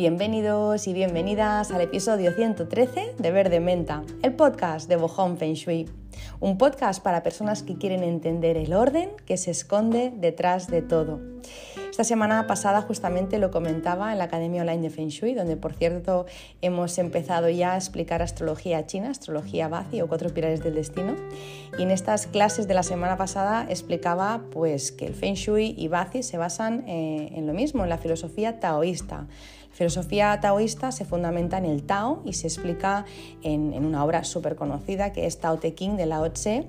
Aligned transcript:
Bienvenidos 0.00 0.86
y 0.86 0.92
bienvenidas 0.92 1.72
al 1.72 1.80
episodio 1.80 2.32
113 2.32 3.16
de 3.18 3.32
Verde 3.32 3.58
Menta, 3.58 4.04
el 4.22 4.32
podcast 4.32 4.88
de 4.88 4.94
Bohong 4.94 5.36
Feng 5.38 5.54
Shui. 5.54 5.90
Un 6.38 6.56
podcast 6.56 7.02
para 7.02 7.24
personas 7.24 7.64
que 7.64 7.78
quieren 7.78 8.04
entender 8.04 8.56
el 8.56 8.74
orden 8.74 9.10
que 9.26 9.36
se 9.36 9.50
esconde 9.50 10.12
detrás 10.14 10.68
de 10.68 10.82
todo. 10.82 11.18
Esta 11.90 12.04
semana 12.04 12.46
pasada 12.46 12.82
justamente 12.82 13.40
lo 13.40 13.50
comentaba 13.50 14.12
en 14.12 14.18
la 14.18 14.24
Academia 14.24 14.62
Online 14.62 14.82
de 14.82 14.90
Feng 14.90 15.08
Shui, 15.08 15.34
donde 15.34 15.56
por 15.56 15.74
cierto 15.74 16.26
hemos 16.62 16.96
empezado 16.98 17.48
ya 17.48 17.72
a 17.72 17.76
explicar 17.76 18.22
astrología 18.22 18.86
china, 18.86 19.10
astrología 19.10 19.66
Bazi 19.66 20.00
o 20.00 20.06
cuatro 20.06 20.32
pilares 20.32 20.62
del 20.62 20.76
destino. 20.76 21.16
Y 21.76 21.82
en 21.82 21.90
estas 21.90 22.28
clases 22.28 22.68
de 22.68 22.74
la 22.74 22.84
semana 22.84 23.16
pasada 23.16 23.66
explicaba 23.68 24.42
pues, 24.52 24.92
que 24.92 25.06
el 25.06 25.14
Feng 25.14 25.34
Shui 25.34 25.74
y 25.76 25.88
Bazi 25.88 26.22
se 26.22 26.38
basan 26.38 26.84
eh, 26.86 27.32
en 27.34 27.48
lo 27.48 27.52
mismo, 27.52 27.82
en 27.82 27.90
la 27.90 27.98
filosofía 27.98 28.60
taoísta 28.60 29.26
filosofía 29.72 30.38
taoísta 30.40 30.92
se 30.92 31.04
fundamenta 31.04 31.58
en 31.58 31.64
el 31.64 31.84
Tao 31.84 32.22
y 32.24 32.32
se 32.32 32.46
explica 32.46 33.04
en, 33.42 33.72
una 33.84 34.04
obra 34.04 34.24
súper 34.24 34.56
conocida 34.56 35.12
que 35.12 35.26
es 35.26 35.38
Tao 35.38 35.58
Te 35.58 35.74
Ching 35.74 35.96
de 35.96 36.06
Lao 36.06 36.30
Tse. 36.32 36.66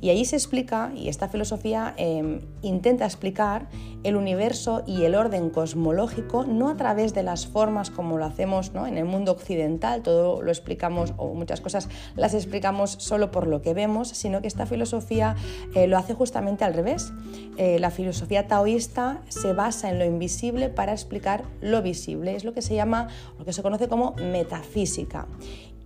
Y 0.00 0.10
ahí 0.10 0.24
se 0.24 0.36
explica, 0.36 0.92
y 0.94 1.08
esta 1.08 1.28
filosofía 1.28 1.94
em, 1.96 2.42
intenta 2.62 3.06
explicar 3.06 3.68
el 4.02 4.16
universo 4.16 4.82
y 4.86 5.04
el 5.04 5.14
orden 5.14 5.48
cosmológico 5.48 6.44
no 6.44 6.68
a 6.68 6.76
través 6.76 7.14
de 7.14 7.22
las 7.22 7.46
formas 7.46 7.90
como 7.90 8.18
lo 8.18 8.26
hacemos 8.26 8.72
¿no? 8.72 8.86
en 8.86 8.98
el 8.98 9.06
mundo 9.06 9.32
occidental, 9.32 10.02
todo 10.02 10.42
lo 10.42 10.50
explicamos 10.50 11.14
o 11.16 11.32
muchas 11.32 11.62
cosas 11.62 11.88
las 12.14 12.34
explicamos 12.34 12.96
solo 12.98 13.30
por 13.30 13.46
lo 13.46 13.62
que 13.62 13.72
vemos, 13.72 14.08
sino 14.08 14.42
que 14.42 14.48
esta 14.48 14.66
filosofía 14.66 15.36
eh, 15.74 15.86
lo 15.86 15.96
hace 15.96 16.12
justamente 16.12 16.64
al 16.64 16.74
revés. 16.74 17.12
Eh, 17.56 17.78
la 17.78 17.90
filosofía 17.90 18.46
taoísta 18.46 19.22
se 19.28 19.54
basa 19.54 19.90
en 19.90 19.98
lo 19.98 20.04
invisible 20.04 20.68
para 20.68 20.92
explicar 20.92 21.44
lo 21.62 21.80
visible 21.80 22.33
lo 22.42 22.52
que 22.52 22.62
se 22.62 22.74
llama, 22.74 23.06
lo 23.38 23.44
que 23.44 23.52
se 23.52 23.62
conoce 23.62 23.86
como 23.86 24.16
metafísica. 24.16 25.28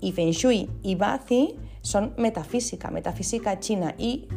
Y 0.00 0.12
Feng 0.12 0.30
Shui 0.30 0.70
y 0.82 0.94
Bazi 0.94 1.56
son 1.82 2.12
metafísica, 2.16 2.90
metafísica 2.90 3.58
china. 3.60 3.94
¿Y 3.98 4.28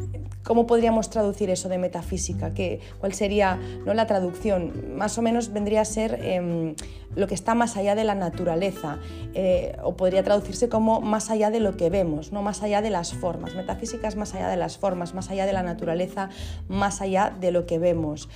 cómo 0.43 0.65
podríamos 0.65 1.09
traducir 1.09 1.49
eso 1.49 1.69
de 1.69 1.77
metafísica? 1.77 2.53
¿Qué, 2.53 2.79
¿Cuál 2.99 3.13
sería 3.13 3.59
¿no? 3.85 3.93
la 3.93 4.07
traducción? 4.07 4.95
Más 4.95 5.17
o 5.17 5.21
menos 5.21 5.51
vendría 5.51 5.81
a 5.81 5.85
ser 5.85 6.19
em, 6.23 6.75
lo 7.15 7.27
que 7.27 7.35
está 7.35 7.53
más 7.55 7.77
allá 7.77 7.93
de 7.95 8.03
la 8.03 8.15
naturaleza, 8.15 8.99
eh, 9.33 9.75
o 9.83 9.95
podría 9.95 10.23
traducirse 10.23 10.69
como 10.69 11.01
más 11.01 11.29
allá 11.29 11.51
de 11.51 11.59
lo 11.59 11.75
que 11.77 11.89
vemos, 11.89 12.31
¿no? 12.31 12.41
más 12.41 12.63
allá 12.63 12.81
de 12.81 12.89
las 12.89 13.13
formas. 13.13 13.55
Metafísica 13.55 14.07
es 14.07 14.15
más 14.15 14.33
allá 14.33 14.47
de 14.47 14.57
las 14.57 14.77
formas, 14.77 15.13
más 15.13 15.29
allá 15.29 15.45
de 15.45 15.53
la 15.53 15.63
naturaleza, 15.63 16.29
más 16.67 17.01
allá 17.01 17.35
de 17.39 17.51
lo 17.51 17.65
que 17.65 17.79
vemos 17.79 18.29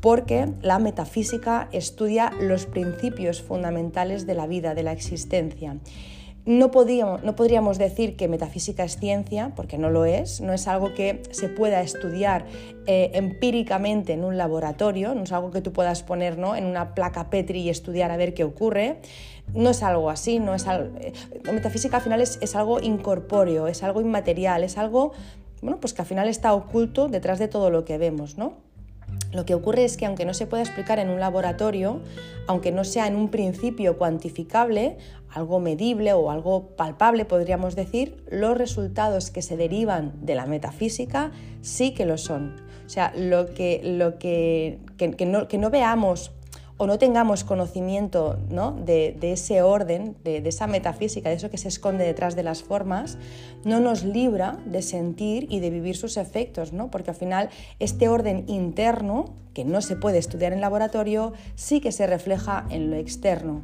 porque 0.00 0.48
la 0.62 0.78
metafísica 0.78 1.68
estudia 1.72 2.32
los 2.40 2.66
principios 2.66 3.42
fundamentales 3.42 4.26
de 4.26 4.34
la 4.34 4.46
vida, 4.46 4.74
de 4.74 4.82
la 4.82 4.92
existencia. 4.92 5.76
No, 6.46 6.70
podríamos 6.70 7.76
decir 7.76 8.14
que 8.14 8.28
metafísica 8.28 8.84
es 8.84 8.98
ciencia, 8.98 9.50
porque 9.56 9.78
no 9.78 9.90
lo 9.90 10.04
es, 10.04 10.40
no 10.40 10.52
es 10.52 10.68
algo 10.68 10.94
que 10.94 11.22
se 11.32 11.48
pueda 11.48 11.80
estudiar 11.80 12.46
eh, 12.86 13.10
empíricamente 13.14 14.12
en 14.12 14.22
un 14.22 14.36
laboratorio, 14.36 15.16
no 15.16 15.24
es 15.24 15.32
algo 15.32 15.50
que 15.50 15.60
tú 15.60 15.72
puedas 15.72 16.04
poner 16.04 16.34
en 16.34 16.66
una 16.66 16.94
placa 16.94 17.30
Petri 17.30 17.62
y 17.62 17.68
estudiar 17.68 18.12
a 18.12 18.16
ver 18.16 18.32
qué 18.32 18.44
ocurre, 18.44 19.00
no 19.54 19.70
es 19.70 19.82
algo 19.82 20.08
así, 20.08 20.38
no 20.38 20.54
es 20.54 20.68
algo, 20.68 20.96
eh, 21.00 21.12
metafísica 21.52 21.96
al 21.96 22.04
final 22.04 22.20
es, 22.20 22.38
es, 22.40 22.54
algo 22.54 22.78
incorpóreo, 22.80 23.66
es 23.66 23.82
algo 23.82 24.00
inmaterial, 24.00 24.62
es 24.62 24.78
algo 24.78 25.14
bueno, 25.62 25.80
pues 25.80 25.94
que 25.94 26.02
al 26.02 26.06
final 26.06 26.28
está 26.28 26.54
oculto 26.54 27.08
detrás 27.08 27.40
de 27.40 27.48
todo 27.48 27.70
lo 27.70 27.84
que 27.84 27.98
vemos, 27.98 28.38
¿no? 28.38 28.65
Lo 29.36 29.44
que 29.44 29.54
ocurre 29.54 29.84
es 29.84 29.98
que 29.98 30.06
aunque 30.06 30.24
no 30.24 30.32
se 30.32 30.46
pueda 30.46 30.62
explicar 30.62 30.98
en 30.98 31.10
un 31.10 31.20
laboratorio, 31.20 32.00
aunque 32.46 32.72
no 32.72 32.84
sea 32.84 33.06
en 33.06 33.16
un 33.16 33.28
principio 33.28 33.98
cuantificable, 33.98 34.96
algo 35.28 35.60
medible 35.60 36.14
o 36.14 36.30
algo 36.30 36.68
palpable 36.74 37.26
podríamos 37.26 37.76
decir, 37.76 38.24
los 38.30 38.56
resultados 38.56 39.30
que 39.30 39.42
se 39.42 39.58
derivan 39.58 40.14
de 40.22 40.36
la 40.36 40.46
metafísica 40.46 41.32
sí 41.60 41.92
que 41.92 42.06
lo 42.06 42.16
son. 42.16 42.56
O 42.86 42.88
sea, 42.88 43.12
lo 43.14 43.52
que, 43.52 43.82
lo 43.84 44.18
que, 44.18 44.78
no, 45.26 45.48
que 45.48 45.58
no 45.58 45.68
veamos 45.68 46.32
o 46.78 46.86
no 46.86 46.98
tengamos 46.98 47.44
conocimiento 47.44 48.38
de, 48.84 49.16
ese 49.22 49.62
orden, 49.62 50.16
de, 50.24 50.42
esa 50.46 50.66
metafísica, 50.66 51.30
de 51.30 51.36
eso 51.36 51.50
que 51.50 51.58
se 51.58 51.68
esconde 51.68 52.04
detrás 52.04 52.36
de 52.36 52.42
las 52.42 52.62
formas, 52.62 53.16
no 53.64 53.80
nos 53.80 54.04
libra 54.04 54.58
de 54.66 54.82
sentir 54.82 55.46
y 55.50 55.60
de 55.60 55.70
vivir 55.70 55.96
sus 55.96 56.16
efectos, 56.16 56.72
¿no? 56.72 56.90
porque 56.90 57.10
al 57.10 57.16
final 57.16 57.48
este 57.78 58.08
orden 58.08 58.44
interno, 58.46 59.34
que 59.54 59.64
no 59.64 59.80
se 59.80 59.96
puede 59.96 60.18
estudiar 60.18 60.52
en 60.52 60.60
laboratorio, 60.60 61.32
sí 61.54 61.80
que 61.80 61.92
se 61.92 62.06
refleja 62.06 62.66
en 62.68 62.90
lo 62.90 62.96
externo. 62.96 63.62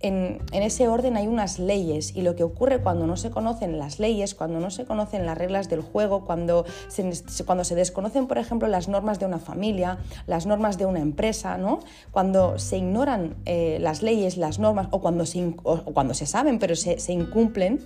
En, 0.00 0.40
ese 0.52 0.86
orden 0.86 1.16
hay 1.16 1.26
unas 1.26 1.58
leyes 1.58 2.14
y 2.14 2.22
lo 2.22 2.36
que 2.36 2.44
ocurre 2.44 2.80
cuando 2.80 3.06
no 3.06 3.16
se 3.16 3.30
conocen 3.30 3.78
las 3.78 3.98
leyes, 3.98 4.34
cuando 4.34 4.60
no 4.60 4.70
se 4.70 4.84
conocen 4.84 5.26
las 5.26 5.36
reglas 5.36 5.68
del 5.68 5.80
juego, 5.80 6.24
cuando 6.24 6.64
se, 6.88 7.10
cuando 7.44 7.64
se 7.64 7.74
desconocen, 7.74 8.26
por 8.28 8.38
ejemplo, 8.38 8.68
las 8.68 8.88
normas 8.88 9.18
de 9.18 9.26
una 9.26 9.38
familia, 9.38 9.98
las 10.26 10.46
normas 10.46 10.78
de 10.78 10.86
una 10.86 11.00
empresa, 11.00 11.58
¿no? 11.58 11.80
cuando 12.12 12.58
se 12.58 12.78
ignoran 12.78 13.36
eh, 13.44 13.78
las 13.80 14.02
leyes, 14.02 14.36
las 14.36 14.58
normas 14.58 14.88
o 14.92 15.00
cuando 15.00 15.26
se, 15.26 15.54
cuando 15.92 16.14
se 16.14 16.26
saben 16.26 16.58
pero 16.58 16.76
se, 16.76 17.12
incumplen, 17.12 17.80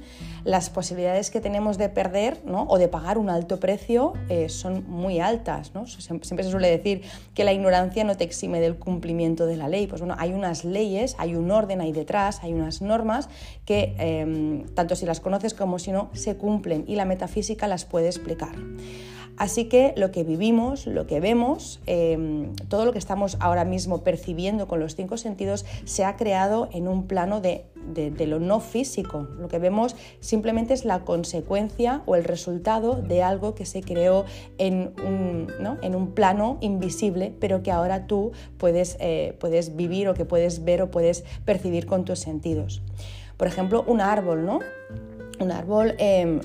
las 0.45 0.71
posibilidades 0.71 1.31
que 1.31 1.41
tenemos 1.41 1.79
de 1.79 1.89
perder 1.89 2.43
¿no? 2.45 2.65
o 2.69 2.79
de 2.79 2.89
pagar 2.89 3.17
un 3.17 3.31
alto 3.31 3.59
precio 3.59 4.13
eh, 4.29 4.49
son 4.49 4.85
muy 4.89 5.21
altas. 5.21 5.75
¿no? 5.75 5.87
Siempre 5.87 6.45
se 6.45 6.51
suele 6.51 6.69
decir 6.69 7.03
que 7.35 7.45
la 7.45 7.53
ignorancia 7.53 8.05
no 8.05 8.17
te 8.17 8.25
exime 8.25 8.61
del 8.61 8.77
cumplimiento 8.77 9.47
de 9.47 9.57
la 9.57 9.69
ley. 9.69 9.87
Pues 9.87 10.01
bueno, 10.01 10.15
hay 10.19 10.33
unas 10.33 10.65
leyes, 10.65 11.15
hay 11.19 11.35
un 11.35 11.51
orden, 11.51 11.81
hay 11.81 11.93
detrás, 12.03 12.43
hay 12.43 12.53
unas 12.53 12.83
normas 12.83 13.29
que 13.65 13.95
em, 13.99 14.67
tanto 14.75 14.95
si 14.97 15.07
las 15.07 15.21
conoces 15.21 15.55
como 15.55 15.79
si 15.79 15.93
no 15.93 16.11
se 16.13 16.37
cumplen 16.37 16.85
y 16.87 16.97
la 16.97 17.05
metafísica 17.05 17.67
las 17.67 17.85
puede 17.85 18.07
explicar. 18.07 18.55
Así 19.37 19.65
que 19.65 19.95
lo 19.97 20.13
que 20.13 20.25
vivimos, 20.25 20.87
lo 20.87 21.07
que 21.07 21.19
vemos, 21.19 21.81
em, 21.87 22.53
todo 22.69 22.85
lo 22.85 22.93
que 22.93 22.99
estamos 22.99 23.37
ahora 23.41 23.65
mismo 23.65 24.05
percibiendo 24.05 24.69
con 24.69 24.79
los 24.79 24.95
cinco 24.95 25.17
sentidos 25.17 25.65
se 25.85 26.05
ha 26.05 26.17
creado 26.17 26.69
en 26.73 26.87
un 26.87 27.07
plano 27.07 27.41
de, 27.41 27.65
lo 28.27 28.39
no 28.39 28.61
físico. 28.61 29.27
Lo 29.39 29.49
que 29.49 29.59
vemos 29.59 29.97
simplemente 30.21 30.75
es 30.75 30.85
la 30.85 31.01
consecuencia 31.01 32.03
o 32.07 32.15
el 32.15 32.25
resultado 32.25 32.95
de 32.95 33.23
algo 33.23 33.55
que 33.55 33.67
se 33.67 33.83
creó 33.83 34.25
en 34.59 34.93
un, 35.03 36.13
plano 36.15 36.59
invisible, 36.61 37.35
pero 37.41 37.63
que 37.63 37.71
ahora 37.71 38.07
tú 38.07 38.33
puedes, 38.59 38.97
eh, 39.01 39.37
puedes 39.41 39.77
vivir 39.77 40.09
o 40.09 40.15
que 40.15 40.25
puedes 40.25 40.65
ver 40.65 40.83
o 40.83 40.91
puedes 40.91 41.25
percibir 41.45 41.87
con 41.87 42.05
tus 42.05 42.19
sentidos. 42.19 42.83
Por 43.37 43.49
ejemplo, 43.49 43.85
un 43.89 44.01
árbol, 44.01 44.47
¿no? 44.47 44.61
Un 45.43 45.51
árbol, 45.51 45.97
em, 45.99 46.39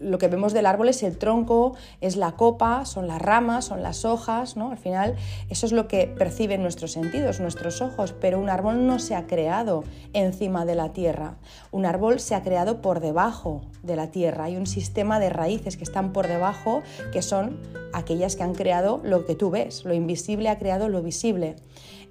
lo 0.00 0.18
que 0.18 0.26
vemos 0.26 0.52
del 0.52 0.66
árbol 0.66 0.88
es 0.88 1.04
el 1.04 1.18
tronco, 1.18 1.74
es 2.00 2.16
la 2.16 2.32
copa, 2.32 2.84
son 2.84 3.06
las 3.06 3.22
ramas, 3.22 3.66
son 3.66 3.80
las 3.80 4.04
hojas, 4.04 4.56
¿no? 4.56 4.72
Al 4.72 4.76
final 4.76 5.14
eso 5.50 5.66
es 5.66 5.72
lo 5.72 5.86
que 5.86 6.08
perciben 6.08 6.60
nuestros 6.60 6.90
sentidos, 6.90 7.38
nuestros 7.38 7.80
ojos, 7.80 8.12
pero 8.12 8.40
un 8.40 8.50
árbol 8.50 8.88
no 8.88 8.98
se 8.98 9.14
ha 9.14 9.28
creado 9.28 9.84
encima 10.14 10.64
de 10.64 10.74
la 10.74 10.92
tierra. 10.92 11.36
Un 11.70 11.86
árbol 11.86 12.18
se 12.18 12.34
ha 12.34 12.42
creado 12.42 12.82
por 12.82 12.98
debajo 12.98 13.62
de 13.84 13.94
la 13.94 14.10
tierra. 14.10 14.44
Hay 14.44 14.56
un 14.56 14.66
sistema 14.66 15.20
de 15.20 15.30
raíces 15.30 15.76
que 15.76 15.84
están 15.84 16.12
por 16.12 16.26
debajo 16.26 16.82
que 17.12 17.22
son 17.22 17.60
aquellas 17.92 18.34
que 18.34 18.42
han 18.42 18.54
creado 18.54 19.00
lo 19.04 19.26
que 19.26 19.36
tú 19.36 19.50
ves. 19.50 19.84
Lo 19.84 19.94
invisible 19.94 20.48
ha 20.48 20.58
creado 20.58 20.88
lo 20.88 21.02
visible. 21.02 21.54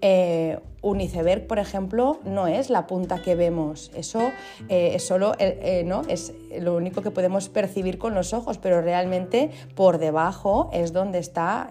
Eh, 0.06 0.60
un 0.82 1.00
iceberg, 1.00 1.48
por 1.48 1.60
ejemplo, 1.60 2.20
no 2.26 2.48
es 2.48 2.70
la 2.70 2.88
punta 2.88 3.22
que 3.22 3.36
vemos, 3.36 3.90
eso 3.96 4.34
eh, 4.68 4.92
es 4.96 5.08
solo, 5.08 5.34
eh, 5.40 5.84
¿no? 5.86 6.02
es 6.10 6.34
lo 6.62 6.76
único 6.76 7.02
que 7.02 7.12
podemos 7.12 7.50
percibir 7.50 7.98
con 7.98 8.14
los 8.14 8.34
ojos, 8.34 8.58
pero 8.58 8.82
realmente 8.82 9.52
por 9.76 9.98
debajo 9.98 10.70
es 10.74 10.94
donde 10.94 11.20
está 11.20 11.68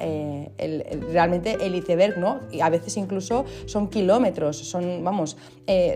realmente 1.12 1.58
el 1.64 1.74
iceberg, 1.74 2.18
¿no? 2.18 2.40
Y 2.50 2.60
a 2.60 2.68
veces 2.68 2.96
incluso 2.96 3.44
son 3.66 3.88
kilómetros, 3.88 4.58
son, 4.58 5.04
vamos, 5.04 5.36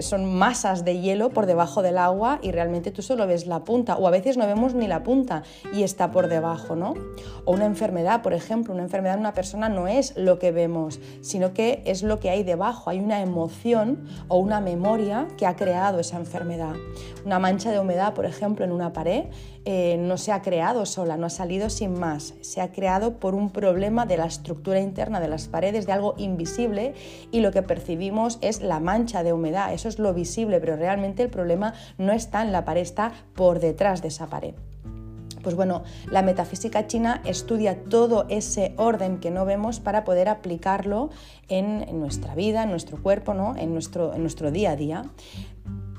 son 0.00 0.34
masas 0.34 0.84
de 0.84 1.00
hielo 1.00 1.30
por 1.30 1.46
debajo 1.46 1.82
del 1.82 1.98
agua 1.98 2.38
y 2.42 2.52
realmente 2.52 2.90
tú 2.90 3.02
solo 3.02 3.26
ves 3.26 3.46
la 3.46 3.64
punta, 3.64 3.96
o 3.96 4.06
a 4.06 4.10
veces 4.10 4.36
no 4.36 4.46
vemos 4.46 4.74
ni 4.74 4.86
la 4.86 5.02
punta 5.02 5.42
y 5.72 5.82
está 5.82 6.10
por 6.10 6.28
debajo, 6.28 6.76
¿no? 6.76 6.94
O 7.44 7.52
una 7.52 7.66
enfermedad, 7.66 8.22
por 8.22 8.32
ejemplo, 8.32 8.74
una 8.74 8.82
enfermedad 8.82 9.14
en 9.14 9.20
una 9.20 9.34
persona 9.34 9.68
no 9.68 9.88
es 9.88 10.16
lo 10.16 10.38
que 10.38 10.52
vemos, 10.52 11.00
sino 11.20 11.52
que 11.52 11.82
es 11.84 12.02
lo 12.02 12.20
que 12.20 12.30
hay 12.30 12.42
debajo, 12.42 12.90
hay 12.90 13.00
una 13.00 13.20
emoción 13.20 14.06
o 14.28 14.38
una 14.38 14.60
memoria 14.60 15.28
que 15.36 15.46
ha 15.46 15.56
creado 15.56 16.00
esa 16.00 16.16
enfermedad. 16.16 16.74
Una 17.24 17.38
mancha 17.38 17.70
de 17.70 17.80
humedad, 17.80 18.14
por 18.14 18.26
ejemplo, 18.26 18.64
en 18.64 18.72
una 18.76 18.92
pared, 18.92 19.24
eh, 19.64 19.96
no 19.98 20.16
se 20.16 20.32
ha 20.32 20.42
creado 20.42 20.86
sola, 20.86 21.16
no 21.16 21.26
ha 21.26 21.30
salido 21.30 21.68
sin 21.70 21.98
más, 21.98 22.34
se 22.40 22.60
ha 22.60 22.70
creado 22.70 23.18
por 23.18 23.34
un 23.34 23.50
problema 23.50 24.06
de 24.06 24.16
la 24.16 24.26
estructura 24.26 24.80
interna 24.80 25.18
de 25.18 25.28
las 25.28 25.48
paredes, 25.48 25.86
de 25.86 25.92
algo 25.92 26.14
invisible, 26.18 26.94
y 27.32 27.40
lo 27.40 27.50
que 27.50 27.62
percibimos 27.62 28.38
es 28.42 28.60
la 28.60 28.78
mancha 28.78 29.22
de 29.22 29.32
humedad, 29.32 29.72
eso 29.72 29.88
es 29.88 29.98
lo 29.98 30.14
visible, 30.14 30.60
pero 30.60 30.76
realmente 30.76 31.22
el 31.22 31.30
problema 31.30 31.74
no 31.98 32.12
está 32.12 32.42
en 32.42 32.52
la 32.52 32.64
pared, 32.64 32.82
está 32.82 33.12
por 33.34 33.58
detrás 33.58 34.02
de 34.02 34.08
esa 34.08 34.28
pared. 34.28 34.54
Pues 35.46 35.54
bueno, 35.54 35.84
la 36.10 36.22
metafísica 36.22 36.88
china 36.88 37.22
estudia 37.24 37.84
todo 37.84 38.26
ese 38.28 38.74
orden 38.78 39.20
que 39.20 39.30
no 39.30 39.44
vemos 39.44 39.78
para 39.78 40.02
poder 40.02 40.28
aplicarlo 40.28 41.10
en, 41.46 41.86
nuestra 42.00 42.34
vida, 42.34 42.64
en 42.64 42.70
nuestro 42.70 43.00
cuerpo, 43.00 43.32
¿no? 43.32 43.54
en, 43.56 43.72
nuestro, 43.72 44.12
en 44.12 44.22
nuestro 44.22 44.50
día 44.50 44.72
a 44.72 44.76
día 44.76 45.04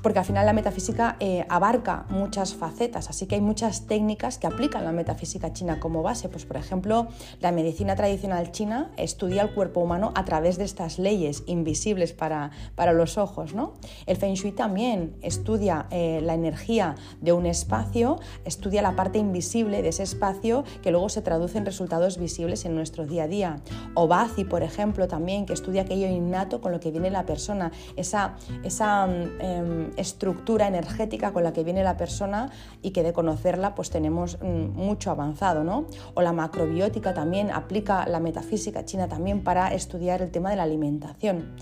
porque 0.02 0.18
al 0.18 0.24
final 0.24 0.46
la 0.46 0.52
metafísica 0.52 1.16
eh, 1.20 1.44
abarca 1.48 2.06
muchas 2.10 2.54
facetas, 2.54 3.10
así 3.10 3.26
que 3.26 3.36
hay 3.36 3.40
muchas 3.40 3.86
técnicas 3.86 4.38
que 4.38 4.46
aplican 4.46 4.84
la 4.84 4.92
metafísica 4.92 5.52
china 5.52 5.80
como 5.80 6.02
base. 6.02 6.28
Pues 6.28 6.44
por 6.44 6.56
ejemplo, 6.56 7.08
la 7.40 7.52
medicina 7.52 7.96
tradicional 7.96 8.52
china 8.52 8.90
estudia 8.96 9.42
el 9.42 9.54
cuerpo 9.54 9.80
humano 9.80 10.12
a 10.14 10.24
través 10.24 10.58
de 10.58 10.64
estas 10.64 10.98
leyes 10.98 11.42
invisibles 11.46 12.12
para, 12.12 12.50
para 12.74 12.92
los 12.92 13.18
ojos. 13.18 13.54
¿no? 13.54 13.74
El 14.06 14.16
Feng 14.16 14.34
Shui 14.34 14.52
también 14.52 15.16
estudia 15.22 15.86
eh, 15.90 16.20
la 16.22 16.34
energía 16.34 16.94
de 17.20 17.32
un 17.32 17.46
espacio, 17.46 18.18
estudia 18.44 18.82
la 18.82 18.96
parte 18.96 19.18
invisible 19.18 19.82
de 19.82 19.88
ese 19.88 20.02
espacio 20.02 20.64
que 20.82 20.90
luego 20.90 21.08
se 21.08 21.22
traduce 21.22 21.58
en 21.58 21.66
resultados 21.66 22.18
visibles 22.18 22.64
en 22.64 22.74
nuestro 22.74 23.06
día 23.06 23.24
a 23.24 23.28
día. 23.28 23.60
O 23.94 24.08
Bazi, 24.08 24.44
por 24.44 24.62
ejemplo, 24.62 25.08
también, 25.08 25.46
que 25.46 25.52
estudia 25.52 25.82
aquello 25.82 26.06
innato 26.06 26.60
con 26.60 26.72
lo 26.72 26.80
que 26.80 26.90
viene 26.90 27.10
la 27.10 27.26
persona, 27.26 27.72
esa, 27.96 28.36
esa 28.62 29.06
mm, 29.06 29.40
em, 29.40 29.87
estructura 29.96 30.68
energética 30.68 31.32
con 31.32 31.44
la 31.44 31.52
que 31.52 31.64
viene 31.64 31.82
la 31.82 31.96
persona 31.96 32.50
y 32.82 32.90
que 32.90 33.02
de 33.02 33.12
conocerla 33.12 33.74
pues 33.74 33.90
tenemos 33.90 34.38
mm, 34.40 34.76
mucho 34.76 35.10
avanzado, 35.10 35.64
¿no? 35.64 35.86
O 36.14 36.22
la 36.22 36.32
macrobiótica 36.32 37.14
también 37.14 37.50
aplica 37.50 38.06
la 38.06 38.20
metafísica 38.20 38.84
china 38.84 39.08
también 39.08 39.42
para 39.42 39.72
estudiar 39.74 40.22
el 40.22 40.30
tema 40.30 40.50
de 40.50 40.56
la 40.56 40.64
alimentación. 40.64 41.56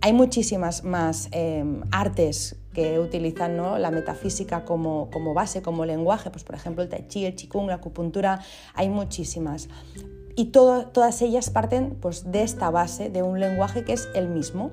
Hay 0.00 0.12
muchísimas 0.12 0.84
más 0.84 1.28
em, 1.32 1.80
artes 1.90 2.56
que 2.74 2.98
utilizan 2.98 3.56
¿no? 3.56 3.78
la 3.78 3.90
metafísica 3.90 4.66
como, 4.66 5.08
como, 5.10 5.32
base, 5.32 5.62
como 5.62 5.86
lenguaje, 5.86 6.30
pues 6.30 6.44
por 6.44 6.54
ejemplo 6.54 6.82
el 6.82 6.90
tai 6.90 7.06
chi, 7.08 7.24
el 7.24 7.34
qigong, 7.34 7.68
la 7.68 7.76
acupuntura, 7.76 8.40
hay 8.74 8.90
muchísimas. 8.90 9.68
Y 10.36 10.46
todas 10.46 11.22
ellas 11.22 11.48
parten 11.48 11.96
pues, 12.00 12.30
de 12.30 12.42
esta 12.42 12.68
base, 12.70 13.08
de 13.08 13.22
un 13.22 13.40
lenguaje 13.40 13.84
que 13.84 13.92
es 13.92 14.08
el 14.14 14.28
mismo, 14.28 14.72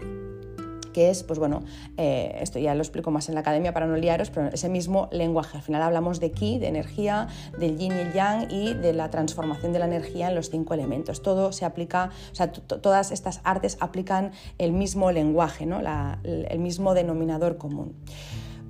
que 0.91 1.09
es, 1.09 1.23
pues 1.23 1.39
bueno, 1.39 1.63
eh, 1.97 2.37
esto 2.41 2.59
ya 2.59 2.75
lo 2.75 2.81
explico 2.81 3.11
más 3.11 3.29
en 3.29 3.35
la 3.35 3.41
academia 3.41 3.73
para 3.73 3.87
no 3.87 3.95
liaros, 3.95 4.29
pero 4.29 4.47
ese 4.47 4.69
mismo 4.69 5.09
lenguaje. 5.11 5.57
Al 5.57 5.63
final 5.63 5.81
hablamos 5.81 6.19
de 6.19 6.31
ki, 6.31 6.59
de 6.59 6.67
energía, 6.67 7.27
del 7.57 7.77
yin 7.77 7.93
y 7.93 7.99
el 7.99 8.13
yang 8.13 8.51
y 8.51 8.73
de 8.73 8.93
la 8.93 9.09
transformación 9.09 9.73
de 9.73 9.79
la 9.79 9.85
energía 9.85 10.29
en 10.29 10.35
los 10.35 10.49
cinco 10.49 10.73
elementos. 10.73 11.21
Todo 11.21 11.51
se 11.51 11.65
aplica, 11.65 12.11
o 12.31 12.35
sea, 12.35 12.51
todas 12.51 13.11
estas 13.11 13.41
artes 13.43 13.77
aplican 13.79 14.31
el 14.57 14.71
mismo 14.71 15.11
lenguaje, 15.11 15.65
¿no? 15.65 15.81
el 16.23 16.59
mismo 16.59 16.93
denominador 16.93 17.57
común. 17.57 17.95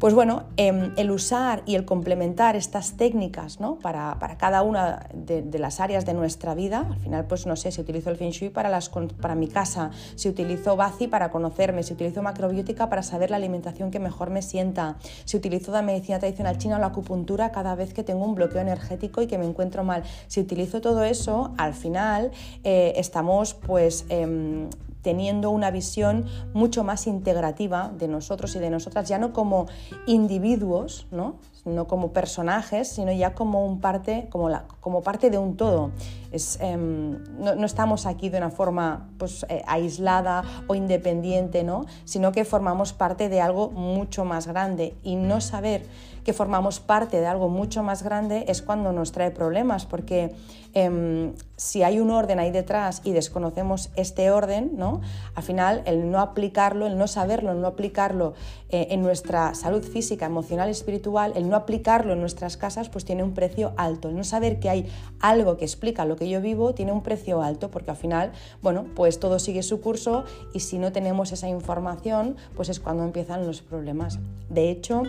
Pues 0.01 0.15
bueno, 0.15 0.45
em, 0.57 0.93
el 0.97 1.11
usar 1.11 1.61
y 1.67 1.75
el 1.75 1.85
complementar 1.85 2.55
estas 2.55 2.97
técnicas 2.97 3.59
¿no? 3.59 3.77
para, 3.77 4.17
cada 4.39 4.63
una 4.63 5.05
de, 5.13 5.59
las 5.59 5.79
áreas 5.79 6.07
de 6.07 6.15
nuestra 6.15 6.55
vida, 6.55 6.87
al 6.89 6.97
final 6.97 7.25
pues 7.27 7.45
no 7.45 7.55
sé, 7.55 7.71
si 7.71 7.81
utilizo 7.81 8.09
el 8.09 8.15
Feng 8.15 8.31
Shui 8.31 8.49
para, 8.49 8.67
las, 8.67 8.89
para 8.89 9.35
mi 9.35 9.47
casa, 9.47 9.91
si 10.15 10.27
utilizo 10.27 10.75
Bazi 10.75 11.07
para 11.07 11.29
conocerme, 11.29 11.83
si 11.83 11.93
utilizo 11.93 12.23
macrobiótica 12.23 12.89
para 12.89 13.03
saber 13.03 13.29
la 13.29 13.37
alimentación 13.37 13.91
que 13.91 13.99
mejor 13.99 14.31
me 14.31 14.41
sienta, 14.41 14.97
si 15.25 15.37
utilizo 15.37 15.71
la 15.71 15.83
medicina 15.83 16.17
tradicional 16.17 16.57
china 16.57 16.77
o 16.77 16.79
la 16.79 16.87
acupuntura 16.87 17.51
cada 17.51 17.75
vez 17.75 17.93
que 17.93 18.03
tengo 18.03 18.25
un 18.25 18.33
bloqueo 18.33 18.61
energético 18.61 19.21
y 19.21 19.27
que 19.27 19.37
me 19.37 19.45
encuentro 19.45 19.83
mal, 19.83 20.01
si 20.25 20.39
utilizo 20.39 20.81
todo 20.81 21.03
eso, 21.03 21.53
al 21.59 21.75
final 21.75 22.31
eh, 22.63 22.93
estamos 22.95 23.53
pues 23.53 24.05
em, 24.09 24.67
teniendo 25.01 25.49
una 25.49 25.71
visión 25.71 26.25
mucho 26.53 26.83
más 26.83 27.07
integrativa 27.07 27.91
de 27.97 28.07
nosotros 28.07 28.55
y 28.55 28.59
de 28.59 28.69
nosotras, 28.69 29.07
ya 29.07 29.17
no 29.17 29.33
como 29.33 29.67
individuos, 30.05 31.07
¿no? 31.11 31.35
no 31.65 31.87
como 31.87 32.11
personajes, 32.11 32.87
sino 32.87 33.11
ya 33.11 33.35
como, 33.35 33.65
un 33.65 33.81
parte, 33.81 34.27
como, 34.31 34.49
la, 34.49 34.65
como 34.79 35.03
parte 35.03 35.29
de 35.29 35.37
un 35.37 35.57
todo. 35.57 35.91
Es, 36.31 36.57
em, 36.61 37.23
no, 37.37 37.65
estamos 37.65 38.05
aquí 38.05 38.29
de 38.29 38.37
una 38.37 38.49
forma 38.49 39.09
pues, 39.17 39.45
eh, 39.49 39.61
aislada 39.67 40.43
o 40.67 40.75
independiente, 40.75 41.63
¿no? 41.63 41.85
sino 42.05 42.31
que 42.31 42.45
formamos 42.45 42.93
parte 42.93 43.29
de 43.29 43.41
algo 43.41 43.69
mucho 43.69 44.25
más 44.25 44.47
grande 44.47 44.95
y 45.03 45.15
no 45.15 45.41
saber 45.41 45.85
que 46.23 46.33
formamos 46.33 46.79
parte 46.79 47.19
de 47.19 47.27
algo 47.27 47.49
mucho 47.49 47.83
más 47.83 48.03
grande 48.03 48.45
es 48.47 48.61
cuando 48.61 48.91
nos 48.91 49.11
trae 49.11 49.31
problemas, 49.31 49.85
porque 49.85 50.33
em, 50.73 51.33
si 51.57 51.83
hay 51.83 51.99
un 51.99 52.11
orden 52.11 52.39
ahí 52.39 52.51
detrás 52.51 53.01
y 53.03 53.11
desconocemos 53.11 53.89
este 53.95 54.31
orden, 54.31 54.71
¿no? 54.75 55.01
al 55.35 55.43
final 55.43 55.81
el 55.85 56.09
no 56.11 56.19
aplicarlo, 56.19 56.87
el 56.87 56.97
no 56.97 57.07
saberlo, 57.07 57.51
el 57.51 57.61
no 57.61 57.67
aplicarlo 57.67 58.33
eh, 58.69 58.87
en 58.91 59.01
nuestra 59.01 59.53
salud 59.53 59.83
física, 59.83 60.25
emocional 60.25 60.69
y 60.69 60.71
espiritual, 60.71 61.33
el 61.35 61.49
no 61.49 61.55
aplicarlo 61.55 62.13
en 62.13 62.21
nuestras 62.21 62.55
casas, 62.55 62.89
pues 62.89 63.03
tiene 63.03 63.23
un 63.23 63.33
precio 63.33 63.73
alto. 63.77 64.09
El 64.09 64.15
no 64.15 64.23
saber 64.23 64.59
que 64.59 64.69
hay 64.69 64.89
algo 65.19 65.57
que 65.57 65.65
explica 65.65 66.05
lo 66.05 66.15
que 66.15 66.29
yo 66.29 66.39
vivo 66.41 66.73
tiene 66.73 66.91
un 66.91 67.01
precio 67.03 67.41
alto, 67.41 67.69
porque 67.69 67.91
al 67.91 67.97
final, 67.97 68.31
bueno, 68.61 68.85
pues 68.95 69.19
todo 69.19 69.39
sigue 69.39 69.63
su 69.63 69.81
curso 69.81 70.23
y 70.53 70.61
si 70.61 70.77
no 70.77 70.91
tenemos 70.91 71.31
esa 71.31 71.49
información, 71.49 72.37
pues 72.55 72.69
es 72.69 72.79
cuando 72.79 73.03
empiezan 73.03 73.45
los 73.45 73.61
problemas. 73.61 74.19
De 74.49 74.69
hecho, 74.69 75.03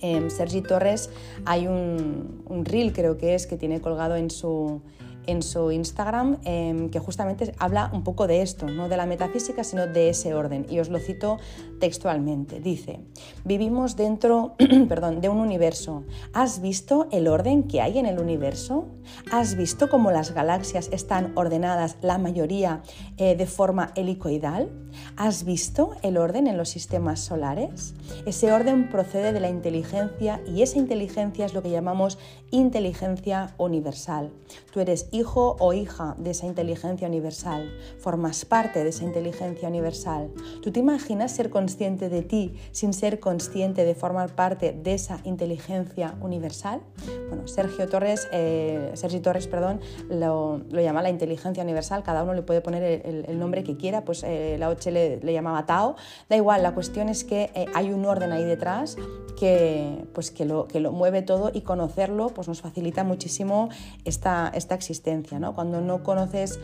eh, 0.00 0.30
Sergi 0.30 0.62
Torres 0.62 1.10
hay 1.44 1.66
un, 1.66 2.42
un 2.46 2.64
reel, 2.64 2.92
creo 2.92 3.18
que 3.18 3.34
es, 3.34 3.46
que 3.46 3.56
tiene 3.56 3.80
colgado 3.80 4.16
en 4.16 4.30
su, 4.30 4.80
en 5.28 5.42
su 5.42 5.70
Instagram 5.70 6.38
em, 6.44 6.88
que 6.90 6.98
justamente 6.98 7.54
habla 7.58 7.90
un 7.92 8.02
poco 8.02 8.26
de 8.26 8.42
esto, 8.42 8.66
no 8.66 8.88
de 8.88 8.96
la 8.96 9.06
metafísica, 9.06 9.62
sino 9.62 9.86
de 9.86 10.08
ese 10.08 10.34
orden. 10.34 10.66
Y 10.68 10.80
os 10.80 10.88
lo 10.88 10.98
cito 10.98 11.38
textualmente. 11.78 12.60
Dice, 12.60 13.00
vivimos 13.44 13.94
dentro 13.94 14.56
perdón, 14.88 15.20
de 15.20 15.28
un 15.28 15.38
universo. 15.38 16.04
¿Has 16.32 16.60
visto 16.60 17.08
el 17.12 17.28
orden 17.28 17.64
que 17.64 17.80
hay 17.80 17.98
en 17.98 18.06
el 18.06 18.18
universo? 18.18 18.86
¿Has 19.30 19.54
visto 19.54 19.88
cómo 19.88 20.10
las 20.10 20.32
galaxias 20.32 20.88
están 20.92 21.32
ordenadas, 21.36 21.96
la 22.02 22.18
mayoría, 22.18 22.82
eh, 23.18 23.36
de 23.36 23.46
forma 23.46 23.92
helicoidal? 23.94 24.70
¿Has 25.16 25.44
visto 25.44 25.92
el 26.02 26.16
orden 26.16 26.46
en 26.46 26.56
los 26.56 26.70
sistemas 26.70 27.20
solares? 27.20 27.94
Ese 28.26 28.52
orden 28.52 28.88
procede 28.88 29.32
de 29.32 29.40
la 29.40 29.48
inteligencia 29.48 30.40
y 30.46 30.62
esa 30.62 30.78
inteligencia 30.78 31.46
es 31.46 31.54
lo 31.54 31.62
que 31.62 31.70
llamamos 31.70 32.18
inteligencia 32.50 33.54
universal. 33.58 34.30
Tú 34.72 34.80
eres 34.80 35.08
hijo 35.18 35.56
o 35.58 35.72
hija 35.72 36.14
de 36.18 36.30
esa 36.30 36.46
inteligencia 36.46 37.08
universal, 37.08 37.70
formas 37.98 38.44
parte 38.44 38.82
de 38.82 38.90
esa 38.90 39.04
inteligencia 39.04 39.68
universal. 39.68 40.30
¿Tú 40.62 40.72
te 40.72 40.80
imaginas 40.80 41.32
ser 41.32 41.50
consciente 41.50 42.08
de 42.08 42.22
ti 42.22 42.54
sin 42.72 42.92
ser 42.92 43.20
consciente 43.20 43.84
de 43.84 43.94
formar 43.94 44.34
parte 44.34 44.72
de 44.72 44.94
esa 44.94 45.20
inteligencia 45.24 46.14
universal? 46.20 46.80
Bueno, 47.28 47.46
Sergio 47.48 47.88
Torres, 47.88 48.28
eh, 48.32 48.92
Sergio 48.94 49.20
Torres 49.20 49.46
perdón, 49.46 49.80
lo, 50.08 50.60
llama 50.70 51.02
la 51.02 51.10
inteligencia 51.10 51.62
universal, 51.62 52.02
cada 52.02 52.22
uno 52.22 52.34
le 52.34 52.42
puede 52.42 52.60
poner 52.60 53.02
el, 53.04 53.38
nombre 53.38 53.62
que 53.62 53.76
quiera, 53.76 54.04
pues 54.04 54.22
eh, 54.24 54.56
la 54.58 54.68
OCHE 54.68 54.90
le, 55.22 55.32
llamaba 55.32 55.66
Tao, 55.66 55.96
da 56.28 56.36
igual, 56.36 56.62
la 56.62 56.74
cuestión 56.74 57.08
es 57.08 57.24
que 57.24 57.50
eh, 57.54 57.66
hay 57.74 57.92
un 57.92 58.04
orden 58.04 58.32
ahí 58.32 58.44
detrás 58.44 58.96
que, 59.38 60.04
pues, 60.12 60.30
que, 60.30 60.44
lo, 60.44 60.66
que 60.66 60.80
lo 60.80 60.92
mueve 60.92 61.22
todo 61.22 61.50
y 61.52 61.60
conocerlo 61.60 62.28
pues 62.28 62.48
nos 62.48 62.60
facilita 62.60 63.04
muchísimo 63.04 63.68
esta, 64.04 64.50
esta 64.54 64.74
existencia. 64.74 65.07
¿No? 65.38 65.54
Cuando 65.54 65.80
no 65.80 66.02
conoces 66.02 66.58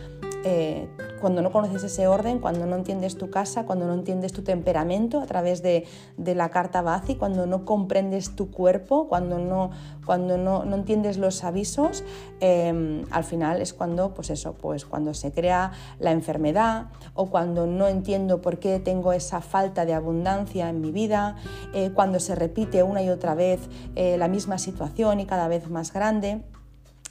eh, 0.46 0.88
cuando 1.22 1.40
no 1.40 1.50
conoces 1.50 1.82
ese 1.84 2.06
orden, 2.06 2.38
cuando 2.38 2.66
no 2.66 2.76
entiendes 2.76 3.16
tu 3.16 3.30
casa, 3.30 3.64
cuando 3.64 3.86
no 3.86 3.94
entiendes 3.94 4.34
tu 4.34 4.42
temperamento 4.42 5.22
a 5.22 5.24
través 5.24 5.62
de, 5.62 5.86
la 6.18 6.50
carta 6.50 6.82
Bazi, 6.82 7.14
cuando 7.14 7.46
no 7.46 7.64
comprendes 7.64 8.36
tu 8.36 8.50
cuerpo, 8.50 9.08
cuando 9.08 9.38
no, 9.38 9.70
cuando 10.04 10.36
no, 10.36 10.62
entiendes 10.74 11.16
los 11.16 11.44
avisos, 11.44 12.04
em, 12.40 13.06
al 13.10 13.24
final 13.24 13.62
es 13.62 13.72
cuando, 13.72 14.12
pues 14.12 14.28
eso, 14.28 14.52
pues 14.52 14.84
cuando 14.84 15.14
se 15.14 15.32
crea 15.32 15.72
la 15.98 16.10
enfermedad 16.10 16.88
o 17.14 17.30
cuando 17.30 17.66
no 17.66 17.88
entiendo 17.88 18.42
por 18.42 18.58
qué 18.58 18.78
tengo 18.78 19.14
esa 19.14 19.40
falta 19.40 19.86
de 19.86 19.94
abundancia 19.94 20.68
en 20.68 20.82
mi 20.82 20.92
vida, 20.92 21.36
eh, 21.72 21.90
cuando 21.94 22.20
se 22.20 22.34
repite 22.34 22.82
una 22.82 23.02
y 23.02 23.08
otra 23.08 23.34
vez 23.34 23.60
eh, 23.96 24.18
la 24.18 24.28
misma 24.28 24.58
situación 24.58 25.20
y 25.20 25.24
cada 25.24 25.48
vez 25.48 25.70
más 25.70 25.90
grande. 25.90 26.42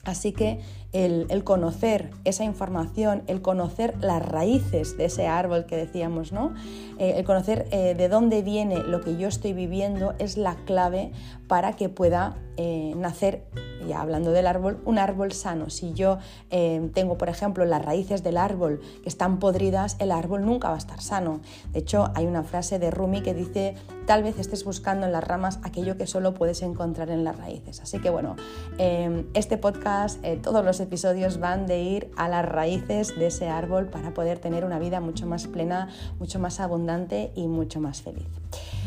Así 0.04 0.34
que 0.34 0.60
el, 0.94 1.44
conocer 1.44 2.12
esa 2.24 2.44
información, 2.44 3.24
el 3.26 3.42
conocer 3.42 3.96
las 4.00 4.24
raíces 4.24 4.96
de 4.96 5.06
ese 5.06 5.28
árbol 5.28 5.66
que 5.66 5.76
decíamos, 5.76 6.32
¿no? 6.32 6.54
Eh, 7.00 7.16
el 7.18 7.26
conocer 7.26 7.68
eh, 7.72 7.96
de 7.96 8.08
dónde 8.10 8.44
viene 8.44 8.78
lo 8.78 9.02
que 9.02 9.18
yo 9.18 9.28
estoy 9.28 9.54
viviendo 9.54 10.14
es 10.20 10.38
la 10.38 10.56
clave 10.66 11.12
para 11.48 11.74
que 11.74 11.90
pueda 11.90 12.38
eh, 12.58 12.94
nacer, 12.96 13.44
ya 13.88 14.02
hablando 14.02 14.32
del 14.32 14.46
árbol, 14.46 14.80
un 14.86 15.00
árbol 15.00 15.32
sano. 15.32 15.72
Si 15.72 15.94
yo 15.94 16.20
tengo, 16.94 17.18
por 17.18 17.30
ejemplo, 17.30 17.66
las 17.66 17.84
raíces 17.84 18.24
del 18.24 18.38
árbol 18.38 18.80
que 19.02 19.10
están 19.10 19.40
podridas, 19.40 19.98
el 20.00 20.12
árbol 20.12 20.46
nunca 20.46 20.70
va 20.70 20.76
a 20.76 20.78
estar 20.78 21.02
sano. 21.02 21.42
De 21.72 21.80
hecho, 21.80 22.12
hay 22.16 22.26
una 22.28 22.44
frase 22.44 22.80
de 22.80 22.92
Rumi 22.92 23.22
que 23.22 23.34
dice, 23.34 23.76
tal 24.06 24.24
vez 24.24 24.40
estés 24.40 24.64
buscando 24.64 25.06
en 25.06 25.12
las 25.12 25.24
ramas 25.24 25.60
aquello 25.64 25.98
que 25.98 26.08
solo 26.08 26.34
puedes 26.34 26.62
encontrar 26.62 27.10
en 27.10 27.24
las 27.24 27.38
raíces. 27.38 27.82
Así 27.82 28.00
que 28.00 28.10
bueno, 28.10 28.36
este 29.34 29.58
podcast, 29.58 30.24
todos 30.42 30.64
los 30.64 30.80
episodios 30.84 31.40
van 31.40 31.66
de 31.66 31.82
ir 31.82 32.12
a 32.16 32.28
las 32.28 32.46
raíces 32.46 33.18
de 33.18 33.28
ese 33.28 33.50
árbol 33.50 33.88
para 33.88 34.14
poder 34.14 34.40
tener 34.40 34.66
una 34.66 34.78
vida 34.78 35.00
mucho 35.00 35.26
más 35.26 35.48
plena, 35.48 35.90
mucho 36.20 36.40
más 36.40 36.60
abundante 36.60 37.32
y 37.36 37.48
mucho 37.48 37.80
más 37.80 38.02
feliz. 38.02 38.28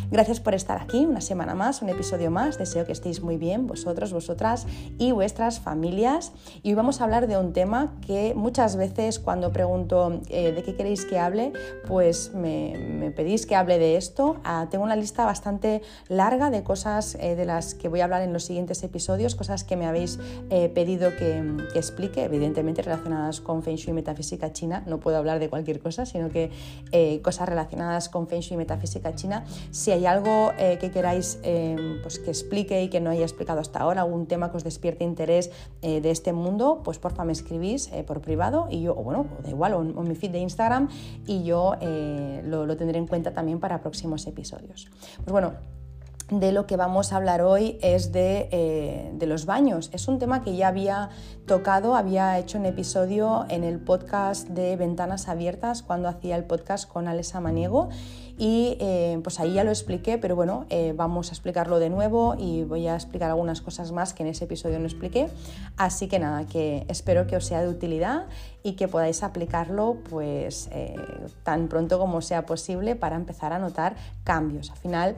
Gracias 0.09 0.39
por 0.39 0.55
estar 0.55 0.81
aquí 0.81 1.05
una 1.05 1.21
semana 1.21 1.57
más, 1.57 1.83
un 1.83 1.89
episodio 1.89 2.31
más. 2.31 2.59
Deseo 2.59 2.87
que 2.87 2.93
estéis 2.93 3.23
muy 3.23 3.37
bien 3.37 3.67
vosotros, 3.67 4.13
vosotras 4.13 4.65
y 4.99 5.11
vuestras 5.11 5.59
familias. 5.59 6.33
Y 6.63 6.71
hoy 6.71 6.75
vamos 6.77 7.01
a 7.01 7.05
hablar 7.05 7.27
de 7.27 7.37
un 7.37 7.53
tema 7.53 7.93
que 8.07 8.33
muchas 8.37 8.77
veces 8.77 9.19
cuando 9.19 9.53
pregunto 9.53 10.21
eh, 10.29 10.53
de 10.53 10.63
qué 10.63 10.77
queréis 10.77 11.05
que 11.05 11.19
hable, 11.19 11.53
pues 11.89 12.33
me, 12.35 13.13
pedís 13.17 13.47
que 13.47 13.57
hable 13.57 13.81
de 13.81 13.97
esto. 13.97 14.37
Ah, 14.45 14.69
tengo 14.71 14.85
una 14.85 14.95
lista 14.95 15.25
bastante 15.25 15.83
larga 16.09 16.51
de 16.51 16.63
cosas 16.63 17.17
eh, 17.17 17.35
de 17.35 17.45
las 17.45 17.75
que 17.75 17.89
voy 17.89 18.01
a 18.01 18.05
hablar 18.05 18.23
en 18.23 18.33
los 18.33 18.45
siguientes 18.45 18.85
episodios, 18.85 19.35
cosas 19.35 19.65
que 19.65 19.75
me 19.75 19.87
habéis 19.87 20.21
eh, 20.51 20.69
pedido 20.69 21.17
que, 21.17 21.43
que 21.73 21.79
explique, 21.81 22.23
evidentemente 22.23 22.81
relacionadas 22.81 23.41
con 23.41 23.65
Feng 23.65 23.75
Shui 23.75 23.91
y 23.91 23.95
metafísica 23.95 24.53
china. 24.53 24.85
No 24.87 25.01
puedo 25.01 25.17
hablar 25.17 25.41
de 25.41 25.49
cualquier 25.49 25.81
cosa, 25.81 26.07
sino 26.07 26.31
que 26.31 26.53
cosas 27.23 27.49
relacionadas 27.49 28.09
con 28.09 28.29
Feng 28.29 28.41
Shui 28.41 28.55
y 28.55 28.59
metafísica 28.59 29.13
china. 29.17 29.45
Si 29.73 29.96
hay 29.97 30.07
algo 30.07 30.53
eh, 30.59 30.77
que 30.79 30.91
queráis 30.91 31.39
eh, 31.43 31.99
pues 32.03 32.19
que 32.19 32.31
explique 32.31 32.83
y 32.83 32.89
que 32.89 33.01
no 33.01 33.11
haya 33.11 33.23
explicado 33.23 33.61
hasta 33.61 33.81
ahora, 33.81 34.03
algún 34.03 34.27
tema 34.27 34.51
que 34.51 34.59
os 34.59 34.65
despierte 34.65 35.05
interés 35.05 35.51
eh, 35.83 36.01
de 36.01 36.11
este 36.11 36.33
mundo, 36.33 36.83
pues 36.85 36.99
porfa 36.99 37.25
me 37.25 37.33
escribís 37.33 37.89
por 38.07 38.21
privado 38.21 38.69
y 38.71 38.83
yo, 38.83 38.93
o 38.93 39.03
bueno, 39.03 39.27
da 39.43 39.51
igual, 39.51 39.73
o 39.75 39.83
en, 39.83 40.09
mi 40.09 40.15
feed 40.15 40.33
de 40.33 40.39
Instagram 40.39 40.89
y 41.27 41.45
yo 41.45 41.75
lo, 42.45 42.67
lo 42.67 42.77
tendré 42.77 42.99
en 42.99 43.07
cuenta 43.07 43.33
también 43.33 43.59
para 43.59 43.81
próximos 43.81 44.27
episodios. 44.27 44.89
Pues 45.17 45.33
bueno, 45.33 45.55
de 46.31 46.53
lo 46.53 46.67
que 46.67 46.77
vamos 46.77 47.13
a 47.13 47.17
hablar 47.17 47.41
hoy 47.41 47.79
es 47.81 48.13
de, 48.13 49.13
de, 49.15 49.27
los 49.27 49.47
baños. 49.47 49.91
Es 49.93 50.09
un 50.09 50.19
tema 50.19 50.43
que 50.43 50.57
ya 50.57 50.69
había 50.69 51.11
tocado, 51.47 51.95
había 51.95 52.39
hecho 52.39 52.59
un 52.59 52.67
episodio 52.67 53.47
en 53.49 53.65
el 53.65 53.79
podcast 53.79 54.49
de 54.49 54.77
Ventanas 54.77 55.29
Abiertas 55.29 55.83
cuando 55.83 56.09
hacía 56.09 56.37
el 56.37 56.45
podcast 56.45 56.89
con 56.89 57.09
Alesa 57.09 57.41
Maniego 57.41 57.89
y 58.39 58.77
eh, 58.81 59.19
pues 59.23 59.41
ahí 59.41 59.55
ya 59.55 59.65
lo 59.65 59.71
expliqué, 59.71 60.19
pero 60.19 60.37
bueno, 60.37 60.67
eh, 60.69 60.93
vamos 60.95 61.31
a 61.31 61.33
explicarlo 61.33 61.79
de 61.79 61.89
nuevo 61.89 62.35
y 62.39 62.65
voy 62.65 62.87
a 62.87 62.95
explicar 62.95 63.31
algunas 63.31 63.63
cosas 63.63 63.93
más 63.93 64.13
que 64.13 64.23
en 64.23 64.29
ese 64.29 64.45
episodio 64.45 64.79
no 64.79 64.85
expliqué. 64.85 65.29
Así 65.77 66.07
que 66.07 66.19
nada, 66.19 66.47
que 66.47 66.85
espero 66.89 67.27
que 67.27 67.37
os 67.37 67.47
sea 67.47 67.63
de 67.63 67.69
utilidad 67.69 68.27
y 68.63 68.73
que 68.73 68.89
podáis 68.89 69.23
aplicarlo 69.23 69.97
pues 70.11 70.69
eh, 70.73 70.97
tan 71.45 71.69
pronto 71.69 71.99
como 71.99 72.21
sea 72.21 72.45
posible 72.45 72.95
para 72.95 73.17
empezar 73.17 73.53
a 73.53 73.59
notar 73.59 73.97
cambios. 74.23 74.71
Al 74.71 74.77
final, 74.77 75.17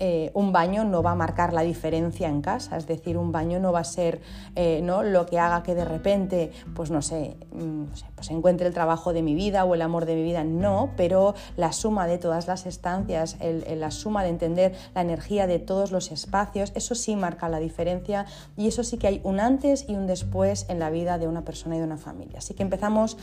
eh, 0.00 0.30
un 0.34 0.52
baño 0.52 0.84
no 0.84 1.02
va 1.02 1.12
a 1.12 1.14
marcar 1.14 1.52
la 1.52 1.62
diferencia 1.62 2.28
en 2.28 2.40
casa, 2.40 2.76
es 2.76 2.86
decir, 2.86 3.18
un 3.18 3.32
baño 3.32 3.58
no 3.58 3.72
va 3.72 3.80
a 3.80 3.84
ser 3.84 4.20
eh, 4.54 4.80
¿no? 4.82 5.02
lo 5.02 5.26
que 5.26 5.38
haga 5.38 5.62
que 5.62 5.74
de 5.74 5.84
repente, 5.84 6.52
pues 6.74 6.90
no 6.90 7.02
sé, 7.02 7.36
mm, 7.52 7.84
pues 8.14 8.30
encuentre 8.30 8.66
el 8.66 8.74
trabajo 8.74 9.12
de 9.12 9.22
mi 9.22 9.34
vida 9.34 9.64
o 9.64 9.74
el 9.74 9.82
amor 9.82 10.04
de 10.04 10.14
mi 10.14 10.22
vida, 10.22 10.44
no, 10.44 10.90
pero 10.96 11.34
la 11.56 11.72
suma 11.72 12.06
de 12.06 12.18
todas 12.18 12.46
las 12.46 12.66
estancias, 12.66 13.36
la 13.40 13.90
suma 13.90 14.22
de 14.22 14.28
entender 14.28 14.74
la 14.94 15.00
energía 15.00 15.46
de 15.46 15.58
todos 15.58 15.90
los 15.90 16.12
espacios, 16.12 16.72
eso 16.74 16.94
sí 16.94 17.16
marca 17.16 17.48
la 17.48 17.58
diferencia 17.58 18.26
y 18.56 18.68
eso 18.68 18.84
sí 18.84 18.98
que 18.98 19.08
hay 19.08 19.20
un 19.24 19.40
antes 19.40 19.86
y 19.88 19.94
un 19.94 20.06
después 20.06 20.66
en 20.68 20.78
la 20.78 20.90
vida 20.90 21.18
de 21.18 21.26
una 21.26 21.44
persona 21.44 21.76
y 21.76 21.78
de 21.78 21.84
una 21.84 21.98
familia. 21.98 22.38
Así 22.38 22.54
que 22.54 22.62
empezamos 22.62 23.16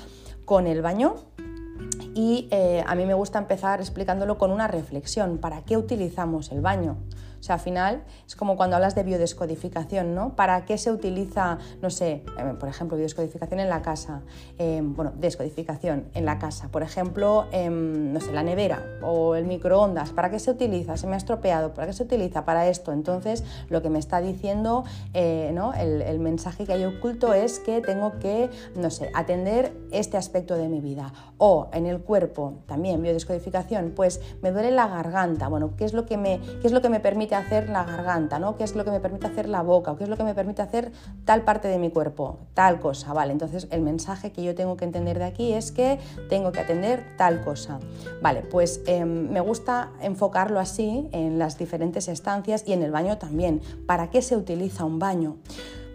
con 0.46 0.67
el 0.67 0.82
baño 0.82 1.15
y 2.13 2.48
eh, 2.51 2.84
a 2.88 2.96
mí 2.96 3.05
me 3.05 3.13
gusta 3.13 3.39
empezar 3.39 3.82
explicándolo 3.82 4.38
con 4.38 4.51
una 4.51 4.67
reflexión. 4.67 5.38
¿Para 5.38 5.63
qué 5.63 5.77
utilizamos 5.77 6.51
el 6.51 6.62
baño? 6.62 6.98
O 7.46 7.48
sea, 7.48 7.56
al 7.58 7.62
final 7.62 8.04
es 8.25 8.36
como 8.36 8.58
cuando 8.58 8.75
hablas 8.75 8.96
de 8.96 9.04
biodescodificación, 9.04 10.16
¿no? 10.16 10.36
¿Para 10.36 10.66
qué 10.66 10.80
se 10.80 10.92
utiliza, 10.92 11.60
no 11.80 11.92
sé, 11.92 12.24
eh, 12.40 12.54
por 12.60 12.68
ejemplo, 12.68 12.98
biodescodificación 12.98 13.60
en 13.60 13.70
la 13.70 13.84
casa? 13.84 14.24
Eh, 14.58 14.82
bueno, 14.84 15.14
descodificación 15.16 16.06
en 16.16 16.25
la 16.25 16.40
casa. 16.40 16.70
Por 16.70 16.82
ejemplo, 16.82 17.46
em, 17.52 18.12
no 18.12 18.20
sé, 18.20 18.34
la 18.34 18.42
nevera 18.42 18.84
o 19.04 19.36
el 19.36 19.46
microondas. 19.46 20.10
¿Para 20.10 20.32
qué 20.32 20.40
se 20.40 20.50
utiliza? 20.50 20.98
Se 20.98 21.06
me 21.06 21.14
ha 21.14 21.18
estropeado. 21.18 21.75
¿Para 21.75 21.86
qué 21.86 21.94
se 21.94 22.02
utiliza? 22.02 22.46
Para 22.46 22.68
esto. 22.68 22.92
Entonces, 22.92 23.44
lo 23.70 23.84
que 23.84 23.92
me 23.92 24.00
está 24.00 24.22
diciendo, 24.22 24.84
eh, 25.14 25.52
¿no? 25.54 25.72
El, 25.75 26.02
el 26.02 26.18
mensaje 26.18 26.66
que 26.66 26.74
hay 26.74 26.84
oculto 26.86 27.36
es 27.36 27.60
que 27.60 27.80
tengo 27.82 28.18
que, 28.18 28.50
no 28.75 28.90
sé, 28.90 29.12
atender 29.14 29.72
este 29.92 30.18
aspecto 30.18 30.56
de 30.56 30.68
mi 30.68 30.82
vida. 30.82 31.14
O 31.38 31.70
en 31.74 31.86
el 31.86 32.00
cuerpo, 32.00 32.64
también 32.66 33.04
biodescodificación, 33.04 33.94
pues 33.96 34.20
me 34.42 34.52
duele 34.52 34.72
la 34.72 34.88
garganta. 34.88 35.48
Bueno, 35.48 35.75
¿qué 35.78 35.86
es 35.86 35.94
lo 35.94 36.08
que 36.08 36.18
me, 36.18 36.40
qué 36.60 36.66
es 36.66 36.72
lo 36.72 36.82
que 36.82 36.90
me 36.90 37.00
permite 37.00 37.35
hacer 37.36 37.70
la 37.70 37.84
garganta, 37.84 38.39
¿no? 38.39 38.56
¿Qué 38.56 38.63
es 38.63 38.75
lo 38.75 38.84
que 38.86 38.92
me 38.92 39.00
permite 39.00 39.27
hacer 39.27 39.48
la 39.48 39.62
boca? 39.62 39.92
¿O 39.92 39.98
qué 39.98 40.04
es 40.04 40.10
lo 40.10 40.18
que 40.18 40.24
me 40.24 40.34
permite 40.34 40.62
hacer 40.62 40.92
tal 41.25 41.44
parte 41.44 41.68
de 41.68 41.77
mi 41.77 41.92
cuerpo? 41.92 42.39
Tal 42.54 42.80
cosa, 42.80 43.13
¿vale? 43.13 43.32
Entonces 43.32 43.68
el 43.72 43.82
mensaje 43.82 44.32
que 44.32 44.44
yo 44.44 44.56
tengo 44.56 44.77
que 44.77 44.86
entender 44.86 45.20
de 45.20 45.25
aquí 45.25 45.54
es 45.54 45.72
que 45.72 46.00
tengo 46.30 46.51
que 46.51 46.60
atender 46.60 47.04
tal 47.18 47.44
cosa. 47.44 47.80
Vale, 48.22 48.42
pues 48.42 48.82
em, 48.88 49.30
me 49.30 49.42
gusta 49.42 49.92
enfocarlo 50.01 50.60
así 50.60 51.08
en 51.12 51.39
las 51.39 51.58
diferentes 51.58 52.08
estancias 52.08 52.63
y 52.65 52.74
en 52.74 52.84
el 52.84 52.92
baño 52.92 53.18
también. 53.18 53.62
¿Para 53.86 54.10
qué 54.10 54.22
se 54.22 54.36
utiliza 54.36 54.86
un 54.86 55.00
baño? 55.00 55.38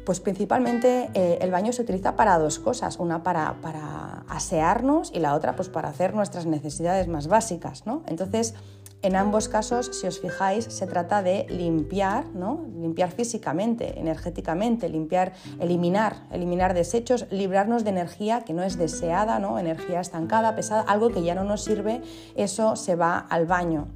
Pues 0.04 0.18
principalmente 0.20 1.10
eh, 1.14 1.38
el 1.40 1.50
baño 1.50 1.72
se 1.72 1.82
utiliza 1.82 2.16
para 2.16 2.38
dos 2.38 2.58
cosas, 2.58 2.98
una 2.98 3.22
para, 3.22 3.56
para, 3.60 4.24
asearnos 4.28 5.12
y 5.14 5.20
la 5.20 5.34
otra 5.34 5.54
pues 5.56 5.68
para 5.68 5.88
hacer 5.88 6.14
nuestras 6.14 6.46
necesidades 6.46 7.06
más 7.06 7.26
básicas, 7.26 7.86
¿no? 7.86 8.02
Entonces, 8.06 8.54
en 9.02 9.16
ambos 9.16 9.48
casos, 9.48 9.90
si 9.98 10.06
os 10.06 10.20
fijáis, 10.20 10.64
se 10.64 10.86
trata 10.86 11.22
de 11.22 11.46
limpiar, 11.48 12.26
¿no? 12.34 12.66
limpiar 12.78 13.10
físicamente, 13.10 13.98
energéticamente, 13.98 14.90
limpiar, 14.90 15.32
eliminar, 15.58 16.24
eliminar 16.30 16.74
desechos, 16.74 17.26
librarnos 17.30 17.82
de 17.84 17.90
energía 17.90 18.42
que 18.42 18.52
no 18.52 18.62
es 18.62 18.76
deseada, 18.76 19.38
¿no? 19.38 19.58
energía 19.58 20.00
estancada, 20.00 20.54
pesada, 20.54 20.82
algo 20.82 21.08
que 21.08 21.22
ya 21.22 21.34
no 21.34 21.44
nos 21.44 21.64
sirve, 21.64 22.02
eso 22.36 22.76
se 22.76 22.94
va 22.94 23.18
al 23.18 23.46
baño. 23.46 23.88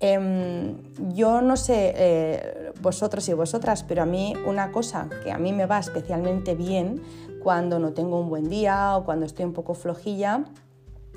Em, 0.00 0.76
yo 1.14 1.40
no 1.40 1.56
sé 1.56 1.94
eh, 1.96 2.72
vosotros 2.82 3.26
y 3.30 3.32
vosotras, 3.32 3.82
pero 3.82 4.02
a 4.02 4.06
mí 4.06 4.34
una 4.46 4.70
cosa 4.70 5.08
que 5.24 5.32
a 5.32 5.38
mí 5.38 5.54
me 5.54 5.64
va 5.64 5.78
especialmente 5.78 6.54
bien 6.54 7.02
cuando 7.42 7.78
no 7.78 7.94
tengo 7.94 8.20
un 8.20 8.28
buen 8.28 8.50
día 8.50 8.98
o 8.98 9.04
cuando 9.04 9.24
estoy 9.24 9.46
un 9.46 9.54
poco 9.54 9.72
flojilla 9.72 10.44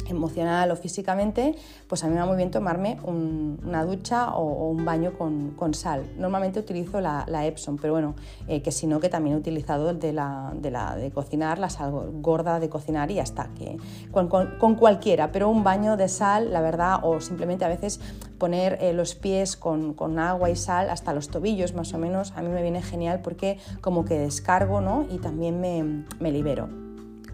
emocional 0.07 0.71
o 0.71 0.75
físicamente, 0.75 1.55
pues 1.87 2.03
a 2.03 2.07
mí 2.07 2.13
me 2.13 2.19
va 2.19 2.25
muy 2.25 2.37
bien 2.37 2.51
tomarme 2.51 2.97
una 3.03 3.83
ducha 3.83 4.33
o, 4.33 4.69
un 4.69 4.85
baño 4.85 5.13
con, 5.17 5.73
sal. 5.73 6.03
Normalmente 6.17 6.59
utilizo 6.59 7.01
la, 7.01 7.45
Epsom, 7.45 7.77
pero 7.77 7.93
bueno, 7.93 8.15
eh, 8.47 8.61
que 8.61 8.71
si 8.71 8.87
no, 8.87 8.99
que 8.99 9.09
también 9.09 9.35
he 9.35 9.39
utilizado 9.39 9.93
de 9.93 10.13
la, 10.13 10.53
de 10.55 10.71
la 10.71 10.95
de 10.95 11.11
cocinar, 11.11 11.59
la 11.59 11.69
sal 11.69 11.91
gorda 12.21 12.59
de 12.59 12.69
cocinar 12.69 13.11
y 13.11 13.15
ya 13.15 13.23
está, 13.23 13.49
que 13.57 13.77
con, 14.11 14.75
cualquiera, 14.75 15.31
pero 15.31 15.49
un 15.49 15.63
baño 15.63 15.97
de 15.97 16.09
sal, 16.09 16.51
la 16.51 16.61
verdad, 16.61 16.99
o 17.03 17.21
simplemente 17.21 17.65
a 17.65 17.69
veces 17.69 17.99
poner 18.37 18.77
eh, 18.81 18.93
los 18.93 19.15
pies 19.15 19.55
con, 19.55 19.95
agua 20.19 20.49
y 20.49 20.55
sal 20.55 20.89
hasta 20.89 21.13
los 21.13 21.29
tobillos 21.29 21.73
más 21.73 21.93
o 21.93 21.97
menos, 21.97 22.33
a 22.35 22.41
mí 22.41 22.49
me 22.49 22.61
viene 22.61 22.81
genial 22.81 23.21
porque 23.21 23.57
como 23.81 24.05
que 24.05 24.17
descargo 24.17 24.81
¿no? 24.81 25.05
y 25.09 25.17
también 25.17 25.61
me, 25.61 26.05
me 26.19 26.31
libero 26.31 26.88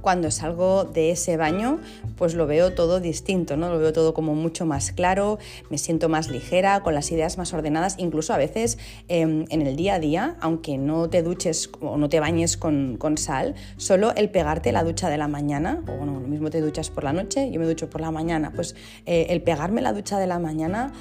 cuando 0.05 0.29
salgo 0.29 0.83
de 0.83 1.09
ese 1.09 1.35
baño, 1.35 1.79
pues 2.15 2.35
lo 2.35 2.45
veo 2.45 2.74
todo 2.74 3.00
distinto, 3.00 3.57
¿no? 3.57 3.69
Lo 3.69 3.79
veo 3.79 3.91
todo 3.91 4.13
como 4.13 4.35
mucho 4.35 4.67
más 4.67 4.91
claro, 4.91 5.39
me 5.71 5.79
siento 5.79 6.09
más 6.09 6.29
ligera, 6.29 6.83
con 6.83 6.93
las 6.93 7.12
ideas 7.12 7.39
más 7.39 7.55
ordenadas, 7.55 7.95
incluso 7.97 8.31
a 8.31 8.38
veces 8.38 8.77
em, 9.07 9.45
en 9.50 9.63
el 9.63 9.75
día 9.75 9.95
a 9.95 10.00
día, 10.00 10.35
aunque 10.41 10.77
no 10.77 11.09
te 11.09 11.24
duches 11.24 11.71
o 11.81 11.97
no 11.97 12.07
te 12.07 12.19
bañes 12.19 12.55
con, 12.55 13.00
sal, 13.17 13.55
solo 13.77 14.13
el 14.15 14.29
pegarte 14.29 14.71
la 14.71 14.83
ducha 14.83 15.09
de 15.09 15.17
la 15.17 15.27
mañana, 15.27 15.81
o 15.88 15.97
bueno, 15.97 16.19
lo 16.19 16.27
mismo 16.27 16.51
te 16.51 16.62
duchas 16.62 16.91
por 16.91 17.03
la 17.03 17.12
noche, 17.12 17.50
yo 17.50 17.59
me 17.59 17.65
ducho 17.65 17.89
por 17.89 18.00
la 18.00 18.12
mañana, 18.12 18.51
pues 18.55 18.75
eh, 19.07 19.25
el 19.31 19.41
pegarme 19.41 19.81
la 19.81 19.91
ducha 19.91 20.19
de 20.19 20.27
la 20.27 20.38
mañana 20.38 20.93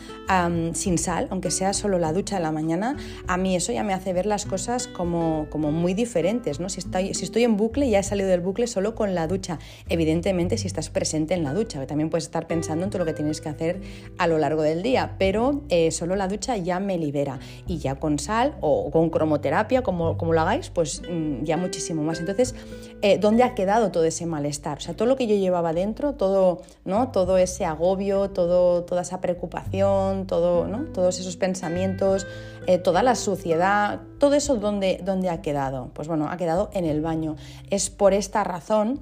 sin 0.73 0.97
sal, 0.97 1.29
aunque 1.31 1.51
sea 1.51 1.75
solo 1.75 1.99
la 1.99 2.15
ducha 2.15 2.37
de 2.37 2.43
la 2.43 2.53
mañana, 2.53 2.97
a 3.27 3.37
mí 3.37 3.55
eso 3.55 3.71
ya 3.71 3.83
me 3.83 3.93
hace 3.93 4.15
ver 4.15 4.25
las 4.25 4.47
cosas 4.47 4.89
como, 4.89 5.47
como 5.51 5.73
muy 5.73 5.93
diferentes, 5.93 6.59
¿no? 6.59 6.71
Si 6.71 6.81
estoy, 6.81 7.13
si 7.13 7.25
estoy 7.25 7.45
en 7.45 7.59
bucle, 7.59 7.91
ya 7.91 7.99
he 7.99 8.03
salido 8.03 8.31
del 8.31 8.41
bucle 8.41 8.67
solo 8.67 8.94
con 8.95 9.15
la 9.15 9.27
ducha. 9.27 9.59
Evidentemente, 9.89 10.59
si 10.59 10.67
estás 10.67 10.91
presente 10.91 11.35
en 11.35 11.45
la 11.45 11.55
ducha, 11.55 11.87
también 11.87 12.11
puedes 12.11 12.25
estar 12.25 12.47
pensando 12.47 12.85
en 12.85 12.91
todo 12.91 13.01
lo 13.01 13.05
que 13.05 13.13
tienes 13.13 13.41
que 13.41 13.49
hacer 13.49 13.81
a 14.19 14.27
lo 14.27 14.39
largo 14.39 14.63
del 14.63 14.83
día, 14.83 15.17
pero 15.19 15.63
eh, 15.69 15.91
solo 15.91 16.17
la 16.17 16.29
ducha 16.29 16.57
ya 16.57 16.81
me 16.81 16.99
libera. 16.99 17.39
Y 17.67 17.79
ya 17.79 17.97
con 17.97 18.19
sal 18.19 18.57
o 18.61 18.91
con 18.91 19.11
cromoterapia, 19.11 19.83
como, 19.83 20.17
como 20.17 20.33
lo 20.33 20.41
hagáis, 20.41 20.71
pues 20.71 21.03
mm, 21.09 21.45
ya 21.45 21.57
muchísimo 21.57 22.03
más. 22.03 22.21
Entonces, 22.21 22.55
eh, 23.03 23.19
¿dónde 23.19 23.43
ha 23.43 23.55
quedado 23.55 23.91
todo 23.91 24.05
ese 24.05 24.27
malestar? 24.27 24.79
O 24.79 24.81
sea, 24.81 24.95
todo 24.95 25.09
lo 25.09 25.17
que 25.17 25.27
yo 25.27 25.37
llevaba 25.37 25.73
dentro, 25.73 26.15
todo, 26.15 26.63
¿no? 26.85 27.11
todo 27.11 27.39
ese 27.39 27.65
agobio, 27.65 28.31
todo, 28.31 28.85
toda 28.85 29.03
esa 29.03 29.21
preocupación, 29.21 30.27
todo, 30.27 30.67
¿no? 30.67 30.85
todos 30.93 31.19
esos 31.21 31.37
pensamientos, 31.37 32.27
eh, 32.67 32.79
toda 32.79 33.03
la 33.03 33.15
suciedad, 33.15 34.01
todo 34.19 34.35
eso, 34.35 34.57
¿dónde, 34.57 35.01
¿dónde 35.05 35.29
ha 35.31 35.43
quedado? 35.43 35.91
Pues 35.95 36.09
bueno, 36.09 36.29
ha 36.29 36.37
quedado 36.37 36.71
en 36.73 36.85
el 36.85 37.01
baño. 37.01 37.37
Es 37.71 37.91
por 37.91 38.15
esta 38.15 38.45
razón 38.45 39.01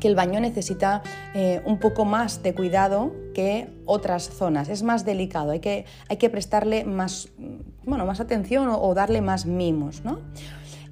que 0.00 0.08
el 0.08 0.14
baño 0.14 0.40
necesita 0.40 1.02
eh, 1.34 1.62
un 1.64 1.78
poco 1.78 2.04
más 2.04 2.42
de 2.42 2.54
cuidado 2.54 3.12
que 3.34 3.68
otras 3.84 4.28
zonas, 4.28 4.68
es 4.68 4.82
más 4.82 5.04
delicado, 5.04 5.50
hay 5.52 5.60
que, 5.60 5.84
hay 6.08 6.16
que 6.16 6.30
prestarle 6.30 6.84
más, 6.84 7.28
bueno, 7.84 8.06
más 8.06 8.20
atención 8.20 8.68
o, 8.68 8.94
darle 8.94 9.20
más 9.20 9.46
mimos. 9.46 10.04
¿no? 10.04 10.20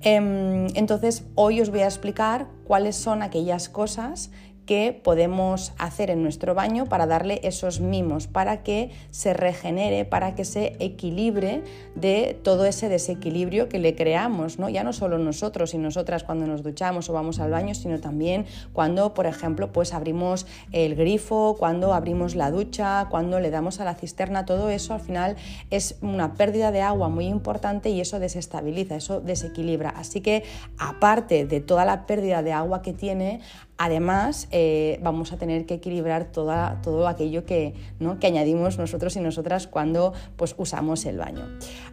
Em, 0.00 0.66
entonces, 0.74 1.24
hoy 1.34 1.60
os 1.60 1.70
voy 1.70 1.80
a 1.80 1.86
explicar 1.86 2.46
cuáles 2.66 2.96
son 2.96 3.22
aquellas 3.22 3.68
cosas 3.68 4.30
que 4.66 4.98
podemos 5.02 5.72
hacer 5.78 6.10
en 6.10 6.22
nuestro 6.22 6.54
baño 6.54 6.86
para 6.86 7.06
darle 7.06 7.40
esos 7.42 7.80
mimos, 7.80 8.26
para 8.26 8.62
que 8.62 8.90
se 9.10 9.34
regenere, 9.34 10.04
para 10.04 10.34
que 10.34 10.44
se 10.44 10.76
equilibre 10.78 11.62
de 11.94 12.38
todo 12.42 12.64
ese 12.64 12.88
desequilibrio 12.88 13.68
que 13.68 13.78
le 13.78 13.94
creamos, 13.94 14.58
¿no? 14.58 14.68
ya 14.68 14.84
no 14.84 14.92
solo 14.92 15.18
nosotros 15.18 15.74
y 15.74 15.78
nosotras 15.78 16.24
cuando 16.24 16.46
nos 16.46 16.62
duchamos 16.62 17.08
o 17.08 17.12
vamos 17.12 17.40
al 17.40 17.50
baño, 17.50 17.74
sino 17.74 18.00
también 18.00 18.46
cuando, 18.72 19.14
por 19.14 19.26
ejemplo, 19.26 19.72
pues 19.72 19.94
abrimos 19.94 20.46
el 20.72 20.94
grifo, 20.94 21.56
cuando 21.58 21.94
abrimos 21.94 22.34
la 22.34 22.50
ducha, 22.50 23.06
cuando 23.10 23.40
le 23.40 23.50
damos 23.50 23.80
a 23.80 23.84
la 23.84 23.94
cisterna, 23.94 24.44
todo 24.44 24.70
eso 24.70 24.94
al 24.94 25.00
final 25.00 25.36
es 25.70 25.96
una 26.00 26.34
pérdida 26.34 26.72
de 26.72 26.82
agua 26.82 27.08
muy 27.08 27.26
importante 27.26 27.90
y 27.90 28.00
eso 28.00 28.18
desestabiliza, 28.18 28.96
eso 28.96 29.20
desequilibra. 29.20 29.90
Así 29.90 30.20
que 30.20 30.44
aparte 30.78 31.46
de 31.46 31.60
toda 31.60 31.84
la 31.84 32.06
pérdida 32.06 32.42
de 32.42 32.52
agua 32.52 32.82
que 32.82 32.92
tiene, 32.92 33.40
Además, 33.76 34.46
eh, 34.52 35.00
vamos 35.02 35.32
a 35.32 35.36
tener 35.36 35.66
que 35.66 35.74
equilibrar 35.74 36.30
todo 36.30 37.08
aquello 37.08 37.44
que, 37.44 37.74
¿no? 37.98 38.20
que, 38.20 38.28
añadimos 38.28 38.78
nosotros 38.78 39.16
y 39.16 39.20
nosotras 39.20 39.66
cuando 39.66 40.12
pues, 40.36 40.54
usamos 40.58 41.04
el 41.06 41.18
baño. 41.18 41.42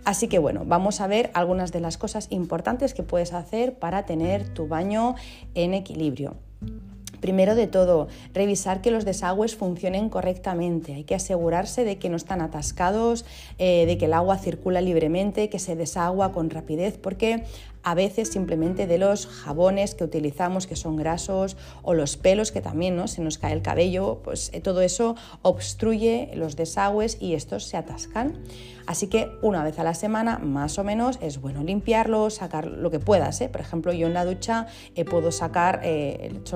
Así 0.05 0.27
que 0.27 0.37
bueno, 0.37 0.63
vamos 0.65 1.01
a 1.01 1.07
ver 1.07 1.31
algunas 1.33 1.71
de 1.71 1.79
las 1.79 1.97
cosas 1.97 2.27
importantes 2.29 2.93
que 2.93 3.01
puedes 3.01 3.33
hacer 3.33 3.79
para 3.79 4.05
tener 4.05 4.53
tu 4.53 4.67
baño 4.67 5.15
en 5.55 5.73
equilibrio. 5.73 6.35
Primero 7.21 7.53
de 7.53 7.67
todo, 7.67 8.07
revisar 8.33 8.81
que 8.81 8.89
los 8.89 9.05
desagües 9.05 9.55
funcionen 9.55 10.09
correctamente. 10.09 10.95
Hay 10.95 11.03
que 11.03 11.13
asegurarse 11.13 11.83
de 11.83 11.99
que 11.99 12.09
no 12.09 12.15
están 12.17 12.41
atascados, 12.41 13.25
eh, 13.59 13.85
de 13.85 13.99
que 13.99 14.05
el 14.05 14.13
agua 14.13 14.39
circula 14.39 14.81
libremente, 14.81 15.47
que 15.47 15.59
se 15.59 15.75
desagua 15.75 16.31
con 16.31 16.49
rapidez, 16.49 16.97
porque 16.97 17.43
a 17.83 17.95
veces 17.95 18.29
simplemente 18.29 18.87
de 18.87 18.97
los 18.97 19.27
jabones 19.27 19.95
que 19.95 20.03
utilizamos 20.03 20.67
que 20.67 20.75
son 20.75 20.95
grasos 20.95 21.57
o 21.81 21.93
los 21.93 22.17
pelos 22.17 22.51
que 22.51 22.61
también 22.61 22.95
¿no? 22.95 23.07
se 23.07 23.21
nos 23.21 23.37
cae 23.37 23.53
el 23.53 23.61
cabello, 23.61 24.21
pues 24.23 24.51
eh, 24.53 24.61
todo 24.61 24.81
eso 24.81 25.15
obstruye 25.41 26.31
los 26.35 26.55
desagües 26.55 27.17
y 27.19 27.33
estos 27.33 27.65
se 27.65 27.77
atascan. 27.77 28.39
Así 28.87 29.07
que 29.07 29.31
una 29.41 29.63
vez 29.63 29.79
a 29.79 29.83
la 29.83 29.93
semana 29.93 30.39
más 30.39 30.77
o 30.79 30.83
menos 30.83 31.17
es 31.21 31.39
bueno 31.39 31.63
limpiarlo, 31.63 32.29
sacar 32.29 32.65
lo 32.65 32.89
que 32.91 32.99
puedas. 32.99 33.39
¿eh? 33.41 33.47
Por 33.47 33.61
ejemplo, 33.61 33.93
yo 33.93 34.07
en 34.07 34.13
la 34.13 34.25
ducha 34.25 34.67
eh, 34.95 35.05
puedo 35.05 35.31
sacar 35.31 35.81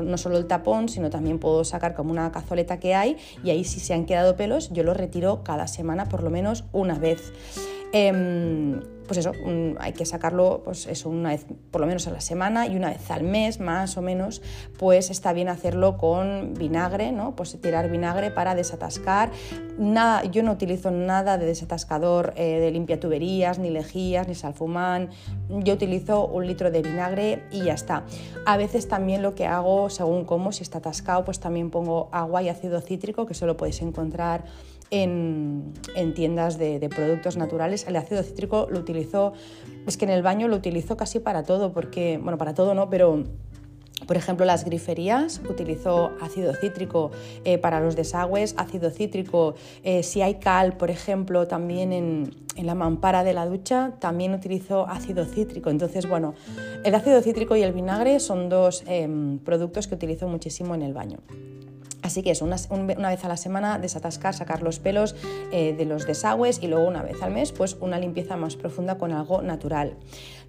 no 0.02 0.18
solo 0.18 0.38
el 0.38 0.48
tapón, 0.48 0.90
sino 0.90 1.10
también 1.10 1.40
puedo 1.40 1.64
sacar 1.64 1.94
como 1.94 2.12
una 2.12 2.32
cazoleta 2.32 2.80
que 2.80 2.96
hay 2.96 3.18
y 3.44 3.50
ahí 3.50 3.64
si 3.64 3.80
se 3.80 3.94
han 3.94 4.06
quedado 4.06 4.36
pelos 4.36 4.72
yo 4.72 4.84
lo 4.84 4.94
retiro 4.94 5.44
cada 5.44 5.68
semana 5.68 6.06
por 6.06 6.24
lo 6.24 6.30
menos 6.30 6.66
una 6.72 6.98
vez. 6.98 7.34
Em, 7.92 8.82
pues 9.08 9.20
eso, 9.20 9.32
hay 9.80 9.94
que 9.94 10.06
sacarlo 10.06 10.62
pues 10.64 10.88
eso, 10.88 11.10
una 11.10 11.30
vez 11.30 11.46
por 11.72 11.82
lo 11.82 11.88
menos 11.88 12.08
a 12.08 12.12
la 12.12 12.22
semana 12.22 12.68
y 12.68 12.76
una 12.76 12.90
vez 12.90 13.10
al 13.12 13.24
mes 13.24 13.60
más 13.60 13.98
o 13.98 14.02
menos, 14.02 14.42
pues 14.78 15.10
está 15.10 15.34
bien 15.34 15.50
hacerlo 15.50 15.98
con 15.98 16.54
vinagre, 16.54 17.12
¿no? 17.12 17.36
Pues 17.36 17.60
tirar 17.62 17.90
vinagre 17.90 18.32
para 18.32 18.56
desatascar. 18.56 19.32
Nada, 19.78 20.24
yo 20.24 20.44
no 20.44 20.52
utilizo 20.52 20.92
nada 20.92 21.38
de 21.38 21.46
desatascador 21.46 22.34
eh, 22.36 22.60
de 22.60 22.72
limpia 22.72 23.00
tuberías, 23.00 23.60
ni 23.60 23.70
lejías, 23.70 24.28
ni 24.28 24.36
salfumán. 24.36 25.10
Yo 25.50 25.74
utilizo 25.74 26.28
un 26.28 26.48
litro 26.48 26.72
de 26.72 26.82
vinagre 26.82 27.44
y 27.52 27.66
ya 27.66 27.74
está. 27.74 28.04
A 28.46 28.58
veces 28.58 28.88
también 28.88 29.22
lo 29.22 29.36
que 29.36 29.46
hago, 29.46 29.90
según 29.90 30.26
cómo, 30.26 30.52
si 30.52 30.64
está 30.64 30.80
atascado, 30.80 31.26
pues 31.26 31.40
también 31.40 31.70
pongo 31.72 32.10
agua 32.12 32.42
y 32.42 32.50
ácido 32.50 32.82
cítrico, 32.82 33.26
que 33.26 33.34
solo 33.34 33.58
podéis 33.58 33.82
encontrar 33.82 34.46
en, 34.92 35.74
tiendas 36.16 36.58
de, 36.58 36.88
productos 36.90 37.38
naturales. 37.38 37.86
El 37.88 37.96
ácido 37.96 38.24
cítrico 38.24 38.68
lo 38.70 38.80
utilizo, 38.80 39.34
es 39.88 39.98
que 39.98 40.06
en 40.06 40.12
el 40.12 40.24
baño 40.24 40.48
lo 40.48 40.56
utilizo 40.56 40.98
casi 40.98 41.20
para 41.20 41.44
todo, 41.44 41.74
porque, 41.74 42.20
bueno, 42.22 42.38
para 42.38 42.54
todo 42.54 42.74
no, 42.74 42.90
pero 42.90 43.24
por 44.08 44.18
ejemplo, 44.18 44.46
las 44.46 44.66
griferías 44.66 45.42
utilizo 45.50 46.12
ácido 46.22 46.54
cítrico 46.54 47.12
eh, 47.44 47.58
para 47.58 47.80
los 47.80 47.96
desagües, 47.96 48.54
ácido 48.58 48.92
cítrico, 48.92 49.56
eh, 49.84 50.04
si 50.04 50.22
hay 50.22 50.36
cal, 50.36 50.78
por 50.78 50.92
ejemplo, 50.92 51.48
también 51.48 51.94
en, 51.94 52.32
la 52.62 52.76
mampara 52.76 53.24
de 53.24 53.34
la 53.34 53.46
ducha, 53.46 53.94
también 54.00 54.34
utilizo 54.34 54.88
ácido 54.88 55.26
cítrico. 55.26 55.70
Entonces, 55.70 56.08
bueno, 56.08 56.36
el 56.84 56.94
ácido 56.94 57.22
cítrico 57.22 57.56
y 57.56 57.64
el 57.64 57.74
vinagre 57.74 58.20
son 58.20 58.50
dos 58.50 58.84
em, 58.86 59.40
productos 59.40 59.88
que 59.88 59.96
utilizo 59.96 60.28
muchísimo 60.28 60.76
en 60.76 60.82
el 60.82 60.94
baño. 60.94 61.18
Así 62.06 62.22
que 62.22 62.30
es 62.30 62.44
una, 62.44 62.58
vez 63.10 63.26
a 63.26 63.28
la 63.28 63.36
semana 63.36 63.80
desatascar, 63.80 64.36
sacar 64.36 64.62
los 64.62 64.78
pelos 64.78 65.16
eh, 65.52 65.74
de 65.76 65.86
los 65.86 66.06
desagües 66.06 66.62
y 66.62 66.68
luego 66.68 66.88
una 66.88 67.02
vez 67.02 67.20
al 67.24 67.32
mes 67.32 67.52
pues 67.52 67.76
una 67.82 67.98
limpieza 67.98 68.38
más 68.38 68.56
profunda 68.56 69.00
con 69.00 69.12
algo 69.12 69.42
natural. 69.42 69.98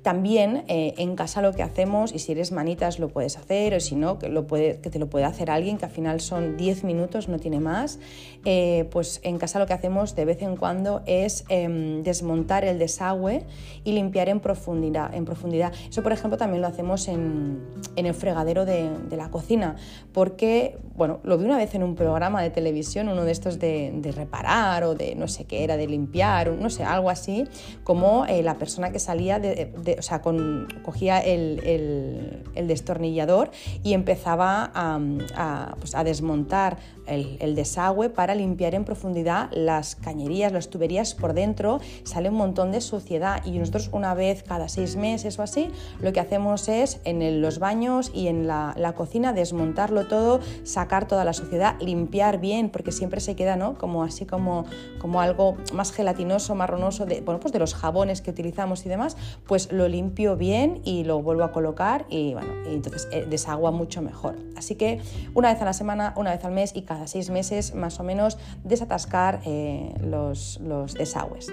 También 0.03 0.65
eh, 0.69 0.95
en 0.99 1.17
casa 1.17 1.43
lo 1.43 1.53
que 1.53 1.63
hacemos, 1.63 2.13
y 2.15 2.19
si 2.19 2.33
eres 2.33 2.53
manitas 2.53 2.99
lo 2.99 3.09
puedes 3.09 3.37
hacer, 3.37 3.75
o 3.75 3.81
si 3.81 3.97
no, 3.97 4.19
que, 4.19 4.29
te 4.29 4.99
lo 4.99 5.09
puede 5.09 5.25
hacer 5.25 5.51
alguien, 5.51 5.79
que 5.79 5.85
al 5.85 5.91
final 5.91 6.21
son 6.21 6.57
10 6.57 6.85
minutos, 6.85 7.29
no 7.29 7.39
tiene 7.39 7.61
más, 7.61 7.99
eh, 8.45 8.89
pues 8.91 9.21
en 9.25 9.39
casa 9.39 9.59
lo 9.59 9.67
que 9.67 9.73
hacemos 9.73 10.15
de 10.15 10.25
vez 10.25 10.43
en 10.43 10.57
cuando 10.57 11.03
es 11.07 11.45
em, 11.49 12.03
desmontar 12.03 12.65
el 12.65 12.79
desagüe 12.79 13.45
y 13.85 13.93
limpiar 13.93 14.29
en 14.29 14.41
profundidad, 14.41 15.13
en 15.15 15.25
profundidad. 15.25 15.73
Eso, 15.89 16.03
por 16.03 16.13
ejemplo, 16.13 16.37
también 16.39 16.63
lo 16.63 16.69
hacemos 16.69 17.09
en, 17.09 17.61
el 17.97 18.15
fregadero 18.15 18.65
de, 18.65 18.91
la 19.17 19.31
cocina, 19.31 19.77
porque, 20.13 20.79
bueno, 20.95 21.21
lo 21.25 21.39
vi 21.39 21.47
una 21.47 21.57
vez 21.57 21.75
en 21.75 21.83
un 21.83 21.95
programa 21.95 22.43
de 22.43 22.51
televisión, 22.51 23.09
uno 23.09 23.25
de 23.25 23.33
estos 23.33 23.59
de, 23.59 24.13
reparar 24.15 24.85
o 24.85 24.95
de 24.95 25.15
no 25.17 25.27
sé 25.27 25.45
qué 25.45 25.65
era, 25.65 25.77
de 25.77 25.87
limpiar, 25.87 26.53
no 26.53 26.71
sé, 26.71 26.85
algo 26.85 27.11
así, 27.11 27.45
como 27.83 28.27
eh, 28.27 28.43
la 28.43 28.55
persona 28.55 28.93
que 28.93 28.99
salía 28.99 29.41
de 29.41 29.96
o 29.99 30.03
sea, 30.03 30.21
con, 30.23 30.69
cogía 30.83 31.19
el, 31.21 32.43
destornillador 32.55 33.51
y 33.83 33.93
empezaba 33.93 34.71
a, 34.75 35.77
pues, 35.79 35.93
desmontar 36.05 36.79
el, 37.07 37.55
desagüe 37.55 38.11
para 38.11 38.35
limpiar 38.35 38.75
en 38.75 38.85
profundidad 38.85 39.51
las 39.53 39.97
cañerías, 39.97 40.53
las 40.53 40.69
tuberías 40.69 41.15
por 41.15 41.33
dentro, 41.33 41.81
sale 42.05 42.29
un 42.29 42.37
montón 42.37 42.73
de 42.73 42.81
suciedad 42.81 43.45
y 43.45 43.59
nosotros 43.59 43.91
una 43.93 44.15
vez 44.15 44.43
cada 44.43 44.69
seis 44.69 44.97
meses 44.97 45.39
o 45.39 45.43
así, 45.43 45.71
lo 46.01 46.13
que 46.13 46.21
hacemos 46.21 46.69
es 46.69 47.01
en 47.05 47.41
los 47.41 47.59
baños 47.59 48.11
y 48.15 48.29
en 48.29 48.47
la, 48.47 48.75
cocina 48.97 49.33
desmontarlo 49.33 50.07
todo, 50.07 50.41
sacar 50.65 51.07
toda 51.07 51.25
la 51.25 51.33
suciedad, 51.33 51.75
limpiar 51.81 52.39
bien, 52.39 52.71
porque 52.71 52.93
siempre 52.93 53.21
se 53.21 53.37
queda 53.37 53.57
¿no? 53.57 53.77
como 53.77 54.05
así 54.05 54.25
como, 54.25 54.65
como 55.01 55.21
algo 55.21 55.57
más 55.75 55.93
gelatinoso, 55.93 56.55
marronoso 56.55 57.05
de, 57.05 57.21
bueno, 57.21 57.41
pues 57.41 57.53
de 57.53 57.59
los 57.59 57.75
jabones 57.75 58.23
que 58.23 58.31
utilizamos 58.31 58.87
y 58.87 58.89
demás, 58.89 59.17
pues 59.47 59.71
lo 59.73 59.89
limpio 59.89 60.37
bien 60.37 60.81
y 60.85 61.05
lo 61.05 61.21
vuelvo 61.21 61.45
a 61.45 61.53
colocar 61.53 62.07
y 62.09 62.33
bueno, 62.33 62.53
entonces 62.67 63.09
eh, 63.13 63.27
desagua 63.29 63.71
mucho 63.71 64.03
mejor. 64.03 64.37
Así 64.57 64.77
que 64.77 65.01
una 65.35 65.53
vez 65.53 65.61
a 65.61 65.65
la 65.65 65.73
semana, 65.73 66.15
una 66.17 66.31
vez 66.31 66.45
al 66.45 66.53
mes 66.53 66.73
y 66.75 66.83
cada 66.83 66.96
seis 67.07 67.31
meses 67.31 67.75
más 67.75 68.01
o 68.01 68.03
menos 68.03 68.39
desatascar 68.65 69.41
eh, 69.45 69.95
los, 70.01 70.59
los 70.61 70.95
desagües. 70.95 71.49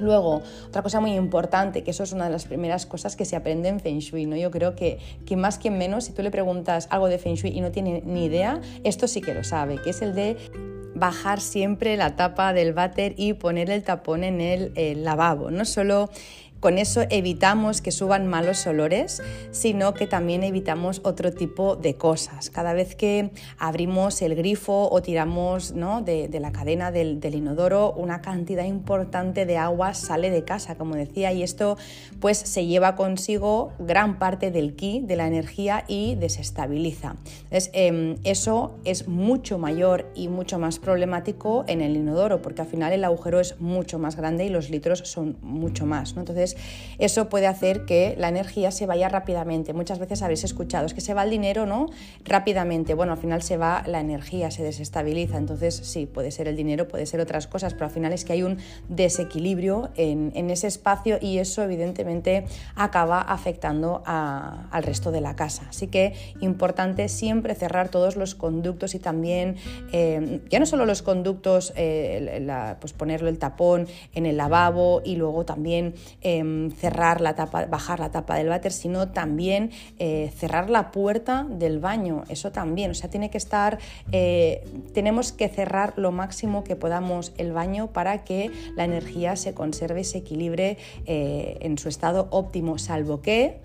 Luego, 0.00 0.42
otra 0.66 0.82
cosa 0.82 1.00
muy 1.00 1.12
importante, 1.12 1.84
que 1.84 1.92
eso 1.92 2.02
es 2.02 2.12
una 2.12 2.24
de 2.24 2.30
las 2.30 2.46
primeras 2.46 2.86
cosas 2.86 3.16
que 3.16 3.24
se 3.24 3.36
aprende 3.36 3.68
en 3.68 3.80
Feng 3.80 4.00
Shui, 4.00 4.26
¿no? 4.26 4.36
Yo 4.36 4.50
creo 4.50 4.74
que, 4.74 4.98
que 5.24 5.36
más 5.36 5.58
que 5.58 5.70
menos, 5.70 6.04
si 6.04 6.12
tú 6.12 6.22
le 6.22 6.30
preguntas 6.30 6.88
algo 6.90 7.08
de 7.08 7.18
Feng 7.18 7.34
Shui 7.34 7.50
y 7.50 7.60
no 7.60 7.70
tiene 7.70 8.02
ni 8.04 8.24
idea, 8.24 8.60
esto 8.82 9.06
sí 9.06 9.20
que 9.20 9.34
lo 9.34 9.44
sabe, 9.44 9.80
que 9.80 9.90
es 9.90 10.02
el 10.02 10.14
de 10.14 10.36
bajar 10.94 11.40
siempre 11.40 11.96
la 11.96 12.16
tapa 12.16 12.52
del 12.52 12.72
váter 12.72 13.14
y 13.16 13.34
poner 13.34 13.70
el 13.70 13.82
tapón 13.82 14.24
en 14.24 14.40
el, 14.40 14.72
el 14.76 15.04
lavabo. 15.04 15.50
No 15.50 15.64
solo 15.64 16.10
con 16.64 16.78
eso 16.78 17.02
evitamos 17.10 17.82
que 17.82 17.92
suban 17.92 18.26
malos 18.26 18.66
olores, 18.66 19.22
sino 19.50 19.92
que 19.92 20.06
también 20.06 20.42
evitamos 20.42 21.02
otro 21.04 21.30
tipo 21.30 21.76
de 21.76 21.96
cosas. 21.96 22.48
Cada 22.48 22.72
vez 22.72 22.96
que 22.96 23.32
abrimos 23.58 24.22
el 24.22 24.34
grifo 24.34 24.88
o 24.90 25.02
tiramos 25.02 25.74
de, 25.74 26.38
la 26.40 26.52
cadena 26.52 26.90
del, 26.90 27.20
inodoro, 27.22 27.92
una 27.92 28.22
cantidad 28.22 28.64
importante 28.64 29.44
de 29.44 29.58
agua 29.58 29.92
sale 29.92 30.30
de 30.30 30.46
casa, 30.46 30.76
como 30.76 30.94
decía, 30.94 31.34
y 31.34 31.42
esto 31.42 31.76
pues 32.18 32.38
se 32.38 32.64
lleva 32.64 32.96
consigo 32.96 33.72
gran 33.78 34.18
parte 34.18 34.50
del 34.50 34.74
ki, 34.74 35.02
de 35.04 35.16
la 35.16 35.26
energía 35.26 35.84
y 35.86 36.14
desestabiliza. 36.14 37.16
Entonces, 37.42 37.68
em, 37.74 38.16
eso 38.24 38.74
es 38.86 39.06
mucho 39.06 39.58
mayor 39.58 40.10
y 40.14 40.28
mucho 40.28 40.58
más 40.58 40.78
problemático 40.78 41.66
en 41.68 41.82
el 41.82 41.94
inodoro, 41.94 42.40
porque 42.40 42.62
al 42.62 42.68
final 42.68 42.94
el 42.94 43.04
agujero 43.04 43.38
es 43.38 43.60
mucho 43.60 43.98
más 43.98 44.16
grande 44.16 44.46
y 44.46 44.48
los 44.48 44.70
litros 44.70 45.00
son 45.00 45.36
mucho 45.42 45.84
más. 45.84 46.14
Entonces, 46.16 46.53
eso 46.98 47.28
puede 47.28 47.46
hacer 47.46 47.84
que 47.84 48.14
la 48.18 48.28
energía 48.28 48.70
se 48.70 48.86
vaya 48.86 49.08
rápidamente. 49.08 49.72
Muchas 49.72 49.98
veces 49.98 50.22
habéis 50.22 50.44
escuchado, 50.44 50.86
es 50.86 50.94
que 50.94 51.00
se 51.00 51.14
va 51.14 51.24
el 51.24 51.30
dinero, 51.30 51.66
¿no? 51.66 51.86
Rápidamente. 52.24 52.94
Bueno, 52.94 53.12
al 53.12 53.18
final 53.18 53.42
se 53.42 53.56
va 53.56 53.82
la 53.86 54.00
energía, 54.00 54.50
se 54.50 54.62
desestabiliza. 54.62 55.38
Entonces, 55.38 55.74
sí, 55.74 56.06
puede 56.06 56.30
ser 56.30 56.48
el 56.48 56.56
dinero, 56.56 56.88
puede 56.88 57.06
ser 57.06 57.20
otras 57.20 57.46
cosas, 57.46 57.74
pero 57.74 57.86
al 57.86 57.90
final 57.90 58.12
es 58.12 58.24
que 58.24 58.34
hay 58.34 58.42
un 58.42 58.58
desequilibrio 58.88 59.90
en, 59.96 60.32
ese 60.50 60.66
espacio 60.66 61.18
y 61.20 61.38
eso 61.38 61.62
evidentemente 61.62 62.44
acaba 62.76 63.20
afectando 63.20 64.02
al 64.04 64.82
resto 64.82 65.10
de 65.10 65.20
la 65.20 65.34
casa. 65.36 65.66
Así 65.70 65.88
que 65.88 66.12
importante 66.40 67.08
siempre 67.08 67.54
cerrar 67.54 67.88
todos 67.88 68.16
los 68.16 68.34
conductos 68.34 68.94
y 68.94 68.98
también, 68.98 69.56
eh, 69.92 70.40
ya 70.50 70.60
no 70.60 70.66
solo 70.66 70.86
los 70.86 71.02
conductos, 71.02 71.72
eh, 71.76 72.46
pues 72.80 72.92
ponerlo 72.92 73.28
el 73.28 73.38
tapón 73.38 73.88
en 74.14 74.26
el 74.26 74.36
lavabo 74.36 75.02
y 75.04 75.16
luego 75.16 75.44
también... 75.44 75.94
Eh, 76.20 76.43
em, 76.44 76.70
cerrar 76.70 77.20
la 77.20 77.34
tapa, 77.34 77.66
bajar 77.66 78.00
la 78.00 78.10
tapa 78.10 78.36
del 78.36 78.48
váter, 78.48 78.72
sino 78.72 79.08
también 79.08 79.70
eh, 79.98 80.32
cerrar 80.36 80.70
la 80.70 80.90
puerta 80.90 81.46
del 81.48 81.78
baño. 81.78 82.24
Eso 82.28 82.52
también, 82.52 82.90
o 82.90 82.94
sea, 82.94 83.10
tiene 83.10 83.30
que 83.30 83.38
estar, 83.38 83.78
eh, 84.12 84.64
tenemos 84.92 85.32
que 85.32 85.48
cerrar 85.48 85.94
lo 85.96 86.12
máximo 86.12 86.64
que 86.64 86.76
podamos 86.76 87.32
el 87.38 87.52
baño 87.52 87.88
para 87.92 88.24
que 88.24 88.50
la 88.76 88.84
energía 88.84 89.36
se 89.36 89.54
conserve 89.54 90.02
y 90.02 90.04
se 90.04 90.18
equilibre 90.18 90.78
eh, 91.06 91.58
en 91.60 91.78
su 91.78 91.88
estado 91.88 92.28
óptimo, 92.30 92.78
salvo 92.78 93.20
que 93.20 93.60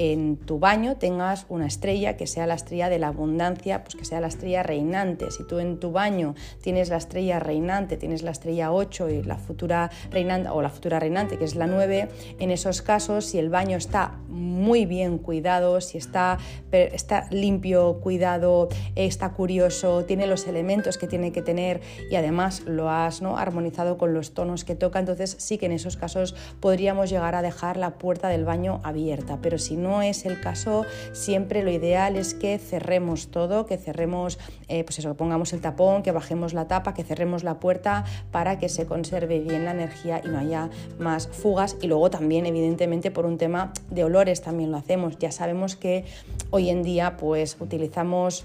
en 0.00 0.38
tu 0.38 0.58
baño 0.58 0.96
tengas 0.96 1.44
una 1.50 1.66
estrella 1.66 2.16
que 2.16 2.26
sea 2.26 2.46
la 2.46 2.54
estrella 2.54 2.88
de 2.88 2.98
la 2.98 3.08
abundancia, 3.08 3.84
pues 3.84 3.96
que 3.96 4.06
sea 4.06 4.18
la 4.22 4.28
estrella 4.28 4.62
reinante. 4.62 5.30
Si 5.30 5.46
tú 5.46 5.58
en 5.58 5.78
tu 5.78 5.92
baño 5.92 6.34
tienes 6.62 6.88
la 6.88 6.96
estrella 6.96 7.38
reinante, 7.38 7.98
tienes 7.98 8.22
la 8.22 8.30
estrella 8.30 8.72
8 8.72 9.10
y 9.10 9.22
la 9.24 9.36
futura 9.36 9.90
reinante 10.10 10.48
o 10.48 10.62
la 10.62 10.70
futura 10.70 11.00
reinante 11.00 11.36
que 11.36 11.44
es 11.44 11.54
la 11.54 11.66
9, 11.66 12.08
en 12.38 12.50
esos 12.50 12.80
casos 12.80 13.26
si 13.26 13.38
el 13.38 13.50
baño 13.50 13.76
está 13.76 14.14
muy 14.28 14.86
bien 14.86 15.18
cuidado, 15.18 15.82
si 15.82 15.98
está, 15.98 16.38
está 16.72 17.26
limpio, 17.30 18.00
cuidado, 18.00 18.70
está 18.94 19.34
curioso, 19.34 20.06
tiene 20.06 20.26
los 20.26 20.46
elementos 20.46 20.96
que 20.96 21.08
tiene 21.08 21.30
que 21.30 21.42
tener 21.42 21.82
y 22.10 22.14
además 22.14 22.62
lo 22.64 22.88
has 22.88 23.20
¿no? 23.20 23.36
armonizado 23.36 23.98
con 23.98 24.14
los 24.14 24.32
tonos 24.32 24.64
que 24.64 24.74
toca, 24.74 24.98
entonces 24.98 25.36
sí 25.38 25.58
que 25.58 25.66
en 25.66 25.72
esos 25.72 25.98
casos 25.98 26.34
podríamos 26.60 27.10
llegar 27.10 27.34
a 27.34 27.42
dejar 27.42 27.76
la 27.76 27.98
puerta 27.98 28.28
del 28.28 28.46
baño 28.46 28.80
abierta, 28.82 29.40
pero 29.42 29.58
si 29.58 29.76
no 29.76 29.89
no 29.90 30.02
es 30.02 30.24
el 30.24 30.40
caso, 30.40 30.86
siempre 31.12 31.64
lo 31.64 31.70
ideal 31.72 32.14
es 32.14 32.34
que 32.34 32.58
cerremos 32.58 33.28
todo, 33.32 33.66
que 33.66 33.76
cerremos, 33.76 34.38
eh, 34.68 34.84
pues 34.84 35.00
eso, 35.00 35.14
pongamos 35.14 35.52
el 35.52 35.60
tapón, 35.60 36.04
que 36.04 36.12
bajemos 36.12 36.54
la 36.54 36.68
tapa, 36.68 36.94
que 36.94 37.02
cerremos 37.02 37.42
la 37.42 37.58
puerta 37.58 38.04
para 38.30 38.60
que 38.60 38.68
se 38.68 38.86
conserve 38.86 39.40
bien 39.40 39.64
la 39.64 39.72
energía 39.72 40.20
y 40.24 40.28
no 40.28 40.38
haya 40.38 40.70
más 41.00 41.26
fugas. 41.26 41.76
Y 41.82 41.88
luego 41.88 42.08
también, 42.08 42.46
evidentemente, 42.46 43.10
por 43.10 43.26
un 43.26 43.36
tema 43.36 43.72
de 43.90 44.04
olores 44.04 44.42
también 44.42 44.70
lo 44.70 44.76
hacemos. 44.76 45.18
Ya 45.18 45.32
sabemos 45.32 45.74
que 45.74 46.04
hoy 46.50 46.70
en 46.70 46.84
día 46.84 47.16
pues 47.16 47.56
utilizamos 47.58 48.44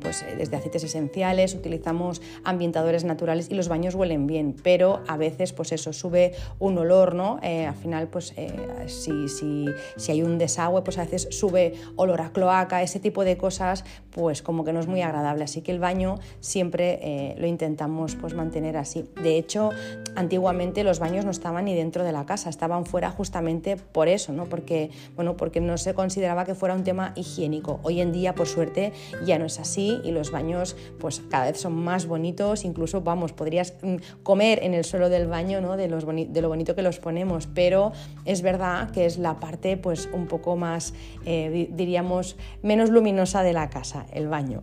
Pues 0.00 0.22
eh, 0.22 0.34
desde 0.38 0.56
aceites 0.56 0.82
esenciales, 0.82 1.54
utilizamos 1.54 2.22
ambientadores 2.42 3.04
naturales 3.04 3.50
y 3.50 3.54
los 3.54 3.68
baños 3.68 3.94
huelen 3.94 4.26
bien, 4.26 4.56
pero 4.62 5.02
a 5.06 5.18
veces 5.18 5.52
pues 5.52 5.72
eso 5.72 5.92
sube 5.92 6.32
un 6.58 6.78
olor, 6.78 7.14
¿no? 7.14 7.38
Eh, 7.42 7.66
al 7.66 7.74
final 7.74 8.08
pues 8.08 8.32
eh, 8.38 8.50
si, 8.86 9.28
si, 9.28 9.66
si, 9.96 10.12
hay 10.12 10.22
un 10.22 10.38
desagüe 10.38 10.80
pues 10.80 10.96
a 10.96 11.04
veces 11.04 11.28
sube 11.32 11.74
olor 11.96 12.22
a 12.22 12.32
cloaca, 12.32 12.82
ese 12.82 12.98
tipo 12.98 13.24
de 13.24 13.36
cosas 13.36 13.84
pues 14.10 14.40
como 14.40 14.64
que 14.64 14.72
no 14.72 14.80
es 14.80 14.86
muy 14.86 15.02
agradable, 15.02 15.44
así 15.44 15.60
que 15.60 15.70
el 15.70 15.80
baño 15.80 16.18
siempre 16.40 17.34
lo 17.38 17.46
intentamos 17.46 18.16
pues 18.16 18.34
mantener 18.34 18.76
así. 18.76 19.04
De 19.22 19.36
hecho, 19.36 19.70
antiguamente 20.16 20.82
los 20.82 20.98
baños 20.98 21.24
no 21.26 21.30
estaban 21.30 21.66
ni 21.66 21.74
dentro 21.74 22.04
de 22.04 22.12
la 22.12 22.24
casa, 22.24 22.48
estaban 22.48 22.86
fuera 22.86 23.10
justamente 23.10 23.76
por 23.76 24.08
eso, 24.08 24.32
¿no? 24.32 24.46
Porque, 24.46 24.90
bueno, 25.14 25.36
porque 25.36 25.60
no 25.60 25.76
se 25.76 25.94
consideraba 25.94 26.44
que 26.44 26.54
fuera 26.54 26.74
un 26.74 26.84
tema 26.84 27.12
higiénico. 27.14 27.80
Hoy 27.82 28.00
en 28.00 28.12
día, 28.12 28.34
por 28.34 28.48
suerte, 28.48 28.92
ya 29.24 29.38
no 29.38 29.44
es 29.44 29.57
así 29.58 30.00
y 30.04 30.10
los 30.10 30.30
baños 30.30 30.76
pues 30.98 31.22
cada 31.28 31.46
vez 31.46 31.60
son 31.60 31.74
más 31.74 32.06
bonitos, 32.06 32.64
incluso 32.64 33.00
vamos, 33.00 33.32
podrías 33.32 33.74
mm, 33.82 33.96
comer 34.22 34.60
en 34.62 34.74
el 34.74 34.84
suelo 34.84 35.08
del 35.08 35.26
baño 35.26 35.60
¿no? 35.60 35.76
de, 35.76 35.88
los 35.88 36.04
de 36.06 36.40
lo 36.42 36.48
bonito 36.48 36.74
que 36.74 36.82
los 36.82 36.98
ponemos, 36.98 37.46
pero 37.46 37.92
es 38.24 38.42
verdad 38.42 38.90
que 38.90 39.06
es 39.06 39.18
la 39.18 39.40
parte 39.40 39.76
pues 39.76 40.08
un 40.12 40.26
poco 40.26 40.56
más, 40.56 40.94
eh, 41.24 41.68
diríamos, 41.72 42.36
menos 42.62 42.90
luminosa 42.90 43.42
de 43.42 43.52
la 43.52 43.70
casa, 43.70 44.06
el 44.12 44.28
baño. 44.28 44.62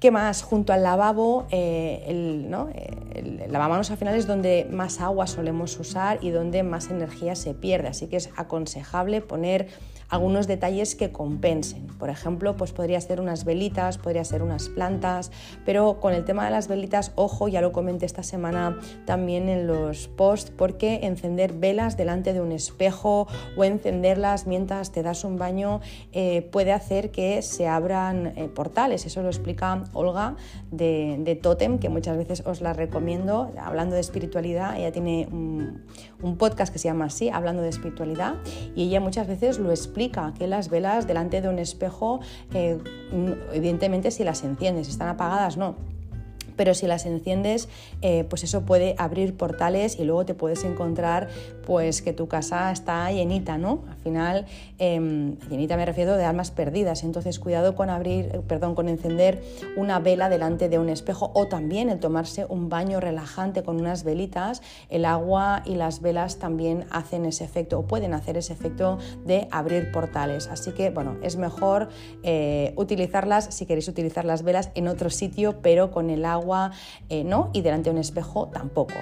¿Qué 0.00 0.10
más? 0.10 0.42
Junto 0.42 0.72
al 0.72 0.82
lavabo, 0.82 1.46
eh, 1.50 2.04
el, 2.06 2.50
¿no? 2.50 2.70
Eh, 2.74 3.46
lavamanos 3.50 3.90
al 3.90 3.98
final 3.98 4.14
es 4.14 4.26
donde 4.26 4.66
más 4.70 4.98
agua 5.02 5.26
solemos 5.26 5.78
usar 5.78 6.18
y 6.22 6.30
donde 6.30 6.62
más 6.62 6.88
energía 6.88 7.34
se 7.34 7.52
pierde, 7.52 7.88
así 7.88 8.06
que 8.06 8.16
es 8.16 8.30
aconsejable 8.36 9.20
poner 9.20 9.68
algunos 10.10 10.46
detalles 10.46 10.94
que 10.94 11.12
compensen. 11.12 11.86
Por 11.98 12.10
ejemplo, 12.10 12.56
pues 12.56 12.72
podría 12.72 13.00
ser 13.00 13.20
unas 13.20 13.44
velitas, 13.44 13.98
podría 13.98 14.24
ser 14.24 14.42
unas 14.42 14.68
plantas, 14.68 15.30
pero 15.64 16.00
con 16.00 16.12
el 16.12 16.24
tema 16.24 16.44
de 16.44 16.50
las 16.50 16.68
velitas, 16.68 17.12
ojo, 17.14 17.48
ya 17.48 17.60
lo 17.60 17.72
comenté 17.72 18.06
esta 18.06 18.22
semana 18.22 18.78
también 19.04 19.48
en 19.48 19.66
los 19.66 20.08
posts, 20.08 20.50
porque 20.50 21.00
encender 21.02 21.52
velas 21.52 21.96
delante 21.96 22.32
de 22.32 22.40
un 22.40 22.52
espejo 22.52 23.28
o 23.56 23.64
encenderlas 23.64 24.46
mientras 24.46 24.92
te 24.92 25.02
das 25.02 25.24
un 25.24 25.38
baño 25.38 25.80
eh, 26.12 26.42
puede 26.42 26.72
hacer 26.72 27.10
que 27.10 27.42
se 27.42 27.68
abran 27.68 28.32
eh, 28.36 28.48
portales. 28.48 29.06
Eso 29.06 29.22
lo 29.22 29.28
explica 29.28 29.84
Olga 29.92 30.36
de, 30.70 31.38
Totem, 31.40 31.78
que 31.78 31.88
muchas 31.88 32.16
veces 32.16 32.42
os 32.46 32.60
la 32.60 32.72
recomiendo, 32.72 33.52
hablando 33.60 33.94
de 33.94 34.00
espiritualidad. 34.00 34.76
Ella 34.76 34.92
tiene 34.92 35.28
un, 35.30 35.84
un 36.22 36.36
podcast 36.36 36.72
que 36.72 36.78
se 36.78 36.88
llama 36.88 37.06
así, 37.06 37.28
Hablando 37.28 37.62
de 37.62 37.68
espiritualidad, 37.68 38.34
y 38.74 38.84
ella 38.84 39.00
muchas 39.00 39.26
veces 39.26 39.58
lo 39.58 39.70
explica 39.70 40.32
que 40.38 40.46
las 40.46 40.70
velas 40.70 41.06
delante 41.06 41.40
de 41.40 41.48
un 41.48 41.58
espejo, 41.58 42.20
eh, 42.54 42.78
evidentemente 43.52 44.10
si 44.10 44.24
las 44.24 44.44
enciendes, 44.44 44.88
están 44.88 45.08
apagadas, 45.08 45.56
no 45.56 45.89
pero 46.56 46.74
si 46.74 46.86
las 46.86 47.06
enciendes, 47.06 47.68
eh, 48.02 48.24
pues 48.28 48.44
eso 48.44 48.62
puede 48.62 48.94
abrir 48.98 49.36
portales 49.36 49.98
y 49.98 50.04
luego 50.04 50.24
te 50.24 50.34
puedes 50.34 50.64
encontrar 50.64 51.28
pues 51.66 52.02
que 52.02 52.12
tu 52.12 52.26
casa 52.26 52.72
está 52.72 53.10
llenita, 53.12 53.58
¿no? 53.58 53.84
Al 53.88 53.96
final, 53.98 54.46
em, 54.78 55.36
llenita 55.48 55.76
me 55.76 55.86
refiero 55.86 56.16
de 56.16 56.24
almas 56.24 56.50
perdidas, 56.50 57.04
entonces 57.04 57.38
cuidado 57.38 57.74
con 57.74 57.90
abrir, 57.90 58.40
perdón, 58.48 58.74
con 58.74 58.88
encender 58.88 59.42
una 59.76 59.98
vela 60.00 60.28
delante 60.28 60.68
de 60.68 60.78
un 60.78 60.88
espejo 60.88 61.30
o 61.34 61.46
también 61.46 61.88
el 61.88 62.00
tomarse 62.00 62.46
un 62.48 62.68
baño 62.68 63.00
relajante 63.00 63.62
con 63.62 63.80
unas 63.80 64.04
velitas, 64.04 64.62
el 64.88 65.04
agua 65.04 65.62
y 65.64 65.76
las 65.76 66.00
velas 66.00 66.38
también 66.38 66.86
hacen 66.90 67.24
ese 67.24 67.44
efecto 67.44 67.78
o 67.78 67.86
pueden 67.86 68.14
hacer 68.14 68.36
ese 68.36 68.52
efecto 68.52 68.98
de 69.24 69.48
abrir 69.50 69.92
portales, 69.92 70.48
así 70.48 70.72
que 70.72 70.90
bueno, 70.90 71.16
es 71.22 71.36
mejor 71.36 71.88
eh, 72.22 72.72
utilizarlas 72.76 73.54
si 73.54 73.66
queréis 73.66 73.88
utilizar 73.88 74.24
las 74.24 74.42
velas 74.42 74.70
en 74.74 74.88
otro 74.88 75.10
sitio, 75.10 75.60
pero 75.62 75.90
con 75.90 76.10
el 76.10 76.24
agua 76.24 76.49
eh, 77.08 77.24
no, 77.24 77.50
y 77.52 77.62
delante 77.62 77.90
de 77.90 77.94
un 77.96 78.00
espejo 78.00 78.48
tampoco. 78.48 78.94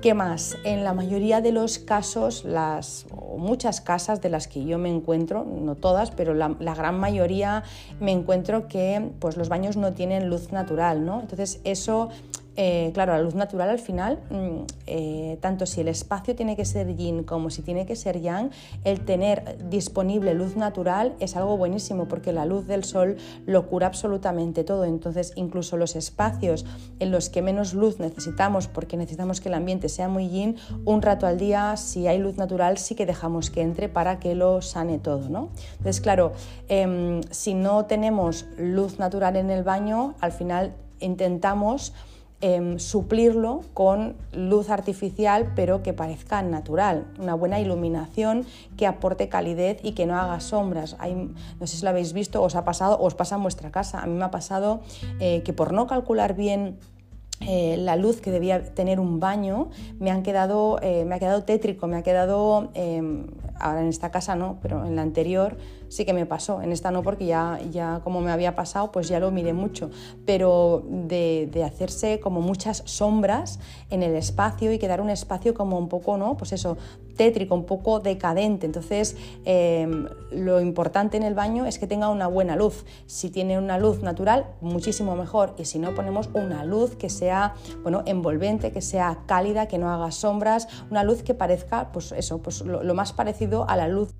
¿Qué 0.00 0.14
más? 0.14 0.56
En 0.64 0.82
la 0.82 0.94
mayoría 0.94 1.42
de 1.42 1.52
los 1.52 1.78
casos, 1.78 2.44
las, 2.46 3.04
o 3.14 3.36
muchas 3.36 3.82
casas 3.82 4.22
de 4.22 4.30
las 4.30 4.48
que 4.48 4.64
yo 4.64 4.78
me 4.78 4.88
encuentro, 4.88 5.44
no 5.44 5.74
todas, 5.74 6.10
pero 6.10 6.32
la, 6.32 6.48
gran 6.74 6.98
mayoría 6.98 7.64
me 8.00 8.10
encuentro 8.10 8.66
que 8.66 9.10
pues, 9.18 9.36
los 9.36 9.50
baños 9.50 9.76
no 9.76 9.92
tienen 9.92 10.30
luz 10.30 10.52
natural, 10.52 11.04
¿no? 11.04 11.20
Entonces 11.20 11.60
eso 11.64 12.08
eh, 12.56 12.90
claro, 12.92 13.12
la 13.12 13.22
luz 13.22 13.34
natural 13.34 13.70
al 13.70 13.78
final, 13.78 14.18
mm, 14.28 14.64
eh, 14.86 15.38
tanto 15.40 15.66
si 15.66 15.80
el 15.80 15.88
espacio 15.88 16.34
tiene 16.34 16.56
que 16.56 16.64
ser 16.64 16.96
yin 16.96 17.22
como 17.22 17.48
si 17.50 17.62
tiene 17.62 17.86
que 17.86 17.96
ser 17.96 18.20
yang, 18.20 18.50
el 18.84 19.00
tener 19.04 19.56
disponible 19.70 20.34
luz 20.34 20.56
natural 20.56 21.14
es 21.20 21.36
algo 21.36 21.56
buenísimo 21.56 22.08
porque 22.08 22.32
la 22.32 22.46
luz 22.46 22.66
del 22.66 22.84
sol 22.84 23.16
lo 23.46 23.66
cura 23.68 23.86
absolutamente 23.86 24.64
todo. 24.64 24.84
Entonces, 24.84 25.32
incluso 25.36 25.76
los 25.76 25.96
espacios 25.96 26.66
en 26.98 27.10
los 27.10 27.30
que 27.30 27.40
menos 27.40 27.72
luz 27.72 28.00
necesitamos, 28.00 28.66
porque 28.66 28.96
necesitamos 28.96 29.40
que 29.40 29.48
el 29.48 29.54
ambiente 29.54 29.88
sea 29.88 30.08
muy 30.08 30.28
yin, 30.28 30.56
un 30.84 31.02
rato 31.02 31.26
al 31.26 31.38
día, 31.38 31.76
si 31.76 32.08
hay 32.08 32.18
luz 32.18 32.36
natural, 32.36 32.78
sí 32.78 32.94
que 32.94 33.06
dejamos 33.06 33.50
que 33.50 33.62
entre 33.62 33.88
para 33.88 34.18
que 34.18 34.34
lo 34.34 34.60
sane 34.60 34.98
todo. 34.98 35.28
¿no? 35.28 35.50
Entonces, 35.78 36.00
claro, 36.00 36.32
em, 36.68 37.22
si 37.30 37.54
no 37.54 37.86
tenemos 37.86 38.46
luz 38.58 38.98
natural 38.98 39.36
en 39.36 39.50
el 39.50 39.62
baño, 39.62 40.14
al 40.20 40.32
final 40.32 40.74
intentamos 41.00 41.92
Em, 42.42 42.78
suplirlo 42.78 43.60
con 43.74 44.16
luz 44.32 44.70
artificial 44.70 45.52
pero 45.54 45.82
que 45.82 45.92
parezca 45.92 46.40
natural, 46.40 47.04
una 47.18 47.34
buena 47.34 47.60
iluminación 47.60 48.46
que 48.78 48.86
aporte 48.86 49.28
calidez 49.28 49.78
y 49.82 49.92
que 49.92 50.06
no 50.06 50.16
haga 50.18 50.40
sombras. 50.40 50.96
no 51.60 51.66
sé 51.66 51.76
si 51.76 51.82
lo 51.82 51.90
habéis 51.90 52.14
visto, 52.14 52.42
os 52.42 52.54
ha 52.54 52.64
pasado 52.64 52.98
os 52.98 53.14
pasa 53.14 53.36
en 53.36 53.42
vuestra 53.42 53.70
casa. 53.70 54.00
A 54.00 54.06
mí 54.06 54.14
me 54.14 54.24
ha 54.24 54.30
pasado 54.30 54.80
eh, 55.20 55.42
que 55.44 55.52
por 55.52 55.74
no 55.74 55.86
calcular 55.86 56.34
bien 56.34 56.78
eh, 57.40 57.76
la 57.78 57.96
luz 57.96 58.20
que 58.20 58.30
debía 58.30 58.62
tener 58.74 59.00
un 59.00 59.18
baño 59.18 59.70
me, 59.98 60.10
han 60.10 60.22
quedado, 60.22 60.78
eh, 60.82 61.06
me 61.06 61.14
ha 61.14 61.18
quedado 61.18 61.42
tétrico, 61.44 61.86
me 61.86 61.96
ha 61.96 62.02
quedado, 62.02 62.70
em, 62.74 63.28
ahora 63.58 63.80
en 63.80 63.88
esta 63.88 64.10
casa 64.10 64.36
no, 64.36 64.58
pero 64.60 64.84
en 64.84 64.94
la 64.94 65.02
anterior 65.02 65.56
sí 65.88 66.04
que 66.04 66.12
me 66.12 66.26
pasó, 66.26 66.60
en 66.60 66.70
esta 66.70 66.90
no 66.90 67.02
porque 67.02 67.24
ya, 67.24 67.58
ya 67.70 68.00
como 68.04 68.20
me 68.20 68.30
había 68.30 68.54
pasado 68.54 68.92
pues 68.92 69.08
ya 69.08 69.20
lo 69.20 69.30
miré 69.30 69.54
mucho, 69.54 69.90
pero 70.26 70.84
de, 70.86 71.48
de 71.50 71.64
hacerse 71.64 72.20
como 72.20 72.42
muchas 72.42 72.82
sombras 72.84 73.58
en 73.88 74.02
el 74.02 74.14
espacio 74.14 74.70
y 74.72 74.78
quedar 74.78 75.00
un 75.00 75.10
espacio 75.10 75.54
como 75.54 75.78
un 75.78 75.88
poco, 75.88 76.18
¿no? 76.18 76.36
Pues 76.36 76.52
eso, 76.52 76.76
tétrico, 77.16 77.54
un 77.54 77.64
poco 77.64 78.00
decadente. 78.00 78.66
Entonces, 78.66 79.16
em, 79.44 80.06
lo 80.30 80.60
importante 80.60 81.16
en 81.16 81.22
el 81.22 81.34
baño 81.34 81.66
es 81.66 81.78
que 81.78 81.86
tenga 81.86 82.08
una 82.08 82.26
buena 82.26 82.56
luz. 82.56 82.84
Si 83.06 83.30
tiene 83.30 83.58
una 83.58 83.78
luz 83.78 84.02
natural, 84.02 84.46
muchísimo 84.60 85.16
mejor. 85.16 85.54
Y 85.58 85.64
si 85.64 85.78
no, 85.78 85.94
ponemos 85.94 86.28
una 86.34 86.64
luz 86.64 86.96
que 86.96 87.08
sea 87.08 87.54
bueno, 87.82 88.02
envolvente, 88.06 88.72
que 88.72 88.80
sea 88.80 89.18
cálida, 89.26 89.66
que 89.66 89.78
no 89.78 89.90
haga 89.90 90.10
sombras, 90.10 90.68
una 90.90 91.04
luz 91.04 91.22
que 91.22 91.34
parezca, 91.34 91.92
pues 91.92 92.12
eso, 92.12 92.38
pues 92.38 92.62
lo, 92.62 92.94
más 92.94 93.12
parecido 93.12 93.68
a 93.68 93.76
la 93.76 93.88
luz 93.88 94.14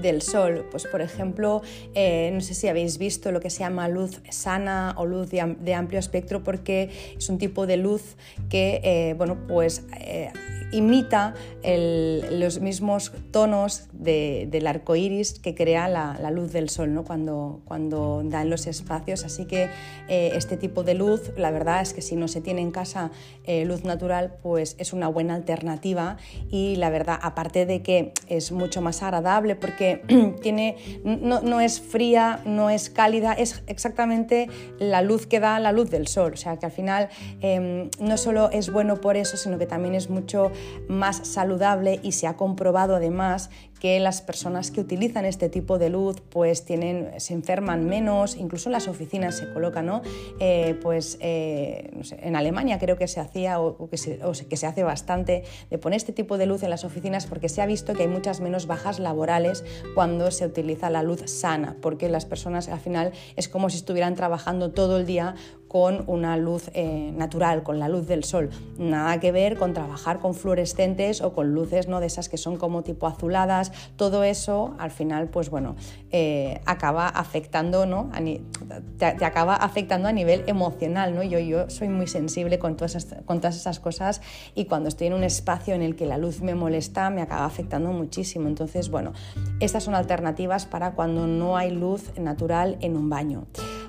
del 0.00 0.22
sol. 0.22 0.66
Pues 0.70 0.86
por 0.86 1.00
ejemplo, 1.00 1.62
eh, 1.94 2.30
no 2.32 2.40
sé 2.40 2.54
si 2.54 2.68
habéis 2.68 2.98
visto 2.98 3.32
lo 3.32 3.40
que 3.40 3.50
se 3.50 3.60
llama 3.60 3.88
luz 3.88 4.20
sana 4.30 4.94
o 4.96 5.06
luz 5.06 5.30
de, 5.30 5.74
amplio 5.74 5.98
espectro 5.98 6.42
porque 6.42 6.90
es 7.16 7.28
un 7.28 7.38
tipo 7.38 7.66
de 7.66 7.76
luz 7.76 8.16
que, 8.48 8.80
eh, 8.82 9.14
bueno, 9.14 9.36
pues 9.46 9.84
eh, 10.00 10.32
imita 10.72 11.34
los 12.40 12.60
mismos 12.60 13.12
tonos 13.30 13.88
del 13.92 14.66
arco 14.66 14.96
iris 14.96 15.38
que 15.38 15.54
crea 15.54 15.88
la, 15.88 16.30
luz 16.30 16.52
del 16.52 16.68
sol 16.68 16.92
¿no? 16.92 17.04
cuando, 17.04 17.62
cuando 17.64 18.22
da 18.24 18.42
en 18.42 18.50
los 18.50 18.66
espacios. 18.66 19.24
Así 19.24 19.46
que 19.46 19.70
este 20.08 20.56
tipo 20.56 20.82
de 20.82 20.94
luz, 20.94 21.32
la 21.36 21.50
verdad 21.50 21.80
es 21.82 21.92
que 21.92 22.02
si 22.02 22.16
no 22.16 22.28
se 22.28 22.40
tiene 22.40 22.62
en 22.62 22.70
casa 22.70 23.10
luz 23.64 23.84
natural, 23.84 24.36
pues 24.42 24.76
es 24.78 24.92
una 24.92 25.08
buena 25.08 25.34
alternativa 25.34 26.16
y 26.50 26.76
la 26.76 26.90
verdad, 26.90 27.18
aparte 27.22 27.66
de 27.66 27.82
que 27.82 28.12
es 28.28 28.52
mucho 28.52 28.80
más 28.80 29.02
agradable 29.02 29.56
porque 29.56 30.02
tiene, 30.42 30.76
no, 31.04 31.60
es 31.60 31.80
fría, 31.80 32.40
no 32.44 32.70
es 32.70 32.90
cálida, 32.90 33.32
es 33.32 33.62
exactamente 33.66 34.48
la 34.78 35.02
luz 35.02 35.26
que 35.26 35.40
da 35.40 35.58
la 35.58 35.72
luz 35.72 35.90
del 35.90 36.06
sol. 36.06 36.32
O 36.34 36.36
sea 36.36 36.56
que 36.58 36.66
al 36.66 36.72
final 36.72 37.08
em, 37.40 37.90
no 38.00 38.16
solo 38.16 38.50
es 38.50 38.72
bueno 38.72 39.00
por 39.00 39.16
eso, 39.16 39.36
sino 39.36 39.58
que 39.58 39.66
también 39.66 39.94
es 39.94 40.10
mucho 40.10 40.50
más 40.88 41.26
saludable 41.26 42.00
y 42.02 42.12
se 42.12 42.25
ha 42.26 42.36
comprobado 42.36 42.94
además 42.96 43.50
que 43.86 44.00
las 44.00 44.20
personas 44.20 44.72
que 44.72 44.80
utilizan 44.80 45.24
este 45.26 45.48
tipo 45.48 45.78
de 45.78 45.90
luz 45.90 46.20
pues 46.20 46.64
tienen, 46.64 47.12
se 47.18 47.34
enferman 47.34 47.86
menos, 47.86 48.34
incluso 48.34 48.68
en 48.68 48.72
las 48.72 48.88
oficinas 48.88 49.36
se 49.36 49.52
coloca, 49.52 49.80
¿no? 49.80 50.02
Eh, 50.40 50.76
pues 50.82 51.18
eh, 51.20 51.92
en 52.20 52.34
Alemania 52.34 52.80
creo 52.80 52.96
que 52.96 53.06
se 53.06 53.20
hacía 53.20 53.60
o, 53.60 53.88
que 53.88 53.96
se, 53.96 54.18
que 54.50 54.56
se 54.56 54.66
hace 54.66 54.82
bastante 54.82 55.44
de 55.70 55.78
poner 55.78 55.98
este 55.98 56.12
tipo 56.12 56.36
de 56.36 56.46
luz 56.46 56.64
en 56.64 56.70
las 56.70 56.82
oficinas 56.82 57.26
porque 57.26 57.48
se 57.48 57.62
ha 57.62 57.66
visto 57.66 57.94
que 57.94 58.02
hay 58.02 58.08
muchas 58.08 58.40
menos 58.40 58.66
bajas 58.66 58.98
laborales 58.98 59.62
cuando 59.94 60.32
se 60.32 60.44
utiliza 60.46 60.90
la 60.90 61.04
luz 61.04 61.22
sana, 61.26 61.76
porque 61.80 62.08
las 62.08 62.26
personas 62.26 62.68
al 62.68 62.80
final 62.80 63.12
es 63.36 63.48
como 63.48 63.70
si 63.70 63.76
estuvieran 63.76 64.16
trabajando 64.16 64.72
todo 64.72 64.96
el 64.98 65.06
día 65.06 65.36
con 65.68 66.04
una 66.06 66.36
luz 66.36 66.70
eh, 66.74 67.12
natural, 67.14 67.62
con 67.62 67.78
la 67.78 67.88
luz 67.88 68.06
del 68.06 68.24
sol. 68.24 68.50
Nada 68.78 69.20
que 69.20 69.32
ver 69.32 69.58
con 69.58 69.74
trabajar 69.74 70.20
con 70.20 70.34
fluorescentes 70.34 71.20
o 71.20 71.32
con 71.32 71.52
luces 71.52 71.88
¿no? 71.88 72.00
de 72.00 72.06
esas 72.06 72.28
que 72.28 72.38
son 72.38 72.56
como 72.56 72.82
tipo 72.82 73.06
azuladas. 73.06 73.72
Todo 73.96 74.24
eso 74.24 74.74
al 74.78 74.90
final, 74.90 75.28
pues 75.28 75.50
bueno, 75.50 75.76
eh, 76.10 76.60
acaba 76.66 77.08
afectando, 77.08 77.86
¿no? 77.86 78.10
te, 78.98 79.06
acaba 79.24 79.56
afectando 79.56 80.08
a 80.08 80.12
nivel 80.12 80.44
emocional. 80.46 81.14
¿no? 81.14 81.22
Yo, 81.22 81.38
yo 81.38 81.68
soy 81.70 81.88
muy 81.88 82.06
sensible 82.06 82.58
con 82.58 82.76
todas, 82.76 82.94
esas, 82.94 83.22
con 83.24 83.40
todas 83.40 83.56
esas 83.56 83.80
cosas 83.80 84.20
y 84.54 84.66
cuando 84.66 84.88
estoy 84.88 85.08
en 85.08 85.14
un 85.14 85.24
espacio 85.24 85.74
en 85.74 85.82
el 85.82 85.96
que 85.96 86.06
la 86.06 86.18
luz 86.18 86.40
me 86.40 86.54
molesta, 86.54 87.10
me 87.10 87.22
acaba 87.22 87.44
afectando 87.44 87.92
muchísimo. 87.92 88.48
Entonces, 88.48 88.90
bueno, 88.90 89.12
estas 89.60 89.84
son 89.84 89.94
alternativas 89.94 90.66
para 90.66 90.92
cuando 90.92 91.26
no 91.26 91.56
hay 91.56 91.70
luz 91.70 92.16
natural 92.18 92.78
en 92.80 92.96
un 92.96 93.08
baño. 93.08 93.46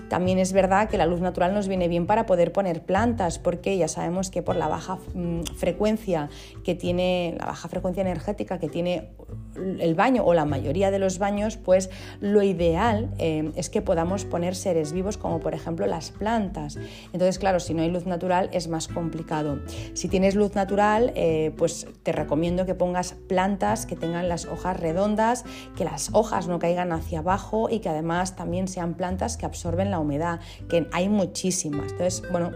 También 0.09 0.39
es 0.39 0.53
verdad 0.53 0.89
que 0.89 0.97
la 0.97 1.05
luz 1.05 1.21
natural 1.21 1.53
nos 1.53 1.67
viene 1.67 1.87
bien 1.87 2.05
para 2.07 2.25
poder 2.25 2.51
poner 2.51 2.83
plantas, 2.83 3.39
porque 3.39 3.77
ya 3.77 3.87
sabemos 3.87 4.29
que 4.29 4.41
por 4.41 4.55
la 4.55 4.67
baja 4.67 4.97
mm, 5.13 5.43
frecuencia 5.55 6.29
que 6.63 6.75
tiene, 6.75 7.35
la 7.39 7.47
baja 7.47 7.67
frecuencia 7.67 8.01
energética 8.01 8.59
que 8.59 8.69
tiene 8.69 9.09
el 9.55 9.95
baño 9.95 10.23
o 10.23 10.33
la 10.33 10.45
mayoría 10.45 10.91
de 10.91 10.99
los 10.99 11.17
baños, 11.19 11.57
pues 11.57 11.89
lo 12.21 12.43
ideal 12.43 13.09
eh, 13.17 13.51
es 13.55 13.69
que 13.69 13.81
podamos 13.81 14.25
poner 14.25 14.55
seres 14.55 14.93
vivos 14.93 15.17
como 15.17 15.39
por 15.39 15.53
ejemplo 15.53 15.85
las 15.87 16.11
plantas. 16.11 16.77
Entonces, 17.11 17.39
claro, 17.39 17.59
si 17.59 17.73
no 17.73 17.81
hay 17.81 17.89
luz 17.89 18.05
natural 18.05 18.49
es 18.53 18.67
más 18.67 18.87
complicado. 18.87 19.59
Si 19.93 20.07
tienes 20.07 20.35
luz 20.35 20.55
natural, 20.55 21.11
eh, 21.15 21.51
pues 21.57 21.87
te 22.03 22.11
recomiendo 22.11 22.65
que 22.65 22.75
pongas 22.75 23.13
plantas 23.27 23.85
que 23.85 23.95
tengan 23.95 24.29
las 24.29 24.45
hojas 24.45 24.79
redondas, 24.79 25.43
que 25.75 25.83
las 25.83 26.09
hojas 26.13 26.47
no 26.47 26.59
caigan 26.59 26.91
hacia 26.91 27.19
abajo 27.19 27.69
y 27.69 27.79
que 27.79 27.89
además 27.89 28.35
también 28.35 28.67
sean 28.67 28.93
plantas 28.93 29.37
que 29.37 29.45
absorben 29.45 29.91
la 29.91 29.96
humedad, 29.99 30.39
que 30.69 30.87
hay 30.91 31.09
muchísimas. 31.09 31.91
Entonces, 31.91 32.23
bueno, 32.31 32.51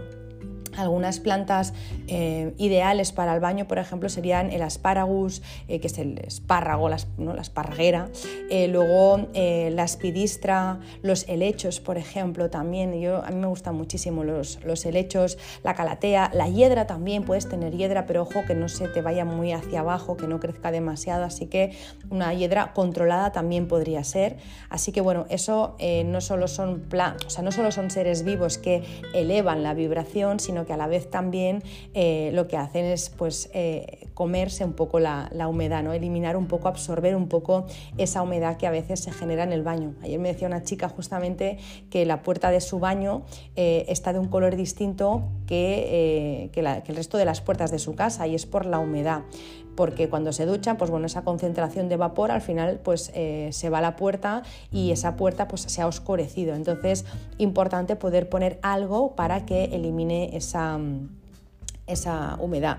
algunas 0.76 1.20
plantas 1.20 1.74
eh, 2.08 2.54
ideales 2.58 3.12
para 3.12 3.34
el 3.34 3.40
baño, 3.40 3.66
por 3.66 3.78
ejemplo, 3.78 4.08
serían 4.08 4.50
el 4.50 4.62
asparagus, 4.62 5.42
eh, 5.68 5.80
que 5.80 5.86
es 5.86 5.98
el 5.98 6.18
espárrago, 6.18 6.88
la 6.88 6.96
esparraguera, 7.40 8.08
eh, 8.50 8.68
luego 8.68 9.28
la 9.34 9.84
espidistra, 9.84 10.80
los 11.02 11.28
helechos, 11.28 11.80
por 11.80 11.98
ejemplo, 11.98 12.50
también. 12.50 12.98
Yo, 13.00 13.24
a 13.24 13.30
mí 13.30 13.36
me 13.36 13.46
gustan 13.46 13.74
muchísimo 13.74 14.24
los, 14.24 14.62
los, 14.64 14.84
helechos, 14.84 15.38
la 15.62 15.74
calatea, 15.74 16.30
la 16.34 16.48
hiedra 16.48 16.86
también, 16.86 17.24
puedes 17.24 17.48
tener 17.48 17.76
hiedra, 17.76 18.06
pero 18.06 18.22
ojo 18.22 18.44
que 18.46 18.54
no 18.54 18.68
se 18.68 18.88
te 18.88 19.02
vaya 19.02 19.24
muy 19.24 19.52
hacia 19.52 19.80
abajo, 19.80 20.16
que 20.16 20.26
no 20.26 20.40
crezca 20.40 20.70
demasiado, 20.70 21.24
así 21.24 21.46
que 21.46 21.76
una 22.10 22.32
hiedra 22.34 22.72
controlada 22.72 23.32
también 23.32 23.68
podría 23.68 24.04
ser. 24.04 24.36
Así 24.68 24.92
que 24.92 25.00
bueno, 25.00 25.26
eso 25.28 25.76
no, 26.04 26.20
solo 26.20 26.48
son 26.48 26.82
o 26.92 27.30
sea, 27.30 27.42
no 27.42 27.52
solo 27.52 27.72
son 27.72 27.90
seres 27.90 28.24
vivos 28.24 28.58
que 28.58 28.82
elevan 29.14 29.62
la 29.62 29.74
vibración, 29.74 30.40
sino 30.40 30.61
que 30.64 30.72
a 30.72 30.76
la 30.76 30.86
vez 30.86 31.10
también 31.10 31.62
eh, 31.94 32.30
lo 32.32 32.48
que 32.48 32.56
hacen 32.56 32.84
es 32.84 33.10
pues, 33.10 33.50
eh, 33.54 34.01
comerse 34.14 34.64
un 34.64 34.72
poco 34.72 35.00
la, 35.00 35.28
humedad, 35.48 35.82
¿no? 35.82 35.92
eliminar 35.92 36.36
un 36.36 36.46
poco, 36.46 36.68
absorber 36.68 37.16
un 37.16 37.28
poco 37.28 37.66
esa 37.98 38.22
humedad 38.22 38.56
que 38.56 38.66
a 38.66 38.70
veces 38.70 39.00
se 39.00 39.12
genera 39.12 39.44
en 39.44 39.52
el 39.52 39.62
baño. 39.62 39.94
Ayer 40.02 40.18
me 40.18 40.28
decía 40.32 40.48
una 40.48 40.62
chica 40.62 40.88
justamente 40.88 41.58
que 41.90 42.04
la 42.06 42.22
puerta 42.22 42.50
de 42.50 42.60
su 42.60 42.78
baño 42.78 43.22
eh, 43.56 43.84
está 43.88 44.12
de 44.12 44.18
un 44.18 44.28
color 44.28 44.56
distinto 44.56 45.24
que, 45.46 46.50
que 46.52 46.60
el 46.60 46.96
resto 46.96 47.18
de 47.18 47.24
las 47.24 47.40
puertas 47.40 47.70
de 47.70 47.78
su 47.78 47.94
casa 47.94 48.26
y 48.26 48.34
es 48.34 48.46
por 48.46 48.66
la 48.66 48.78
humedad 48.78 49.22
porque 49.74 50.10
cuando 50.10 50.34
se 50.34 50.44
duchan, 50.44 50.76
pues 50.76 50.90
bueno, 50.90 51.06
esa 51.06 51.22
concentración 51.22 51.88
de 51.88 51.96
vapor 51.96 52.30
al 52.30 52.42
final 52.42 52.80
pues 52.84 53.10
se 53.50 53.70
va 53.70 53.78
a 53.78 53.80
la 53.80 53.96
puerta 53.96 54.42
y 54.70 54.90
esa 54.90 55.16
puerta 55.16 55.48
pues 55.48 55.62
se 55.62 55.80
ha 55.80 55.86
oscurecido. 55.86 56.54
Entonces, 56.54 57.06
importante 57.38 57.96
poder 57.96 58.28
poner 58.28 58.58
algo 58.60 59.14
para 59.14 59.46
que 59.46 59.64
elimine 59.64 60.36
esa 60.36 60.78
esa, 61.86 62.36
humedad. 62.40 62.78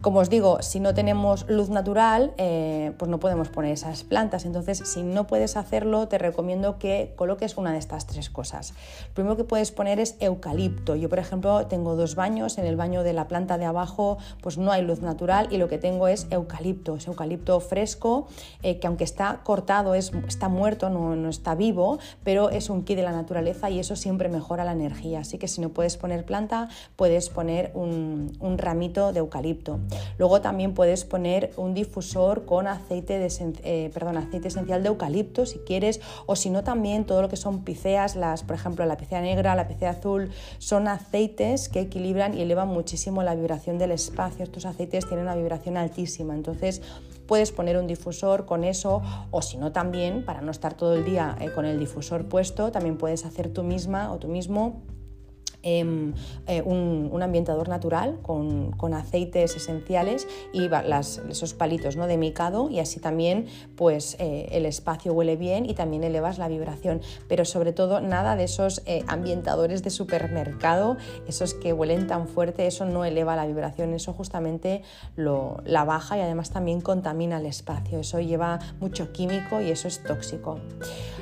Como 0.00 0.20
os 0.20 0.30
digo, 0.30 0.62
si 0.62 0.80
no 0.80 0.94
tenemos 0.94 1.44
luz 1.46 1.68
natural, 1.68 2.32
eh, 2.38 2.94
pues 2.96 3.10
no 3.10 3.20
podemos 3.20 3.50
poner 3.50 3.72
esas 3.72 4.02
plantas. 4.02 4.46
Entonces, 4.46 4.78
si 4.78 5.02
no 5.02 5.26
puedes 5.26 5.58
hacerlo, 5.58 6.08
te 6.08 6.16
recomiendo 6.16 6.78
que 6.78 7.12
coloques 7.16 7.58
una 7.58 7.72
de 7.72 7.78
estas 7.78 8.06
tres 8.06 8.30
cosas. 8.30 8.72
Lo 9.08 9.12
primero 9.12 9.36
que 9.36 9.44
puedes 9.44 9.72
poner 9.72 10.00
es 10.00 10.16
eucalipto. 10.20 10.96
Yo, 10.96 11.10
por 11.10 11.18
ejemplo, 11.18 11.66
tengo 11.66 11.96
dos 11.96 12.14
baños. 12.14 12.56
En 12.56 12.64
el 12.64 12.76
baño 12.76 13.02
de 13.02 13.12
la 13.12 13.28
planta 13.28 13.58
de 13.58 13.66
abajo, 13.66 14.16
pues 14.40 14.56
no 14.56 14.72
hay 14.72 14.80
luz 14.80 15.02
natural 15.02 15.48
y 15.50 15.58
lo 15.58 15.68
que 15.68 15.76
tengo 15.76 16.08
es 16.08 16.28
eucalipto. 16.30 16.96
Es 16.96 17.06
eucalipto 17.06 17.60
fresco, 17.60 18.26
eh, 18.62 18.78
que 18.78 18.86
aunque 18.86 19.04
está 19.04 19.40
cortado, 19.44 19.94
es, 19.94 20.12
está 20.26 20.48
muerto, 20.48 20.88
no, 20.88 21.14
no 21.14 21.28
está 21.28 21.54
vivo, 21.54 21.98
pero 22.24 22.48
es 22.48 22.70
un 22.70 22.84
ki 22.84 22.94
de 22.94 23.02
la 23.02 23.12
naturaleza 23.12 23.68
y 23.68 23.78
eso 23.78 23.96
siempre 23.96 24.30
mejora 24.30 24.64
la 24.64 24.72
energía. 24.72 25.20
Así 25.20 25.36
que 25.36 25.46
si 25.46 25.60
no 25.60 25.68
puedes 25.68 25.98
poner 25.98 26.24
planta, 26.24 26.70
puedes 26.96 27.28
poner 27.28 27.70
un, 27.74 28.34
un 28.40 28.56
ramito 28.56 29.12
de 29.12 29.18
eucalipto. 29.18 29.78
Luego 30.18 30.40
también 30.40 30.74
puedes 30.74 31.04
poner 31.04 31.52
un 31.56 31.74
difusor 31.74 32.44
con 32.44 32.66
aceite, 32.66 33.18
de, 33.18 33.28
eh, 33.62 33.90
perdón, 33.92 34.16
aceite 34.16 34.48
esencial 34.48 34.82
de 34.82 34.88
eucalipto 34.88 35.46
si 35.46 35.58
quieres, 35.58 36.00
o 36.26 36.36
si 36.36 36.50
no 36.50 36.64
también 36.64 37.04
todo 37.04 37.22
lo 37.22 37.28
que 37.28 37.36
son 37.36 37.64
piceas, 37.64 38.16
las, 38.16 38.42
por 38.42 38.56
ejemplo 38.56 38.84
la 38.86 38.96
picea 38.96 39.20
negra, 39.20 39.54
la 39.54 39.68
picea 39.68 39.90
azul, 39.90 40.30
son 40.58 40.88
aceites 40.88 41.68
que 41.68 41.80
equilibran 41.80 42.36
y 42.36 42.42
elevan 42.42 42.68
muchísimo 42.68 43.22
la 43.22 43.34
vibración 43.34 43.78
del 43.78 43.92
espacio. 43.92 44.44
Estos 44.44 44.64
aceites 44.66 45.06
tienen 45.06 45.24
una 45.26 45.34
vibración 45.34 45.76
altísima, 45.76 46.34
entonces 46.34 46.82
puedes 47.26 47.52
poner 47.52 47.78
un 47.78 47.86
difusor 47.86 48.44
con 48.44 48.64
eso 48.64 49.02
o 49.30 49.40
si 49.40 49.56
no 49.56 49.70
también, 49.70 50.24
para 50.24 50.40
no 50.40 50.50
estar 50.50 50.74
todo 50.74 50.94
el 50.94 51.04
día 51.04 51.36
eh, 51.40 51.50
con 51.52 51.64
el 51.64 51.78
difusor 51.78 52.26
puesto, 52.26 52.72
también 52.72 52.96
puedes 52.98 53.24
hacer 53.24 53.52
tú 53.52 53.62
misma 53.62 54.12
o 54.12 54.18
tú 54.18 54.26
mismo 54.26 54.82
eh, 55.62 56.62
un, 56.64 57.20
ambientador 57.22 57.68
natural 57.68 58.18
con, 58.22 58.94
aceites 58.94 59.54
esenciales 59.56 60.26
y 60.52 60.70
esos 61.28 61.54
palitos 61.54 61.96
¿no? 61.96 62.06
de 62.06 62.16
micado 62.16 62.70
y 62.70 62.80
así 62.80 62.98
también 62.98 63.46
pues, 63.76 64.16
eh, 64.18 64.48
el 64.52 64.64
espacio 64.64 65.12
huele 65.12 65.36
bien 65.36 65.68
y 65.68 65.74
también 65.74 66.02
elevas 66.02 66.38
la 66.38 66.48
vibración. 66.48 67.02
Pero 67.28 67.44
sobre 67.44 67.72
todo 67.72 68.00
nada 68.00 68.36
de 68.36 68.44
esos 68.44 68.82
eh, 68.86 69.04
ambientadores 69.06 69.82
de 69.82 69.90
supermercado, 69.90 70.96
esos 71.28 71.54
que 71.54 71.72
huelen 71.72 72.06
tan 72.06 72.26
fuerte, 72.26 72.66
eso 72.66 72.86
no 72.86 73.04
eleva 73.04 73.36
la 73.36 73.46
vibración, 73.46 73.92
eso 73.92 74.12
justamente 74.12 74.82
lo, 75.16 75.58
la 75.64 75.84
baja 75.84 76.16
y 76.16 76.20
además 76.20 76.50
también 76.50 76.80
contamina 76.80 77.38
el 77.38 77.46
espacio, 77.46 78.00
eso 78.00 78.20
lleva 78.20 78.58
mucho 78.80 79.12
químico 79.12 79.60
y 79.60 79.70
eso 79.70 79.88
es 79.88 80.02
tóxico. 80.02 80.58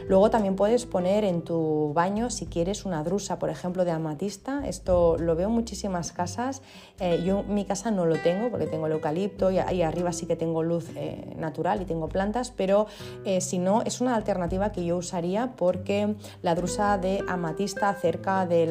Luego 0.09 0.31
también 0.31 0.57
puedes 0.57 0.87
poner 0.87 1.25
en 1.25 1.43
tu 1.43 1.93
baño, 1.93 2.31
si 2.31 2.47
quieres, 2.47 2.87
una 2.87 3.05
drusa, 3.05 3.39
por 3.39 3.51
ejemplo, 3.51 3.85
de 3.85 3.91
amatista. 3.91 4.28
Esto 4.29 5.17
lo 5.19 5.35
veo 5.37 5.49
en 5.49 5.55
muchísimas 5.55 6.13
casas. 6.13 6.61
Eh, 7.01 7.23
yo 7.25 7.43
mi 7.45 7.65
casa 7.65 7.91
no 7.91 8.05
lo 8.05 8.17
tengo 8.17 8.51
porque 8.51 8.67
tengo 8.67 8.87
el 8.87 8.93
eucalipto 8.93 9.51
y 9.51 9.59
ahí 9.59 9.83
arriba 9.83 10.13
sí 10.13 10.27
que 10.27 10.37
tengo 10.37 10.63
luz 10.63 10.91
eh, 10.97 11.35
natural 11.37 11.81
y 11.81 11.85
tengo 11.87 12.09
plantas, 12.09 12.51
pero 12.51 12.87
eh, 13.25 13.41
si 13.41 13.59
no, 13.59 13.83
es 13.83 14.01
una 14.01 14.15
alternativa 14.17 14.73
que 14.73 14.85
yo 14.85 14.97
usaría 14.97 15.55
porque 15.57 16.15
la 16.43 16.55
drusa 16.55 16.99
de 16.99 17.25
amatista 17.27 17.93
cerca 17.95 18.45
del 18.47 18.71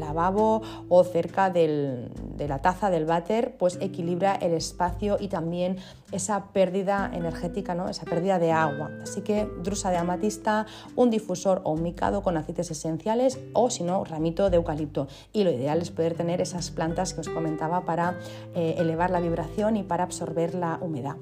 lavabo 0.00 0.62
o 0.88 1.04
cerca 1.04 1.50
de 1.50 2.10
la 2.38 2.58
taza 2.58 2.90
del 2.90 3.06
váter, 3.06 3.56
pues 3.56 3.78
equilibra 3.80 4.34
el 4.34 4.52
espacio 4.52 5.16
y 5.18 5.28
también 5.28 5.76
esa 6.12 6.46
pérdida 6.52 7.10
energética, 7.14 7.74
¿no? 7.74 7.88
esa 7.88 8.04
pérdida 8.04 8.38
de 8.38 8.52
agua. 8.52 8.90
Así 9.02 9.20
que 9.20 9.48
drusa 9.62 9.90
de 9.90 9.98
amatista, 9.98 10.66
un 10.96 11.10
difusor 11.10 11.60
o 11.64 11.72
un 11.72 11.82
micado 11.82 12.22
con 12.22 12.36
aceites 12.36 12.70
esenciales 12.70 13.38
o 13.52 13.70
si 13.70 13.84
no, 13.84 14.04
ramito 14.04 14.50
de 14.50 14.56
eucalipto. 14.56 14.97
Y 15.32 15.44
lo 15.44 15.52
ideal 15.52 15.80
es 15.80 15.90
poder 15.90 16.14
tener 16.14 16.40
esas 16.40 16.70
plantas 16.70 17.14
que 17.14 17.20
os 17.20 17.28
comentaba 17.28 17.84
para 17.84 18.18
eh, 18.54 18.74
elevar 18.78 19.10
la 19.10 19.20
vibración 19.20 19.76
y 19.76 19.82
para 19.82 20.04
absorber 20.04 20.54
la 20.54 20.78
humedad. 20.80 21.16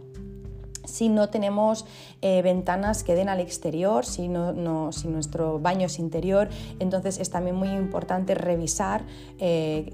Si 0.86 1.08
no 1.08 1.28
tenemos 1.28 1.84
eh, 2.22 2.40
ventanas 2.42 3.02
que 3.02 3.14
den 3.14 3.28
al 3.28 3.40
exterior, 3.40 4.06
si, 4.06 4.30
si, 4.90 5.08
nuestro 5.08 5.58
baño 5.58 5.86
es 5.86 5.98
interior, 5.98 6.48
entonces 6.78 7.18
es 7.18 7.28
también 7.28 7.56
muy 7.56 7.68
importante 7.68 8.34
revisar 8.34 9.04
eh, 9.38 9.92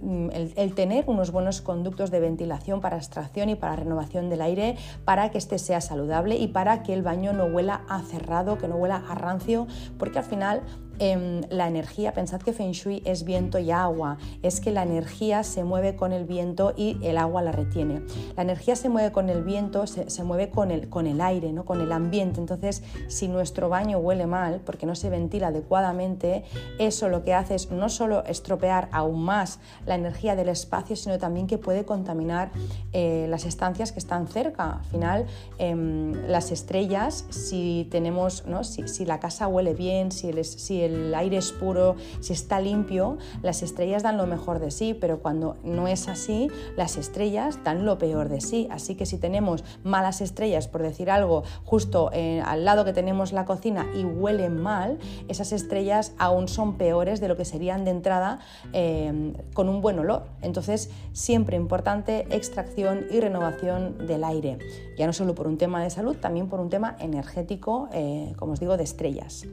el, 0.56 0.74
tener 0.74 1.04
unos 1.08 1.32
buenos 1.32 1.62
conductos 1.62 2.10
de 2.10 2.20
ventilación 2.20 2.80
para 2.80 2.98
extracción 2.98 3.48
y 3.48 3.54
para 3.54 3.76
renovación 3.76 4.28
del 4.28 4.42
aire, 4.42 4.76
para 5.04 5.30
que 5.30 5.38
este 5.38 5.58
sea 5.58 5.80
saludable 5.80 6.36
y 6.36 6.48
para 6.48 6.82
que 6.82 6.92
el 6.92 7.02
baño 7.02 7.32
no 7.32 7.46
huela 7.46 7.84
a 7.88 8.02
cerrado, 8.02 8.58
que 8.58 8.68
no 8.68 8.76
huela 8.76 9.02
a 9.08 9.14
rancio, 9.14 9.66
porque 9.98 10.18
al 10.18 10.24
final 10.24 10.62
Em, 11.04 11.40
la 11.50 11.66
energía, 11.66 12.14
pensad 12.14 12.40
que 12.42 12.52
Feng 12.52 12.70
Shui 12.70 13.02
es 13.04 13.24
viento 13.24 13.58
y 13.58 13.72
agua, 13.72 14.18
es 14.40 14.60
que 14.60 14.70
la 14.70 14.84
energía 14.84 15.42
se 15.42 15.64
mueve 15.64 15.96
con 15.96 16.12
el 16.12 16.26
viento 16.26 16.74
y 16.76 16.96
el 17.02 17.18
agua 17.18 17.42
la 17.42 17.50
retiene. 17.50 18.02
La 18.36 18.44
energía 18.44 18.76
se 18.76 18.88
mueve 18.88 19.10
con 19.10 19.28
el 19.28 19.42
viento, 19.42 19.88
se, 19.88 20.22
mueve 20.22 20.50
con 20.50 20.70
el, 20.70 20.88
con 20.88 21.08
el 21.08 21.20
aire, 21.20 21.52
¿no? 21.52 21.64
con 21.64 21.80
el 21.80 21.90
ambiente. 21.90 22.38
Entonces, 22.38 22.84
si 23.08 23.26
nuestro 23.26 23.68
baño 23.68 23.98
huele 23.98 24.26
mal 24.26 24.60
porque 24.64 24.86
no 24.86 24.94
se 24.94 25.10
ventila 25.10 25.48
adecuadamente, 25.48 26.44
eso 26.78 27.08
lo 27.08 27.24
que 27.24 27.34
hace 27.34 27.56
es 27.56 27.72
no 27.72 27.88
solo 27.88 28.24
estropear 28.24 28.88
aún 28.92 29.24
más 29.24 29.58
la 29.86 29.96
energía 29.96 30.36
del 30.36 30.50
espacio, 30.50 30.94
sino 30.94 31.18
también 31.18 31.48
que 31.48 31.58
puede 31.58 31.84
contaminar 31.84 32.52
eh, 32.92 33.26
las 33.28 33.44
estancias 33.44 33.90
que 33.90 33.98
están 33.98 34.28
cerca. 34.28 34.74
Al 34.74 34.84
final, 34.84 35.26
em, 35.58 36.12
las 36.28 36.52
estrellas, 36.52 37.24
si 37.30 37.88
tenemos, 37.90 38.46
¿no? 38.46 38.62
si, 38.62 39.04
la 39.04 39.18
casa 39.18 39.48
huele 39.48 39.74
bien, 39.74 40.12
si 40.12 40.28
el, 40.28 40.44
si 40.44 40.80
el 40.80 40.91
el 40.94 41.14
aire 41.14 41.36
es 41.38 41.52
puro, 41.52 41.96
si 42.20 42.32
está 42.32 42.60
limpio, 42.60 43.18
las 43.42 43.62
estrellas 43.62 44.02
dan 44.02 44.16
lo 44.16 44.26
mejor 44.26 44.58
de 44.58 44.70
sí, 44.70 44.94
pero 44.94 45.20
cuando 45.20 45.56
no 45.64 45.88
es 45.88 46.08
así, 46.08 46.48
las 46.76 46.96
estrellas 46.96 47.58
dan 47.64 47.84
lo 47.84 47.98
peor 47.98 48.28
de 48.28 48.40
sí. 48.40 48.68
Así 48.70 48.94
que 48.94 49.06
si 49.06 49.18
tenemos 49.18 49.64
malas 49.84 50.20
estrellas, 50.20 50.68
por 50.68 50.82
decir 50.82 51.10
algo, 51.10 51.42
justo 51.64 52.10
eh, 52.12 52.42
al 52.44 52.64
lado 52.64 52.84
que 52.84 52.92
tenemos 52.92 53.32
la 53.32 53.44
cocina 53.44 53.86
y 53.94 54.04
huelen 54.04 54.60
mal, 54.60 54.98
esas 55.28 55.52
estrellas 55.52 56.12
aún 56.18 56.48
son 56.48 56.76
peores 56.76 57.20
de 57.20 57.28
lo 57.28 57.36
que 57.36 57.44
serían 57.44 57.84
de 57.84 57.90
entrada 57.90 58.40
eh, 58.72 59.32
con 59.54 59.68
un 59.68 59.80
buen 59.80 59.98
olor. 59.98 60.24
Entonces, 60.42 60.90
siempre 61.12 61.56
importante 61.56 62.26
extracción 62.30 63.06
y 63.10 63.20
renovación 63.20 64.06
del 64.06 64.24
aire, 64.24 64.58
ya 64.96 65.06
no 65.06 65.12
solo 65.12 65.34
por 65.34 65.46
un 65.46 65.58
tema 65.58 65.82
de 65.82 65.90
salud, 65.90 66.16
también 66.16 66.48
por 66.48 66.60
un 66.60 66.70
tema 66.70 66.96
energético, 66.98 67.88
eh, 67.92 68.32
como 68.36 68.52
os 68.52 68.60
digo, 68.60 68.76
de 68.76 68.84
estrellas. 68.84 69.44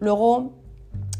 Luego, 0.00 0.52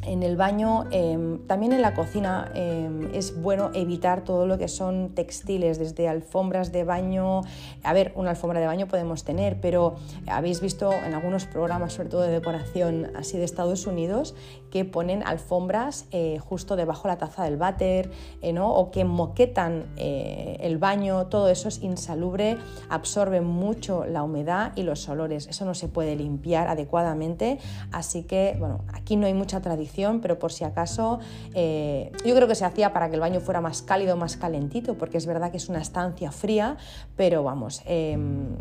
en 0.05 0.23
el 0.23 0.37
baño, 0.37 0.87
em, 0.91 1.47
también 1.47 1.73
en 1.73 1.81
la 1.81 1.95
cocina 1.95 2.51
em, 2.55 3.15
es 3.15 3.41
bueno 3.41 3.71
evitar 3.75 4.25
todo 4.25 4.47
lo 4.47 4.59
que 4.59 4.69
son 4.69 5.11
textiles, 5.11 5.79
desde 5.79 6.09
alfombras 6.09 6.73
de 6.73 6.85
baño. 6.85 7.43
A 7.85 7.93
ver, 7.93 8.13
una 8.17 8.31
alfombra 8.31 8.59
de 8.59 8.67
baño 8.67 8.89
podemos 8.89 9.25
tener, 9.25 9.61
pero 9.61 9.95
habéis 10.27 10.61
visto 10.61 10.93
en 10.93 11.15
algunos 11.15 11.45
programas, 11.47 11.93
sobre 11.93 12.09
todo 12.09 12.23
de 12.23 12.31
decoración 12.31 13.13
así 13.15 13.39
de 13.39 13.45
Estados 13.45 13.87
Unidos, 13.87 14.35
que 14.71 14.85
ponen 14.85 15.23
alfombras 15.23 16.07
eh, 16.11 16.39
justo 16.39 16.77
debajo 16.77 17.03
de 17.03 17.09
la 17.09 17.19
taza 17.19 17.45
del 17.45 17.57
váter, 17.57 18.11
eh, 18.41 18.53
¿no? 18.53 18.75
o 18.75 18.91
que 18.91 19.05
moquetan 19.05 19.87
eh, 19.97 20.57
el 20.61 20.79
baño. 20.79 21.27
Todo 21.27 21.49
eso 21.49 21.69
es 21.69 21.83
insalubre, 21.83 22.59
absorbe 22.89 23.41
mucho 23.41 24.05
la 24.05 24.23
humedad 24.25 24.73
y 24.75 24.83
los 24.83 25.09
olores. 25.09 25.47
Eso 25.47 25.65
no 25.65 25.75
se 25.75 25.89
puede 25.89 26.17
limpiar 26.17 26.69
adecuadamente, 26.69 27.59
así 27.93 28.25
que, 28.25 28.57
bueno, 28.59 28.81
aquí 28.93 29.17
no 29.17 29.27
hay 29.27 29.35
mucha 29.35 29.61
tradición 29.61 29.92
pero 30.23 30.39
por 30.39 30.53
si 30.53 30.65
acaso 30.65 31.21
eh, 31.55 32.11
yo 32.25 32.35
creo 32.35 32.49
que 32.49 32.55
se 32.55 32.65
hacía 32.65 32.93
para 32.93 33.09
que 33.09 33.15
el 33.15 33.21
baño 33.21 33.41
fuera 33.41 33.61
más 33.61 33.83
cálido, 33.83 34.17
más 34.17 34.37
calentito, 34.37 34.95
porque 34.95 35.19
es 35.19 35.27
verdad 35.27 35.51
que 35.51 35.59
es 35.59 35.69
una 35.69 35.81
estancia 35.81 36.33
fría, 36.33 36.77
pero 37.17 37.43
vamos, 37.43 37.83
em, 37.85 38.57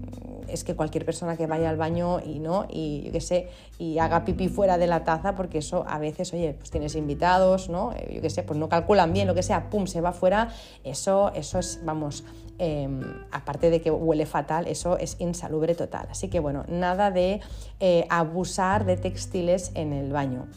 es 0.47 0.63
que 0.63 0.75
cualquier 0.75 1.05
persona 1.05 1.37
que 1.37 1.47
vaya 1.47 1.69
al 1.69 1.77
baño 1.77 2.19
y 2.19 2.39
no, 2.39 2.65
y 2.69 3.03
yo 3.05 3.11
qué 3.11 3.21
sé, 3.21 3.47
y 3.79 3.97
haga 3.99 4.25
pipí 4.25 4.49
fuera 4.49 4.77
de 4.77 4.87
la 4.87 5.03
taza, 5.03 5.35
porque 5.35 5.59
eso 5.59 5.85
a 5.87 5.97
veces, 5.99 6.33
oye, 6.33 6.53
pues 6.53 6.69
tienes 6.69 6.95
invitados, 6.95 7.69
¿no? 7.69 7.93
Eh, 7.93 8.11
yo 8.15 8.21
qué 8.21 8.29
sé, 8.29 8.43
pues 8.43 8.59
no 8.59 8.67
calculan 8.67 9.13
bien 9.13 9.27
lo 9.27 9.33
que 9.33 9.43
sea, 9.43 9.69
pum, 9.69 9.87
se 9.87 10.01
va 10.01 10.11
fuera, 10.11 10.49
eso, 10.83 11.31
eso 11.33 11.59
es, 11.59 11.79
vamos, 11.83 12.25
em, 12.59 13.01
aparte 13.31 13.69
de 13.69 13.81
que 13.81 13.89
huele 13.89 14.25
fatal, 14.25 14.67
eso 14.67 14.97
es 14.97 15.15
insalubre 15.19 15.75
total. 15.75 16.07
Así 16.11 16.27
que 16.27 16.39
bueno, 16.39 16.65
nada 16.67 17.09
de 17.09 17.39
eh, 17.79 18.05
abusar 18.09 18.85
de 18.85 18.97
textiles 18.97 19.71
en 19.75 19.93
el 19.93 20.11
baño. 20.11 20.47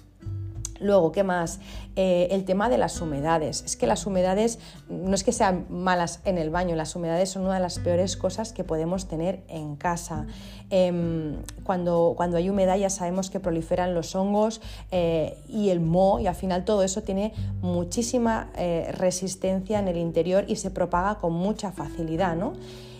Luego, 0.84 1.12
¿qué 1.12 1.22
más? 1.22 1.60
Eh, 1.96 2.28
el 2.30 2.44
tema 2.44 2.68
de 2.68 2.76
las 2.76 3.00
humedades. 3.00 3.62
Es 3.64 3.74
que 3.74 3.86
las 3.86 4.06
humedades 4.06 4.58
no 4.90 5.14
es 5.14 5.24
que 5.24 5.32
sean 5.32 5.64
malas 5.70 6.20
en 6.26 6.36
el 6.36 6.50
baño, 6.50 6.76
las 6.76 6.94
humedades 6.94 7.30
son 7.30 7.44
una 7.44 7.54
de 7.54 7.60
las 7.60 7.78
peores 7.78 8.18
cosas 8.18 8.52
que 8.52 8.64
podemos 8.64 9.08
tener 9.08 9.42
en 9.48 9.76
casa. 9.76 10.26
Em, 10.68 11.36
cuando, 11.62 12.12
cuando, 12.18 12.36
hay 12.36 12.50
humedad 12.50 12.76
ya 12.76 12.90
sabemos 12.90 13.30
que 13.30 13.40
proliferan 13.40 13.94
los 13.94 14.14
hongos 14.14 14.60
eh, 14.90 15.38
y 15.48 15.70
el 15.70 15.80
moho 15.80 16.20
y 16.20 16.26
al 16.26 16.34
final 16.34 16.66
todo 16.66 16.82
eso 16.82 17.02
tiene 17.02 17.32
muchísima 17.62 18.50
eh, 18.56 18.90
resistencia 18.92 19.78
en 19.78 19.88
el 19.88 19.96
interior 19.96 20.44
y 20.48 20.56
se 20.56 20.70
propaga 20.70 21.14
con 21.14 21.32
mucha 21.32 21.72
facilidad, 21.72 22.36
¿no? 22.36 22.52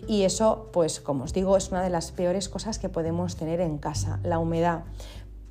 Y 0.09 0.23
eso, 0.23 0.70
pues 0.73 1.01
como 1.01 1.25
os 1.25 1.35
digo, 1.35 1.57
es 1.57 1.70
una 1.70 1.83
de 1.83 1.90
las 1.90 2.12
peores 2.12 2.49
cosas 2.49 2.79
que 2.79 2.88
podemos 2.88 3.37
tener 3.37 3.61
en 3.61 3.77
casa, 3.77 4.20
la 4.23 4.38
humedad 4.38 4.85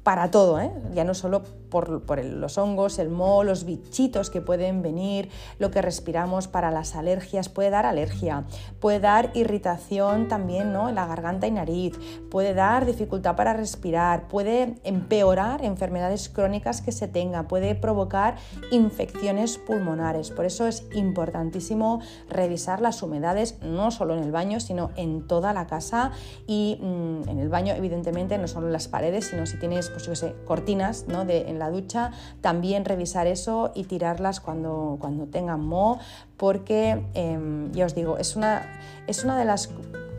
para 0.04 0.32
todo, 0.32 0.60
¿eh? 0.60 0.72
ya 0.94 1.06
no 1.06 1.14
solo 1.14 1.44
por, 1.74 2.24
los 2.24 2.58
hongos, 2.60 3.00
el 3.00 3.10
moho, 3.10 3.44
los 3.44 3.66
bichitos 3.66 4.30
que 4.30 4.42
pueden 4.42 4.84
venir, 4.84 5.30
lo 5.58 5.72
que 5.72 5.82
respiramos 5.82 6.48
para 6.48 6.70
las 6.70 6.96
alergias, 6.96 7.50
puede 7.50 7.72
dar 7.72 7.88
alergia, 7.88 8.46
puede 8.80 9.00
dar 9.00 9.32
irritación 9.34 10.28
también 10.28 10.72
¿no? 10.72 10.88
en 10.88 10.94
la 10.94 11.08
garganta 11.08 11.48
y 11.48 11.52
nariz, 11.52 11.98
puede 12.30 12.54
dar 12.54 12.86
dificultad 12.86 13.36
para 13.36 13.54
respirar, 13.54 14.28
puede 14.28 14.76
empeorar 14.84 15.66
enfermedades 15.66 16.30
crónicas 16.30 16.84
que 16.84 16.92
se 16.92 17.08
tenga, 17.08 17.48
puede 17.48 17.74
provocar 17.74 18.36
infecciones 18.70 19.58
pulmonares. 19.58 20.30
Por 20.30 20.46
eso 20.46 20.68
es 20.68 20.86
importantísimo 20.94 22.02
revisar 22.30 22.82
las 22.82 23.02
humedades, 23.02 23.58
no 23.64 23.90
solo 23.90 24.16
en 24.16 24.24
el 24.24 24.32
baño, 24.32 24.60
sino 24.60 24.92
en 24.96 25.28
toda 25.28 25.54
la 25.54 25.66
casa 25.66 26.12
y 26.46 26.78
mm, 26.80 27.30
en 27.30 27.40
el 27.40 27.50
baño, 27.50 27.74
evidentemente, 27.74 28.38
no 28.38 28.48
solo 28.48 28.68
en 28.68 28.74
las 28.74 28.88
paredes, 28.88 29.26
sino 29.26 29.48
si 29.48 29.58
tienes 29.58 29.90
pues 29.90 30.06
yo 30.06 30.14
sé, 30.14 30.36
cortinas 30.46 31.06
¿no? 31.08 31.26
de, 31.26 31.50
la 31.64 31.72
ducha, 31.72 32.12
también 32.42 32.86
revisar 32.86 33.28
eso 33.28 33.72
y 33.76 33.86
tirarlas 33.86 34.40
cuando, 34.40 34.98
cuando 35.00 35.26
tengan 35.26 35.62
moho, 35.62 36.00
porque 36.38 37.06
em, 37.14 37.72
ya 37.72 37.86
os 37.86 37.96
digo, 37.96 38.18
es 38.18 38.36
una, 38.36 38.64
es 39.08 39.24
una 39.24 39.38
de 39.38 39.46
las 39.46 39.70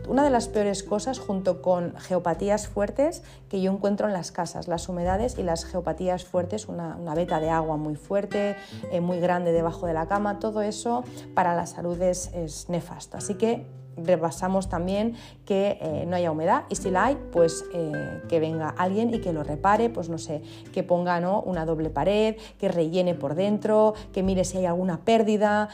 una 0.07 0.23
de 0.23 0.29
las 0.29 0.47
peores 0.47 0.83
cosas 0.83 1.19
junto 1.19 1.61
con 1.61 1.95
geopatías 1.97 2.67
fuertes 2.67 3.23
que 3.49 3.61
yo 3.61 3.71
encuentro 3.71 4.07
en 4.07 4.13
las 4.13 4.31
casas, 4.31 4.67
las 4.67 4.87
humedades 4.87 5.37
y 5.37 5.43
las 5.43 5.65
geopatías 5.65 6.25
fuertes, 6.25 6.67
una, 6.67 6.95
una 6.95 7.15
veta 7.15 7.39
de 7.39 7.49
agua 7.49 7.77
muy 7.77 7.95
fuerte, 7.95 8.55
eh, 8.91 9.01
muy 9.01 9.19
grande 9.19 9.51
debajo 9.51 9.87
de 9.87 9.93
la 9.93 10.07
cama, 10.07 10.39
todo 10.39 10.61
eso 10.61 11.03
para 11.33 11.55
la 11.55 11.65
salud 11.65 11.99
es, 12.01 12.31
es 12.33 12.69
nefasto. 12.69 13.17
Así 13.17 13.35
que 13.35 13.65
repasamos 13.97 14.69
también 14.69 15.15
que 15.45 15.77
eh, 15.81 16.05
no 16.07 16.15
haya 16.15 16.31
humedad 16.31 16.63
y 16.69 16.75
si 16.75 16.91
la 16.91 17.05
hay, 17.05 17.17
pues 17.31 17.65
eh, 17.73 18.21
que 18.27 18.39
venga 18.39 18.69
alguien 18.69 19.13
y 19.13 19.19
que 19.19 19.33
lo 19.33 19.43
repare, 19.43 19.89
pues 19.89 20.09
no 20.09 20.17
sé, 20.17 20.41
que 20.73 20.83
ponga 20.83 21.19
¿no? 21.19 21.41
una 21.41 21.65
doble 21.65 21.89
pared, 21.89 22.35
que 22.59 22.67
rellene 22.67 23.15
por 23.15 23.35
dentro, 23.35 23.93
que 24.13 24.23
mire 24.23 24.43
si 24.43 24.57
hay 24.57 24.65
alguna 24.65 24.99
pérdida, 25.01 25.69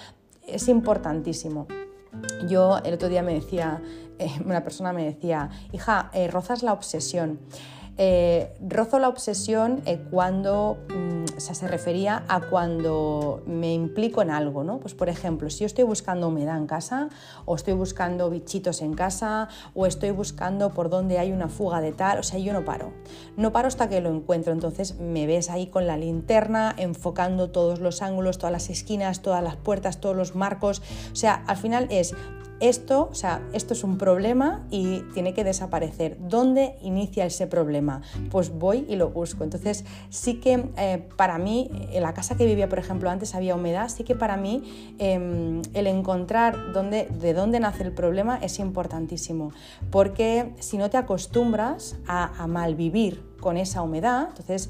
es 0.47 0.67
importantísimo. 0.67 1.67
Yo 2.47 2.79
el 2.84 2.93
otro 2.93 3.10
día 3.10 3.23
me 3.23 3.34
decía, 3.34 3.81
eh, 4.19 4.29
una 4.45 4.63
persona 4.63 4.93
me 4.93 5.05
decía, 5.05 5.49
hija, 5.71 6.12
rozas 6.29 6.63
la 6.63 6.73
obsesión. 6.73 7.39
Rozo 8.67 8.99
la 8.99 9.09
obsesión 9.09 9.81
cuando 10.09 10.77
mm, 10.89 11.11
se 11.37 11.67
refería 11.67 12.23
a 12.27 12.41
cuando 12.41 13.43
me 13.45 13.73
implico 13.73 14.21
en 14.21 14.31
algo, 14.31 14.63
¿no? 14.63 14.79
Pues 14.79 14.93
por 14.93 15.09
ejemplo, 15.09 15.49
si 15.49 15.59
yo 15.59 15.65
estoy 15.65 15.83
buscando 15.83 16.27
humedad 16.27 16.57
en 16.57 16.67
casa, 16.67 17.09
o 17.45 17.55
estoy 17.55 17.73
buscando 17.73 18.29
bichitos 18.29 18.81
en 18.81 18.93
casa, 18.93 19.49
o 19.75 19.85
estoy 19.85 20.11
buscando 20.11 20.73
por 20.73 20.89
dónde 20.89 21.19
hay 21.19 21.31
una 21.31 21.47
fuga 21.47 21.81
de 21.81 21.91
tal, 21.91 22.19
o 22.19 22.23
sea, 22.23 22.39
yo 22.39 22.53
no 22.53 22.65
paro. 22.65 22.91
No 23.37 23.51
paro 23.51 23.67
hasta 23.67 23.89
que 23.89 24.01
lo 24.01 24.09
encuentro. 24.09 24.53
Entonces 24.53 24.99
me 24.99 25.27
ves 25.27 25.49
ahí 25.49 25.67
con 25.67 25.87
la 25.87 25.97
linterna, 25.97 26.73
enfocando 26.77 27.51
todos 27.51 27.79
los 27.79 28.01
ángulos, 28.01 28.37
todas 28.37 28.51
las 28.51 28.69
esquinas, 28.69 29.21
todas 29.21 29.43
las 29.43 29.55
puertas, 29.55 29.99
todos 29.99 30.15
los 30.15 30.35
marcos. 30.35 30.81
O 31.11 31.15
sea, 31.15 31.43
al 31.47 31.57
final 31.57 31.88
es 31.89 32.15
esto, 32.62 33.09
o 33.12 33.16
sea, 33.16 33.41
esto 33.53 33.74
es 33.74 33.84
un 33.84 33.97
problema 33.97 34.66
y 34.70 35.01
tiene 35.14 35.34
que 35.34 35.43
desaparecer. 35.43 36.18
¿Dónde 36.20 36.78
inicia 36.82 37.26
ese 37.26 37.47
problema? 37.47 38.01
Pues 38.30 38.51
voy 38.51 38.86
y 38.88 38.95
lo 38.95 39.09
busco. 39.09 39.43
Entonces, 39.43 39.84
sí 40.09 40.36
que 40.36 40.70
eh, 40.78 41.09
para 41.18 41.38
mí, 41.39 41.70
en 41.91 42.03
la 42.03 42.14
casa 42.14 42.38
que 42.38 42.45
vivía, 42.45 42.70
por 42.70 42.80
ejemplo, 42.80 43.09
antes 43.09 43.36
había 43.36 43.55
humedad, 43.55 43.89
sí 43.89 44.03
que 44.03 44.16
para 44.16 44.38
mí 44.38 44.95
em, 44.99 45.62
el 45.74 45.88
encontrar 45.88 46.72
dónde, 46.72 47.05
de 47.05 47.34
dónde 47.34 47.59
nace 47.59 47.84
el 47.84 47.91
problema 47.91 48.38
es 48.41 48.59
importantísimo, 48.59 49.51
porque 49.89 50.53
si 50.59 50.78
no 50.78 50.89
te 50.89 50.97
acostumbras 50.97 51.97
a, 52.07 52.43
a 52.43 52.47
malvivir 52.47 53.32
con 53.41 53.57
esa 53.57 53.82
humedad, 53.82 54.28
entonces, 54.30 54.70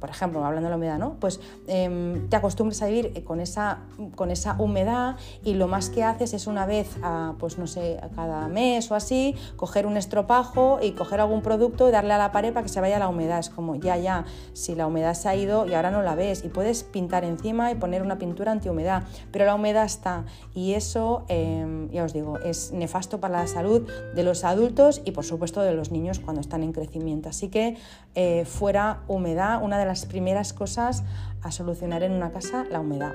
por 0.00 0.10
ejemplo, 0.10 0.44
hablando 0.44 0.66
de 0.66 0.70
la 0.70 0.76
humedad, 0.76 0.98
¿no? 0.98 1.16
Pues 1.20 1.40
em, 1.66 2.28
te 2.28 2.36
acostumbres 2.36 2.82
a 2.82 2.86
vivir 2.86 3.24
con 3.24 3.40
esa, 3.40 3.80
con 4.14 4.30
esa 4.30 4.56
humedad 4.58 5.16
y 5.44 5.54
lo 5.54 5.68
más 5.68 5.90
que 5.90 6.02
haces 6.02 6.34
es 6.34 6.46
una 6.46 6.66
vez, 6.66 6.96
pues 7.38 7.58
no 7.58 7.66
sé, 7.66 8.00
cada 8.14 8.48
mes 8.48 8.90
o 8.90 8.94
así, 8.94 9.34
coger 9.56 9.86
un 9.86 9.96
estropajo 9.96 10.78
y 10.82 10.92
coger 10.92 11.20
algún 11.20 11.42
producto 11.42 11.88
y 11.88 11.92
darle 11.92 12.14
a 12.14 12.18
la 12.18 12.32
pared 12.32 12.52
para 12.52 12.64
que 12.64 12.68
se 12.68 12.80
vaya 12.80 12.98
la 12.98 13.08
humedad. 13.08 13.38
Es 13.38 13.50
como, 13.50 13.76
ya, 13.76 13.96
ya, 13.96 14.24
si 14.52 14.74
la 14.74 14.86
humedad 14.86 15.14
se 15.14 15.28
ha 15.28 15.36
ido 15.36 15.66
y 15.66 15.74
ahora 15.74 15.90
no 15.90 16.02
la 16.02 16.14
ves 16.14 16.44
y 16.44 16.48
puedes 16.48 16.82
pintar 16.84 17.24
encima 17.24 17.70
y 17.70 17.74
poner 17.74 18.02
una 18.02 18.18
pintura 18.18 18.52
antihumedad, 18.52 19.04
pero 19.30 19.44
la 19.44 19.54
humedad 19.54 19.84
está 19.84 20.24
y 20.54 20.74
eso, 20.74 21.24
em, 21.28 21.90
ya 21.90 22.04
os 22.04 22.12
digo, 22.12 22.38
es 22.38 22.72
nefasto 22.72 23.20
para 23.20 23.40
la 23.40 23.46
salud 23.46 23.88
de 24.14 24.22
los 24.22 24.44
adultos 24.44 25.02
y 25.04 25.12
por 25.12 25.24
supuesto 25.24 25.62
de 25.62 25.74
los 25.74 25.90
niños 25.90 26.18
cuando 26.18 26.40
están 26.40 26.62
en 26.62 26.72
crecimiento. 26.72 27.28
Así 27.28 27.48
que 27.48 27.76
eh, 28.14 28.44
fuera 28.44 29.02
humedad, 29.08 29.62
una 29.62 29.78
de 29.82 29.88
las 29.88 30.06
primeras 30.06 30.52
cosas 30.52 31.04
a 31.42 31.50
solucionar 31.50 32.02
en 32.02 32.12
una 32.12 32.30
casa, 32.30 32.64
la 32.70 32.80
humedad. 32.80 33.12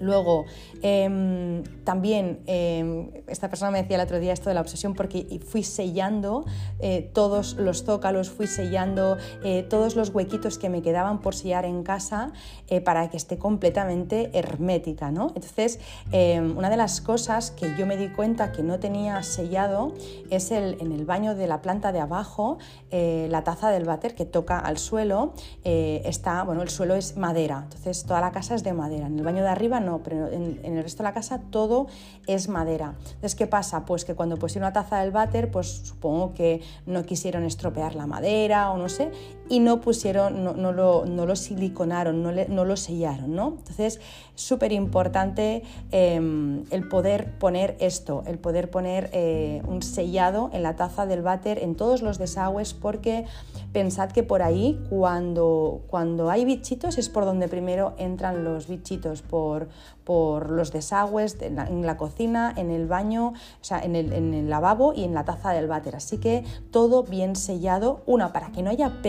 Luego, 0.00 0.46
em, 0.82 1.62
también 1.84 2.40
em, 2.46 3.10
esta 3.26 3.48
persona 3.48 3.70
me 3.70 3.82
decía 3.82 3.96
el 3.96 4.02
otro 4.02 4.18
día 4.20 4.32
esto 4.32 4.48
de 4.50 4.54
la 4.54 4.60
obsesión 4.60 4.94
porque 4.94 5.40
fui 5.46 5.62
sellando 5.62 6.44
eh, 6.80 7.10
todos 7.12 7.54
los 7.54 7.84
zócalos, 7.84 8.30
fui 8.30 8.46
sellando 8.46 9.16
eh, 9.44 9.62
todos 9.62 9.96
los 9.96 10.10
huequitos 10.10 10.58
que 10.58 10.68
me 10.68 10.82
quedaban 10.82 11.20
por 11.20 11.34
sellar 11.34 11.64
en 11.64 11.82
casa 11.82 12.32
eh, 12.68 12.80
para 12.80 13.08
que 13.10 13.16
esté 13.16 13.38
completamente 13.38 14.30
hermética. 14.36 15.10
¿no? 15.10 15.28
Entonces, 15.34 15.78
em, 16.12 16.56
una 16.56 16.70
de 16.70 16.76
las 16.76 17.00
cosas 17.00 17.50
que 17.50 17.74
yo 17.78 17.86
me 17.86 17.96
di 17.96 18.08
cuenta 18.08 18.52
que 18.52 18.62
no 18.62 18.78
tenía 18.78 19.22
sellado 19.22 19.94
es 20.30 20.50
el, 20.50 20.80
en 20.80 20.92
el 20.92 21.04
baño 21.04 21.34
de 21.34 21.46
la 21.46 21.62
planta 21.62 21.92
de 21.92 22.00
abajo, 22.00 22.58
la 22.90 23.42
taza 23.42 23.70
del 23.70 23.84
váter 23.84 24.14
que 24.14 24.24
toca 24.24 24.58
al 24.58 24.78
suelo, 24.78 25.32
está, 25.64 26.44
bueno, 26.44 26.62
el 26.62 26.68
suelo 26.68 26.94
es 26.94 27.16
madera, 27.16 27.62
entonces 27.64 28.04
toda 28.04 28.20
la 28.20 28.30
casa 28.30 28.54
es 28.54 28.62
de 28.62 28.72
madera. 28.72 29.06
En 29.06 29.18
el 29.18 29.24
baño 29.24 29.42
de 29.42 29.48
arriba 29.48 29.80
no, 29.84 30.02
pero 30.02 30.28
en, 30.30 30.60
el 30.64 30.82
resto 30.82 31.02
de 31.02 31.08
la 31.08 31.14
casa 31.14 31.40
todo 31.50 31.86
es 32.26 32.48
madera. 32.48 32.94
Entonces, 32.98 33.34
¿qué 33.34 33.46
pasa? 33.46 33.84
Pues 33.84 34.04
que 34.04 34.14
cuando 34.14 34.36
pusieron 34.36 34.66
una 34.66 34.72
taza 34.72 35.00
del 35.00 35.10
váter, 35.10 35.50
pues 35.50 35.68
supongo 35.84 36.34
que 36.34 36.62
no 36.86 37.04
quisieron 37.04 37.44
estropear 37.44 37.94
la 37.94 38.06
madera 38.06 38.70
o 38.70 38.78
no 38.78 38.88
sé, 38.88 39.10
y 39.48 39.60
no 39.60 39.80
pusieron, 39.80 40.42
no, 40.42 40.72
lo, 40.72 41.04
no 41.04 41.26
lo, 41.26 41.36
siliconaron, 41.36 42.22
no, 42.22 42.32
no, 42.32 42.64
lo 42.64 42.76
sellaron, 42.76 43.34
¿no? 43.34 43.56
Entonces, 43.58 44.00
súper 44.34 44.72
importante 44.72 45.62
em, 45.90 46.64
el 46.70 46.88
poder 46.88 47.38
poner 47.38 47.76
esto, 47.80 48.22
el 48.26 48.38
poder 48.38 48.70
poner 48.70 49.10
eh, 49.12 49.62
un 49.66 49.82
sellado 49.82 50.50
en 50.52 50.62
la 50.62 50.76
taza 50.76 51.06
del 51.06 51.22
váter 51.22 51.58
en 51.58 51.74
todos 51.74 52.00
los 52.00 52.18
desagües, 52.18 52.72
porque 52.74 53.26
pensad 53.72 54.10
que 54.10 54.22
por 54.22 54.42
ahí, 54.42 54.80
cuando, 54.88 55.82
cuando 55.88 56.30
hay 56.30 56.44
bichitos, 56.44 56.96
es 56.96 57.08
por 57.08 57.24
donde 57.24 57.48
primero 57.48 57.94
entran 57.98 58.44
los 58.44 58.66
bichitos, 58.66 59.22
por, 59.22 59.68
por 60.04 60.50
los 60.50 60.72
desagües, 60.72 61.36
en 61.40 61.86
la, 61.86 61.96
cocina, 61.96 62.52
en 62.56 62.70
el 62.70 62.86
baño, 62.86 63.28
o 63.28 63.64
sea, 63.64 63.80
en 63.80 63.96
el, 63.96 64.12
en 64.12 64.32
el, 64.32 64.48
lavabo 64.48 64.94
y 64.94 65.04
en 65.04 65.14
la 65.14 65.24
taza 65.24 65.50
del 65.50 65.66
váter. 65.66 65.96
Así 65.96 66.18
que 66.18 66.44
todo 66.70 67.02
bien 67.02 67.36
sellado, 67.36 68.02
una, 68.06 68.32
para 68.32 68.52
que 68.52 68.62
no 68.62 68.70
haya 68.70 69.02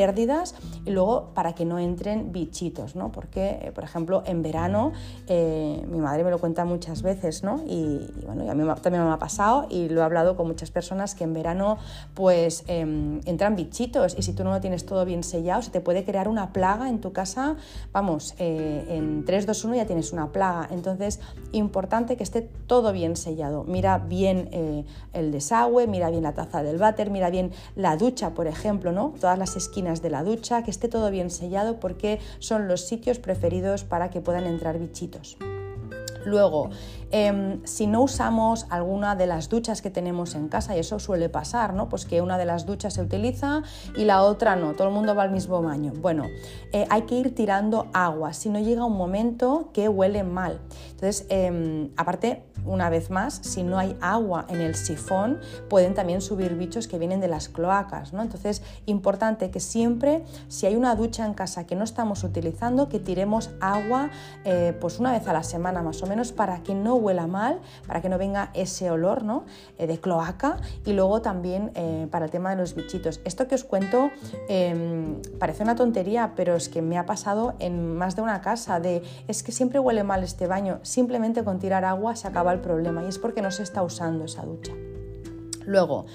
y 0.86 0.92
luego 0.92 1.32
para 1.34 1.54
que 1.54 1.66
no 1.66 1.80
entren 1.80 2.32
bichitos, 2.32 2.96
¿no? 2.96 3.12
Porque, 3.12 3.60
eh, 3.62 3.72
por 3.74 3.84
ejemplo, 3.84 4.24
en 4.26 4.42
verano, 4.42 4.92
eh, 5.28 5.86
mi 5.90 6.00
madre 6.00 6.24
me 6.24 6.32
lo 6.32 6.40
cuenta 6.40 6.66
muchas 6.66 7.02
veces, 7.02 7.44
¿no? 7.44 7.62
Y, 7.68 8.08
bueno, 8.26 8.50
a 8.50 8.56
mí 8.56 8.64
también 8.82 9.04
me 9.04 9.12
ha 9.12 9.20
pasado 9.20 9.68
y 9.70 9.90
lo 9.90 10.02
he 10.02 10.04
hablado 10.04 10.36
con 10.36 10.48
muchas 10.48 10.72
personas 10.72 11.16
que 11.16 11.24
en 11.24 11.34
verano, 11.34 11.78
pues, 12.14 12.64
em, 12.68 13.22
entran 13.26 13.56
bichitos 13.56 14.16
y 14.18 14.24
si 14.24 14.34
tú 14.34 14.44
no 14.44 14.52
lo 14.52 14.62
tienes 14.62 14.86
todo 14.86 15.06
bien 15.06 15.24
sellado, 15.24 15.62
se 15.62 15.72
te 15.72 15.82
puede 15.82 16.04
crear 16.04 16.28
una 16.28 16.54
plaga 16.54 16.90
en 16.90 17.00
tu 17.00 17.14
casa, 17.14 17.56
vamos, 17.92 18.34
eh, 18.40 18.86
en 18.90 19.26
3, 19.26 19.46
2, 19.46 19.66
1 19.66 19.76
ya 19.76 19.86
tienes 19.86 20.12
una 20.12 20.32
plaga. 20.32 20.68
Entonces, 20.72 21.20
importante 21.52 22.18
que 22.18 22.24
esté 22.24 22.42
todo 22.42 22.92
bien 22.92 23.16
sellado. 23.16 23.64
Mira 23.64 23.98
bien 23.98 24.50
el 25.14 25.32
desagüe, 25.32 25.88
mira 25.88 26.10
bien 26.10 26.24
la 26.24 26.34
taza 26.34 26.64
del 26.64 26.78
váter, 26.78 27.10
mira 27.10 27.30
bien 27.30 27.52
la 27.76 27.98
ducha, 27.98 28.32
por 28.34 28.48
ejemplo, 28.48 28.92
¿no? 28.92 29.14
Todas 29.20 29.38
las 29.38 29.56
esquinas 29.56 30.02
de 30.02 30.10
la 30.10 30.15
ducha, 30.24 30.64
que 30.64 30.72
esté 30.72 30.88
todo 30.88 31.12
bien 31.12 31.30
sellado 31.30 31.80
porque 31.80 32.20
son 32.40 32.68
los 32.68 32.82
sitios 32.82 33.20
preferidos 33.20 33.84
para 33.84 34.10
que 34.10 34.22
puedan 34.22 34.46
entrar 34.46 34.80
bichitos. 34.80 35.38
Luego, 36.26 36.70
em, 37.12 37.66
si 37.66 37.88
no 37.88 38.02
usamos 38.02 38.68
alguna 38.70 39.16
de 39.16 39.28
las 39.28 39.50
duchas 39.50 39.82
que 39.82 39.90
tenemos 39.90 40.36
en 40.36 40.48
casa, 40.48 40.76
y 40.76 40.80
eso 40.80 41.00
suele 41.00 41.30
pasar, 41.30 41.74
¿no? 41.74 41.90
Pues 41.90 42.06
que 42.06 42.22
una 42.22 42.38
de 42.38 42.46
las 42.46 42.66
duchas 42.66 42.94
se 42.94 43.02
utiliza 43.02 43.64
y 43.96 44.06
la 44.06 44.24
otra 44.24 44.56
no, 44.56 44.74
todo 44.74 44.88
el 44.88 44.94
mundo 44.94 45.16
va 45.16 45.24
al 45.24 45.32
mismo 45.32 45.62
baño. 45.62 45.94
Bueno, 46.02 46.26
eh, 46.72 46.86
hay 46.90 47.04
que 47.04 47.16
ir 47.16 47.36
tirando 47.36 47.88
agua, 47.94 48.34
si 48.34 48.50
no 48.50 48.60
llega 48.60 48.86
un 48.86 48.98
momento 48.98 49.70
que 49.74 49.90
huele 49.90 50.24
mal. 50.24 50.60
Entonces, 50.92 51.26
em, 51.30 51.90
aparte, 51.98 52.44
una 52.66 52.90
vez 52.90 53.10
más, 53.10 53.40
si 53.44 53.64
no 53.64 53.78
hay 53.78 53.96
agua 54.02 54.46
en 54.50 54.62
el 54.62 54.76
sifón, 54.76 55.40
pueden 55.70 55.94
también 55.94 56.22
subir 56.22 56.56
bichos 56.56 56.88
que 56.88 56.98
vienen 56.98 57.20
de 57.22 57.28
las 57.28 57.48
cloacas. 57.50 58.14
¿no? 58.14 58.22
Entonces, 58.22 58.64
importante 58.86 59.52
que 59.52 59.60
siempre, 59.60 60.24
si 60.48 60.66
hay 60.66 60.76
una 60.76 60.96
ducha 60.96 61.26
en 61.26 61.34
casa 61.34 61.66
que 61.66 61.76
no 61.76 61.84
estamos 61.84 62.24
utilizando, 62.24 62.90
que 62.90 63.00
tiremos 63.00 63.52
agua 63.62 64.10
eh, 64.44 64.76
pues 64.80 65.00
una 65.00 65.12
vez 65.12 65.28
a 65.28 65.34
la 65.34 65.44
semana 65.44 65.82
más 65.82 66.02
o 66.02 66.08
menos 66.08 66.32
para 66.32 66.64
que 66.64 66.74
no 66.74 66.95
huela 66.98 67.28
mal, 67.28 67.60
para 67.88 68.02
que 68.02 68.10
no 68.10 68.18
venga 68.18 68.52
ese 68.54 68.90
olor 68.92 69.24
¿no? 69.24 69.46
Eh, 69.78 69.88
de 69.88 70.00
cloaca 70.00 70.58
y 70.86 70.94
luego 70.94 71.22
también 71.22 71.72
eh, 71.76 72.08
para 72.12 72.26
el 72.26 72.32
tema 72.32 72.52
de 72.52 72.58
los 72.58 72.76
bichitos. 72.76 73.22
Esto 73.26 73.48
que 73.48 73.56
os 73.56 73.64
cuento 73.64 74.10
em, 74.50 75.22
parece 75.40 75.64
una 75.64 75.76
tontería, 75.76 76.34
pero 76.36 76.56
es 76.56 76.70
que 76.70 76.82
me 76.82 76.98
ha 76.98 77.06
pasado 77.06 77.56
en 77.60 77.96
más 77.96 78.16
de 78.16 78.22
una 78.22 78.42
casa 78.42 78.80
de 78.80 79.04
es 79.28 79.44
que 79.44 79.52
siempre 79.52 79.80
huele 79.80 80.04
mal 80.04 80.24
este 80.24 80.48
baño, 80.48 80.80
simplemente 80.84 81.44
con 81.44 81.60
tirar 81.60 81.86
agua 81.86 82.16
se 82.16 82.28
acaba 82.28 82.52
el 82.54 82.60
problema 82.60 83.04
y 83.04 83.08
es 83.08 83.20
porque 83.20 83.42
no 83.42 83.52
se 83.52 83.64
está 83.64 83.84
usando 83.84 84.26
esa 84.26 84.44
ducha. 84.44 84.74
Luego, 85.66 86.06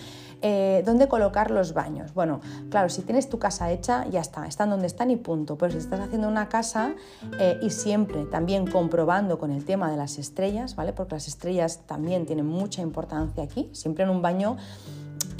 eh, 0.42 0.82
¿Dónde 0.86 1.08
colocar 1.08 1.50
los 1.50 1.74
baños? 1.74 2.14
Bueno, 2.14 2.40
claro, 2.70 2.88
si 2.88 3.02
tienes 3.02 3.28
tu 3.28 3.38
casa 3.38 3.70
hecha, 3.70 4.06
ya 4.08 4.20
está, 4.20 4.46
están 4.46 4.70
donde 4.70 4.86
están 4.86 5.10
y 5.10 5.16
punto. 5.16 5.56
Pero 5.56 5.72
si 5.72 5.78
estás 5.78 6.00
haciendo 6.00 6.28
una 6.28 6.48
casa 6.48 6.94
eh, 7.38 7.58
y 7.62 7.70
siempre 7.70 8.24
también 8.24 8.66
comprobando 8.66 9.38
con 9.38 9.50
el 9.50 9.64
tema 9.64 9.90
de 9.90 9.96
las 9.96 10.18
estrellas, 10.18 10.76
¿vale? 10.76 10.92
Porque 10.92 11.14
las 11.14 11.28
estrellas 11.28 11.80
también 11.86 12.26
tienen 12.26 12.46
mucha 12.46 12.80
importancia 12.82 13.44
aquí. 13.44 13.68
Siempre 13.72 14.04
en 14.04 14.10
un 14.10 14.22
baño 14.22 14.56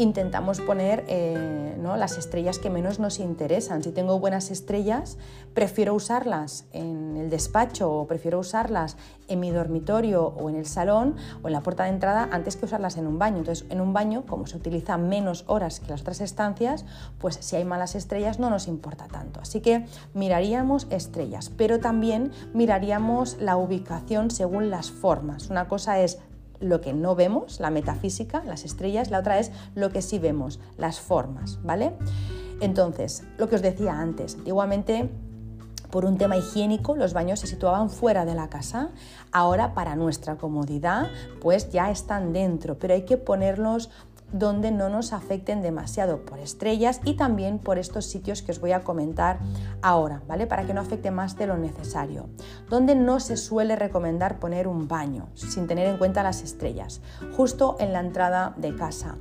intentamos 0.01 0.61
poner 0.61 1.05
eh, 1.09 1.77
¿no? 1.79 1.97
las 1.97 2.17
estrellas 2.17 2.59
que 2.59 2.71
menos 2.71 2.99
nos 2.99 3.19
interesan. 3.19 3.83
Si 3.83 3.93
tengo 3.93 4.19
buenas 4.19 4.51
estrellas, 4.51 5.19
prefiero 5.53 5.95
usarlas 5.95 6.65
en 6.73 7.17
el 7.19 7.29
despacho 7.29 7.91
o 7.93 8.07
prefiero 8.07 8.39
usarlas 8.39 8.97
en 9.29 9.41
mi 9.41 9.51
dormitorio 9.51 10.25
o 10.25 10.49
en 10.49 10.57
el 10.57 10.67
salón 10.67 11.17
o 11.43 11.49
en 11.49 11.53
la 11.53 11.63
puerta 11.63 11.85
de 11.85 11.91
entrada 11.91 12.29
antes 12.33 12.57
que 12.57 12.65
usarlas 12.65 12.97
en 12.97 13.07
un 13.07 13.19
baño. 13.19 13.39
Entonces, 13.39 13.67
en 13.69 13.81
un 13.81 13.93
baño, 13.93 14.25
como 14.27 14.47
se 14.47 14.57
utiliza 14.57 14.97
menos 14.97 15.45
horas 15.47 15.81
que 15.81 15.89
las 15.89 16.01
otras 16.01 16.23
estancias, 16.23 16.87
pues 17.19 17.37
si 17.41 17.57
hay 17.57 17.65
malas 17.65 17.95
estrellas 17.95 18.39
no 18.39 18.49
nos 18.49 18.69
importa 18.69 19.07
tanto. 19.07 19.41
Así 19.41 19.61
que 19.61 19.85
miraríamos 20.15 20.87
estrellas, 20.91 21.51
pero 21.57 21.79
también 21.79 22.33
miraríamos 22.55 23.37
la 23.39 23.57
ubicación 23.57 24.31
según 24.31 24.71
las 24.71 24.91
formas. 24.91 25.51
Una 25.51 25.69
cosa 25.69 26.01
es 26.01 26.19
lo 26.61 26.81
que 26.81 26.93
no 26.93 27.15
vemos, 27.15 27.61
la 27.61 27.71
metafísica, 27.71 28.45
las 28.45 28.65
estrellas, 28.65 29.11
la 29.11 29.19
otra 29.19 29.39
es 29.39 29.51
lo 29.75 29.91
que 29.91 30.03
sí 30.03 30.19
vemos, 30.19 30.61
las 30.77 31.01
formas, 31.01 31.59
¿vale? 31.63 31.93
Entonces, 32.61 33.25
lo 33.39 33.49
que 33.49 33.57
os 33.57 33.63
decía 33.63 33.99
antes, 33.99 34.37
antiguamente 34.37 35.11
por 35.91 36.05
un 36.05 36.19
tema 36.19 36.37
higiénico 36.37 36.95
los 36.95 37.13
baños 37.13 37.41
se 37.41 37.47
situaban 37.47 37.91
fuera 37.91 38.25
de 38.25 38.35
la 38.35 38.49
casa, 38.49 38.91
ahora 39.33 39.75
para 39.75 39.97
nuestra 39.97 40.37
comodidad 40.37 41.09
pues 41.41 41.71
ya 41.71 41.91
están 41.91 42.33
dentro, 42.33 42.79
pero 42.79 42.95
hay 42.95 43.03
que 43.05 43.17
ponerlos 43.17 43.91
donde 44.33 44.71
no 44.71 44.89
nos 44.89 45.13
afecten 45.13 45.63
demasiado 45.63 46.25
por 46.25 46.39
estrellas 46.39 47.01
y 47.05 47.15
también 47.15 47.59
por 47.59 47.79
estos 47.79 48.07
sitios 48.07 48.43
que 48.43 48.53
os 48.53 48.61
voy 48.61 48.73
a 48.73 48.85
comentar 48.85 49.39
ahora, 49.83 50.23
¿vale? 50.27 50.47
Para 50.47 50.65
que 50.65 50.75
no 50.75 50.81
afecte 50.81 51.11
más 51.11 51.37
de 51.37 51.47
lo 51.47 51.57
necesario. 51.57 52.29
Donde 52.69 52.95
no 52.95 53.21
se 53.21 53.37
suele 53.37 53.77
recomendar 53.77 54.39
poner 54.39 54.69
un 54.69 54.89
baño 54.89 55.29
sin 55.35 55.67
tener 55.67 55.89
en 55.89 55.99
cuenta 55.99 56.23
las 56.23 56.43
estrellas, 56.43 57.01
justo 57.37 57.77
en 57.81 57.93
la 57.93 58.01
entrada 58.01 58.55
de 58.57 58.75
casa. 58.75 59.17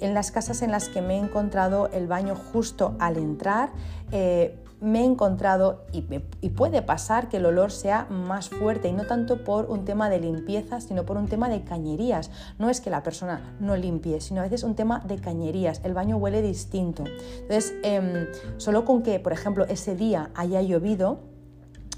En 0.00 0.14
las 0.14 0.30
casas 0.30 0.62
en 0.62 0.70
las 0.70 0.88
que 0.88 1.02
me 1.02 1.14
he 1.14 1.18
encontrado 1.18 1.88
el 1.88 2.06
baño 2.06 2.34
justo 2.34 2.96
al 2.98 3.16
entrar, 3.16 3.70
eh, 4.12 4.58
me 4.80 5.00
he 5.00 5.04
encontrado 5.04 5.84
y, 5.92 6.02
puede 6.50 6.82
pasar 6.82 7.28
que 7.28 7.38
el 7.38 7.46
olor 7.46 7.70
sea 7.70 8.06
más 8.10 8.50
fuerte 8.50 8.88
y 8.88 8.92
no 8.92 9.04
tanto 9.04 9.42
por 9.42 9.70
un 9.70 9.84
tema 9.84 10.10
de 10.10 10.20
limpieza, 10.20 10.80
sino 10.80 11.04
por 11.04 11.16
un 11.16 11.28
tema 11.28 11.48
de 11.48 11.62
cañerías. 11.62 12.30
No 12.58 12.68
es 12.68 12.80
que 12.80 12.90
la 12.90 13.02
persona 13.02 13.56
no 13.58 13.76
limpie, 13.76 14.20
sino 14.20 14.40
a 14.40 14.44
veces 14.44 14.62
un 14.62 14.74
tema 14.74 15.00
de 15.00 15.16
cañerías. 15.18 15.80
El 15.84 15.94
baño 15.94 16.16
huele 16.16 16.42
distinto. 16.42 17.04
Entonces, 17.40 17.74
em, 17.82 18.26
solo 18.58 18.84
con 18.84 19.02
que, 19.02 19.18
por 19.18 19.32
ejemplo, 19.32 19.64
ese 19.66 19.96
día 19.96 20.30
haya 20.34 20.60
llovido, 20.60 21.20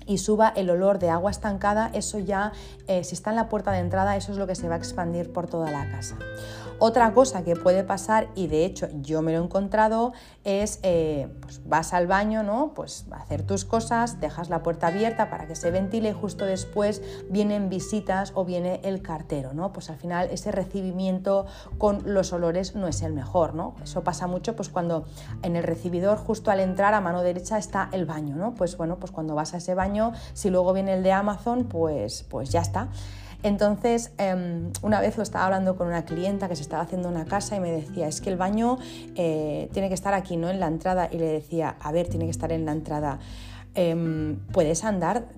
y 0.09 0.17
suba 0.17 0.49
el 0.49 0.71
olor 0.71 0.99
de 0.99 1.11
agua 1.11 1.31
estancada, 1.31 1.91
eso 1.93 2.19
ya, 2.19 2.53
eh, 2.87 3.05
si 3.05 3.15
está 3.15 3.29
en 3.29 3.37
la 3.37 3.51
puerta 3.51 3.73
de 3.73 3.81
entrada, 3.81 4.17
eso 4.17 4.33
es 4.33 4.39
lo 4.39 4.47
que 4.47 4.55
se 4.55 4.67
va 4.67 4.77
a 4.77 4.79
expandir 4.79 5.35
por 5.35 5.49
toda 5.49 5.71
la 5.71 5.87
casa. 5.91 6.17
Otra 6.81 7.13
cosa 7.13 7.43
que 7.43 7.57
puede 7.57 7.83
pasar, 7.83 8.29
y 8.37 8.47
de 8.47 8.65
hecho 8.65 8.89
yo 9.01 9.21
me 9.21 9.33
lo 9.33 9.41
he 9.41 9.45
encontrado, 9.45 10.13
es 10.45 10.79
eh, 10.85 11.29
pues 11.41 11.67
vas 11.67 11.93
al 11.93 12.07
baño, 12.07 12.45
¿no? 12.45 12.73
Pues 12.75 13.05
a 13.11 13.17
hacer 13.17 13.43
tus 13.43 13.65
cosas, 13.65 14.21
dejas 14.21 14.49
la 14.49 14.63
puerta 14.63 14.87
abierta 14.87 15.29
para 15.29 15.49
que 15.49 15.57
se 15.57 15.73
ventile 15.73 16.11
y 16.11 16.13
justo 16.13 16.45
después 16.45 17.03
vienen 17.31 17.69
visitas 17.69 18.31
o 18.37 18.45
viene 18.45 18.81
el 18.85 19.03
cartero, 19.03 19.55
¿no? 19.55 19.73
Pues 19.73 19.91
al 19.91 19.97
final 19.97 20.29
ese 20.31 20.53
recibimiento 20.53 21.47
con 21.79 22.03
los 22.15 22.33
olores 22.33 22.77
no 22.77 22.87
es 22.87 23.03
el 23.03 23.13
mejor, 23.13 23.55
¿no? 23.55 23.75
Eso 23.83 24.05
pasa 24.05 24.29
mucho 24.29 24.55
pues 24.55 24.69
cuando 24.69 25.05
en 25.43 25.57
el 25.57 25.65
recibidor 25.65 26.19
justo 26.19 26.53
al 26.53 26.61
entrar 26.61 26.95
a 26.95 27.01
mano 27.01 27.23
derecha 27.23 27.59
está 27.59 27.89
el 27.91 28.07
baño, 28.07 28.37
¿no? 28.37 28.55
Pues 28.55 28.77
bueno, 28.77 28.99
pues 29.01 29.11
cuando 29.11 29.35
vas 29.35 29.53
a 29.55 29.57
ese 29.57 29.75
baño, 29.75 30.13
si 30.33 30.49
luego 30.49 30.73
viene 30.73 30.95
el 30.95 31.03
de 31.03 31.11
Amazon, 31.11 31.65
pues, 31.65 32.25
pues 32.29 32.51
ya 32.51 32.61
está. 32.61 32.89
Entonces, 33.43 34.11
em, 34.19 34.73
una 34.83 35.01
vez 35.01 35.17
lo 35.17 35.23
estaba 35.23 35.45
hablando 35.45 35.77
con 35.77 35.87
una 35.87 36.05
clienta 36.05 36.49
que 36.49 36.57
se 36.57 36.63
estaba 36.63 36.83
haciendo 36.83 37.09
una 37.09 37.25
casa 37.25 37.57
y 37.57 37.61
me 37.61 37.71
decía, 37.71 38.09
es 38.09 38.21
que 38.21 38.31
el 38.31 38.37
baño 38.37 38.79
eh, 39.15 39.69
tiene 39.73 39.89
que 39.89 39.95
estar 39.95 40.13
aquí, 40.15 40.37
no 40.37 40.49
en 40.51 40.59
la 40.59 40.67
entrada. 40.67 41.09
Y 41.11 41.19
le 41.19 41.27
decía, 41.27 41.77
a 41.81 41.93
ver, 41.93 42.09
tiene 42.09 42.25
que 42.25 42.33
estar 42.33 42.51
en 42.51 42.65
la 42.65 42.73
entrada. 42.73 43.21
Em, 43.75 44.39
puedes 44.53 44.83
andar 44.83 45.29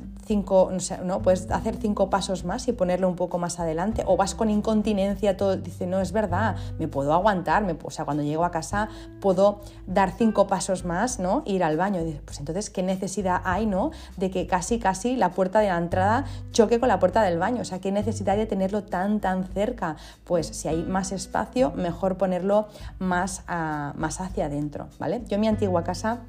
no, 1.05 1.23
puedes 1.23 1.51
hacer 1.51 1.77
cinco 1.77 2.11
pasos 2.11 2.45
más 2.45 2.69
y 2.69 2.73
ponerlo 2.73 3.09
un 3.09 3.17
poco 3.17 3.39
más 3.39 3.59
adelante, 3.59 4.05
o 4.07 4.17
vas 4.17 4.35
con 4.35 4.51
incontinencia, 4.51 5.37
todo, 5.37 5.57
dice, 5.57 5.87
no, 5.87 6.01
es 6.01 6.13
verdad, 6.13 6.57
me 6.79 6.89
puedo 6.89 7.13
aguantar, 7.13 7.65
me, 7.65 7.77
o 7.83 7.91
sea, 7.91 8.05
cuando 8.05 8.23
llego 8.23 8.45
a 8.45 8.51
casa 8.51 8.89
puedo 9.21 9.61
dar 9.87 10.13
cinco 10.13 10.47
pasos 10.47 10.85
más, 10.85 11.19
¿no? 11.19 11.43
Ir 11.47 11.65
al 11.65 11.77
baño. 11.77 12.01
Pues 12.25 12.39
entonces, 12.39 12.71
¿qué 12.71 12.83
necesidad 12.83 13.41
hay, 13.45 13.67
¿no? 13.67 13.91
De 14.17 14.31
que 14.31 14.47
casi, 14.47 14.79
casi 14.79 15.17
la 15.17 15.33
puerta 15.33 15.61
de 15.61 15.69
la 15.69 15.79
entrada 15.79 16.25
choque 16.53 16.79
con 16.79 16.89
la 16.89 16.99
puerta 16.99 17.23
del 17.23 17.39
baño, 17.39 17.63
o 17.63 17.65
sea, 17.65 17.81
¿qué 17.81 17.93
necesidad 17.93 18.37
de 18.37 18.47
tenerlo 18.47 18.85
tan, 18.85 19.21
tan 19.21 19.45
cerca? 19.45 19.97
Pues 20.25 20.47
si 20.47 20.69
hay 20.69 20.83
más 20.83 21.13
espacio, 21.13 21.73
mejor 21.73 22.17
ponerlo 22.17 22.69
más, 22.99 23.45
más 23.49 24.21
hacia 24.21 24.47
adentro, 24.47 24.89
¿vale? 24.99 25.23
Yo 25.29 25.35
en 25.35 25.41
mi 25.41 25.49
antigua 25.49 25.85
casa 25.85 26.21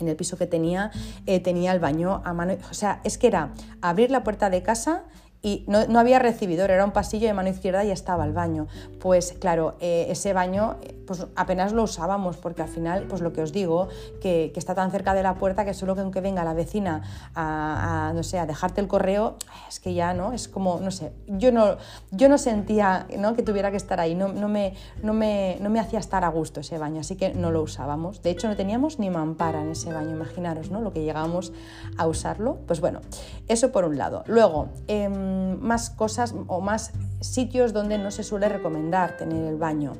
en 0.00 0.08
el 0.08 0.16
piso 0.16 0.36
que 0.36 0.46
tenía, 0.46 0.90
eh, 1.26 1.40
tenía 1.40 1.72
el 1.72 1.80
baño 1.80 2.22
a 2.24 2.32
mano. 2.32 2.56
O 2.70 2.74
sea, 2.74 3.00
es 3.04 3.18
que 3.18 3.26
era 3.26 3.52
abrir 3.80 4.10
la 4.10 4.24
puerta 4.24 4.50
de 4.50 4.62
casa 4.62 5.04
y 5.44 5.62
no, 5.66 6.00
había 6.00 6.18
recibidor, 6.18 6.70
era 6.70 6.86
un 6.86 6.92
pasillo 6.92 7.26
de 7.26 7.34
mano 7.34 7.50
izquierda 7.50 7.84
y 7.84 7.90
estaba 7.90 8.24
el 8.24 8.32
baño. 8.32 8.66
Pues 8.98 9.34
claro, 9.38 9.76
eh, 9.78 10.06
ese 10.08 10.32
baño 10.32 10.78
pues 11.06 11.26
apenas 11.36 11.74
lo 11.74 11.82
usábamos 11.82 12.38
porque 12.38 12.62
al 12.62 12.68
final, 12.68 13.04
pues 13.08 13.20
lo 13.20 13.34
que 13.34 13.42
os 13.42 13.52
digo, 13.52 13.88
que, 14.22 14.52
está 14.56 14.74
tan 14.74 14.90
cerca 14.90 15.12
de 15.12 15.22
la 15.22 15.34
puerta 15.34 15.66
que 15.66 15.74
solo 15.74 15.94
que 15.94 16.00
aunque 16.00 16.22
venga 16.22 16.44
la 16.44 16.54
vecina 16.54 17.02
a, 17.34 18.12
no 18.14 18.22
sé, 18.22 18.38
a 18.38 18.46
dejarte 18.46 18.80
el 18.80 18.88
correo, 18.88 19.36
es 19.68 19.80
que 19.80 19.92
ya, 19.92 20.14
¿no? 20.14 20.32
Es 20.32 20.48
como, 20.48 20.80
no 20.80 20.90
sé, 20.90 21.12
yo 21.26 21.52
no, 21.52 21.76
yo 22.10 22.30
no 22.30 22.38
sentía 22.38 23.06
¿no? 23.18 23.34
que 23.34 23.42
tuviera 23.42 23.70
que 23.70 23.76
estar 23.76 24.00
ahí, 24.00 24.14
no, 24.14 24.28
no, 24.28 24.48
me, 24.48 24.72
no, 25.02 25.12
me, 25.12 25.58
no 25.60 25.68
me 25.68 25.78
hacía 25.78 25.98
estar 25.98 26.24
a 26.24 26.28
gusto 26.28 26.60
ese 26.60 26.78
baño, 26.78 27.00
así 27.00 27.16
que 27.16 27.34
no 27.34 27.50
lo 27.50 27.60
usábamos. 27.60 28.22
De 28.22 28.30
hecho, 28.30 28.48
no 28.48 28.56
teníamos 28.56 28.98
ni 28.98 29.10
mampara 29.10 29.60
en 29.60 29.72
ese 29.72 29.92
baño, 29.92 30.12
imaginaros, 30.12 30.70
¿no? 30.70 30.80
Lo 30.80 30.94
que 30.94 31.02
llegábamos 31.02 31.52
a 31.98 32.06
usarlo. 32.06 32.60
Pues 32.66 32.80
bueno, 32.80 33.00
eso 33.48 33.72
por 33.72 33.84
un 33.84 33.98
lado. 33.98 34.24
Luego, 34.26 34.68
em, 34.88 35.33
más 35.60 35.90
cosas 35.90 36.34
o 36.46 36.60
más 36.60 36.92
sitios 37.24 37.72
donde 37.72 37.98
no 37.98 38.10
se 38.10 38.22
suele 38.22 38.48
recomendar 38.48 39.16
tener 39.16 39.44
el 39.44 39.56
baño. 39.56 39.92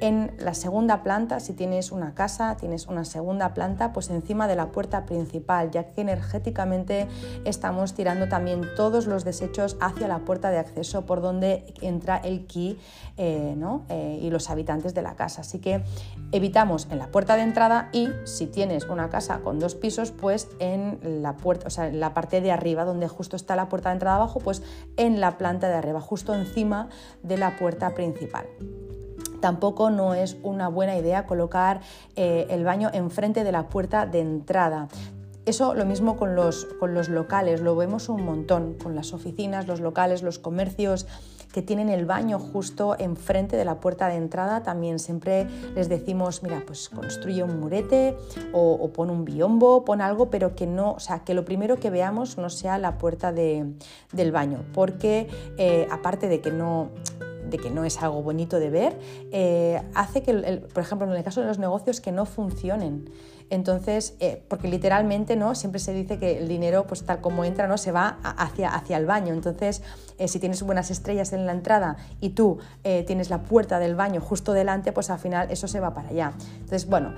En 0.00 0.32
la 0.38 0.54
segunda 0.54 1.02
planta, 1.02 1.40
si 1.40 1.52
tienes 1.52 1.92
una 1.92 2.14
casa, 2.14 2.56
tienes 2.56 2.86
una 2.86 3.04
segunda 3.04 3.54
planta, 3.54 3.92
pues 3.92 4.10
encima 4.10 4.48
de 4.48 4.56
la 4.56 4.72
puerta 4.72 5.04
principal, 5.06 5.70
ya 5.70 5.84
que 5.84 6.00
energéticamente 6.00 7.06
estamos 7.44 7.94
tirando 7.94 8.28
también 8.28 8.62
todos 8.76 9.06
los 9.06 9.24
desechos 9.24 9.76
hacia 9.80 10.08
la 10.08 10.20
puerta 10.20 10.50
de 10.50 10.58
acceso 10.58 11.06
por 11.06 11.20
donde 11.20 11.64
entra 11.80 12.16
el 12.16 12.46
ki 12.46 12.78
eh, 13.16 13.56
eh, 13.88 14.18
y 14.22 14.30
los 14.30 14.50
habitantes 14.50 14.94
de 14.94 15.02
la 15.02 15.14
casa. 15.14 15.42
Así 15.42 15.58
que 15.58 15.82
evitamos 16.32 16.88
en 16.90 16.98
la 16.98 17.08
puerta 17.08 17.36
de 17.36 17.42
entrada 17.42 17.90
y 17.92 18.08
si 18.24 18.46
tienes 18.46 18.86
una 18.86 19.10
casa 19.10 19.40
con 19.40 19.58
dos 19.58 19.74
pisos, 19.74 20.12
pues 20.12 20.48
en 20.58 21.22
la 21.22 21.36
puerta, 21.36 21.66
o 21.66 21.70
sea, 21.70 21.88
en 21.88 22.00
la 22.00 22.14
parte 22.14 22.40
de 22.40 22.52
arriba, 22.52 22.84
donde 22.84 23.08
justo 23.08 23.36
está 23.36 23.56
la 23.56 23.68
puerta 23.68 23.90
de 23.90 23.94
entrada 23.94 24.16
abajo, 24.16 24.40
pues 24.40 24.62
en 24.96 25.20
la 25.20 25.36
planta 25.38 25.68
de 25.68 25.74
arriba, 25.74 26.00
justo 26.00 26.34
encima 26.34 26.69
de 27.22 27.36
la 27.36 27.56
puerta 27.56 27.94
principal. 27.94 28.46
Tampoco 29.40 29.90
no 29.90 30.14
es 30.14 30.36
una 30.42 30.68
buena 30.68 30.96
idea 30.96 31.26
colocar 31.26 31.80
eh, 32.16 32.46
el 32.50 32.64
baño 32.64 32.90
enfrente 32.92 33.42
de 33.42 33.52
la 33.52 33.68
puerta 33.68 34.06
de 34.06 34.20
entrada. 34.20 34.88
Eso 35.46 35.74
lo 35.74 35.86
mismo 35.86 36.16
con 36.16 36.36
los, 36.36 36.66
con 36.78 36.92
los 36.94 37.08
locales, 37.08 37.60
lo 37.60 37.74
vemos 37.74 38.08
un 38.08 38.24
montón, 38.24 38.74
con 38.74 38.94
las 38.94 39.12
oficinas, 39.12 39.66
los 39.66 39.80
locales, 39.80 40.22
los 40.22 40.38
comercios 40.38 41.06
que 41.52 41.62
tienen 41.62 41.88
el 41.88 42.06
baño 42.06 42.38
justo 42.38 42.96
enfrente 42.98 43.56
de 43.56 43.64
la 43.64 43.80
puerta 43.80 44.08
de 44.08 44.16
entrada, 44.16 44.62
también 44.62 44.98
siempre 44.98 45.46
les 45.74 45.88
decimos, 45.88 46.42
mira, 46.42 46.62
pues 46.66 46.88
construye 46.88 47.42
un 47.42 47.58
murete 47.60 48.16
o, 48.52 48.90
pon 48.92 49.10
un 49.10 49.24
biombo, 49.24 49.84
pon 49.84 50.00
algo, 50.00 50.30
pero 50.30 50.54
que 50.54 50.66
no, 50.66 50.92
o 50.92 51.00
sea, 51.00 51.20
que 51.20 51.34
lo 51.34 51.44
primero 51.44 51.76
que 51.76 51.90
veamos 51.90 52.38
no 52.38 52.50
sea 52.50 52.78
la 52.78 52.98
puerta 52.98 53.32
de, 53.32 53.72
del 54.12 54.32
baño, 54.32 54.64
porque 54.72 55.28
eh, 55.56 55.86
aparte 55.90 56.28
de 56.28 56.40
que 56.40 56.50
no 56.50 56.90
de 57.50 57.58
que 57.58 57.70
no 57.70 57.84
es 57.84 58.00
algo 58.00 58.22
bonito 58.22 58.58
de 58.58 58.70
ver, 58.70 58.98
eh, 59.32 59.82
hace 59.94 60.22
que, 60.22 60.62
por 60.72 60.82
ejemplo, 60.82 61.10
en 61.10 61.16
el 61.16 61.24
caso 61.24 61.40
de 61.40 61.48
los 61.48 61.58
negocios, 61.58 62.00
que 62.00 62.12
no 62.12 62.24
funcionen. 62.24 63.10
Entonces, 63.50 64.14
eh, 64.20 64.42
porque 64.48 64.68
literalmente 64.68 65.34
¿no? 65.34 65.56
siempre 65.56 65.80
se 65.80 65.92
dice 65.92 66.18
que 66.18 66.38
el 66.38 66.48
dinero, 66.48 66.86
pues 66.86 67.04
tal 67.04 67.20
como 67.20 67.44
entra, 67.44 67.66
¿no? 67.66 67.76
se 67.78 67.90
va 67.90 68.18
hacia, 68.22 68.70
hacia 68.70 68.96
el 68.96 69.06
baño. 69.06 69.34
Entonces, 69.34 69.82
eh, 70.18 70.28
si 70.28 70.38
tienes 70.38 70.62
buenas 70.62 70.90
estrellas 70.90 71.32
en 71.32 71.46
la 71.46 71.52
entrada 71.52 71.96
y 72.20 72.30
tú 72.30 72.58
eh, 72.84 73.04
tienes 73.06 73.28
la 73.28 73.42
puerta 73.42 73.80
del 73.80 73.96
baño 73.96 74.20
justo 74.20 74.52
delante, 74.52 74.92
pues 74.92 75.10
al 75.10 75.18
final 75.18 75.50
eso 75.50 75.66
se 75.66 75.80
va 75.80 75.92
para 75.92 76.10
allá. 76.10 76.32
Entonces, 76.54 76.86
bueno, 76.88 77.14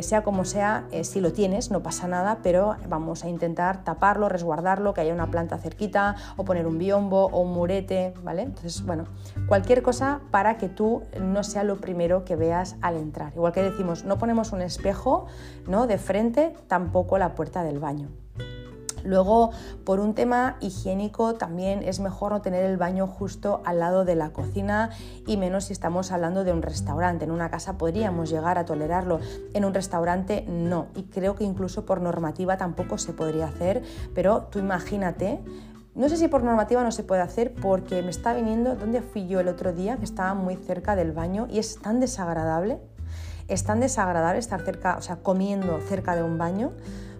sea 0.00 0.22
como 0.22 0.44
sea, 0.44 0.86
si 1.02 1.20
lo 1.20 1.32
tienes, 1.32 1.70
no 1.70 1.82
pasa 1.82 2.08
nada, 2.08 2.38
pero 2.42 2.76
vamos 2.88 3.24
a 3.24 3.28
intentar 3.28 3.84
taparlo, 3.84 4.28
resguardarlo, 4.28 4.94
que 4.94 5.02
haya 5.02 5.12
una 5.12 5.30
planta 5.30 5.58
cerquita, 5.58 6.16
o 6.36 6.44
poner 6.44 6.66
un 6.66 6.78
biombo 6.78 7.26
o 7.26 7.40
un 7.40 7.52
murete, 7.52 8.14
¿vale? 8.22 8.42
Entonces, 8.42 8.84
bueno, 8.84 9.04
cualquier 9.48 9.82
cosa 9.82 10.20
para 10.30 10.56
que 10.56 10.68
tú 10.68 11.02
no 11.20 11.44
sea 11.44 11.64
lo 11.64 11.76
primero 11.80 12.24
que 12.24 12.36
veas 12.36 12.76
al 12.80 12.96
entrar. 12.96 13.32
Igual 13.34 13.52
que 13.52 13.62
decimos, 13.62 14.04
no 14.04 14.18
ponemos 14.18 14.52
un 14.52 14.62
espejo, 14.62 15.26
¿no? 15.66 15.86
De 15.86 15.98
frente, 15.98 16.54
tampoco 16.68 17.18
la 17.18 17.34
puerta 17.34 17.62
del 17.62 17.78
baño. 17.78 18.08
Luego, 19.06 19.50
por 19.84 20.00
un 20.00 20.14
tema 20.14 20.56
higiénico, 20.60 21.34
también 21.34 21.82
es 21.82 22.00
mejor 22.00 22.32
no 22.32 22.42
tener 22.42 22.64
el 22.64 22.76
baño 22.76 23.06
justo 23.06 23.62
al 23.64 23.78
lado 23.78 24.04
de 24.04 24.16
la 24.16 24.30
cocina 24.30 24.90
y 25.26 25.36
menos 25.36 25.66
si 25.66 25.72
estamos 25.72 26.10
hablando 26.10 26.42
de 26.42 26.52
un 26.52 26.62
restaurante. 26.62 27.24
En 27.24 27.30
una 27.30 27.48
casa 27.48 27.78
podríamos 27.78 28.28
llegar 28.28 28.58
a 28.58 28.64
tolerarlo, 28.64 29.20
en 29.54 29.64
un 29.64 29.74
restaurante 29.74 30.44
no. 30.48 30.88
Y 30.96 31.04
creo 31.04 31.36
que 31.36 31.44
incluso 31.44 31.86
por 31.86 32.00
normativa 32.00 32.56
tampoco 32.56 32.98
se 32.98 33.12
podría 33.12 33.46
hacer, 33.46 33.82
pero 34.14 34.48
tú 34.50 34.58
imagínate 34.58 35.40
no 35.94 36.10
sé 36.10 36.18
si 36.18 36.28
por 36.28 36.44
normativa 36.44 36.82
no 36.82 36.92
se 36.92 37.04
puede 37.04 37.22
hacer 37.22 37.54
porque 37.54 38.02
me 38.02 38.10
está 38.10 38.34
viniendo, 38.34 38.74
¿dónde 38.74 39.00
fui 39.00 39.28
yo 39.28 39.40
el 39.40 39.48
otro 39.48 39.72
día? 39.72 39.96
Que 39.96 40.04
estaba 40.04 40.34
muy 40.34 40.54
cerca 40.56 40.94
del 40.94 41.12
baño 41.12 41.46
y 41.50 41.58
es 41.58 41.80
tan 41.80 42.00
desagradable 42.00 42.80
es 43.48 43.64
tan 43.64 43.80
desagradable 43.80 44.38
estar 44.38 44.62
cerca, 44.62 44.96
o 44.96 45.02
sea, 45.02 45.16
comiendo 45.16 45.80
cerca 45.80 46.16
de 46.16 46.22
un 46.22 46.38
baño. 46.38 46.72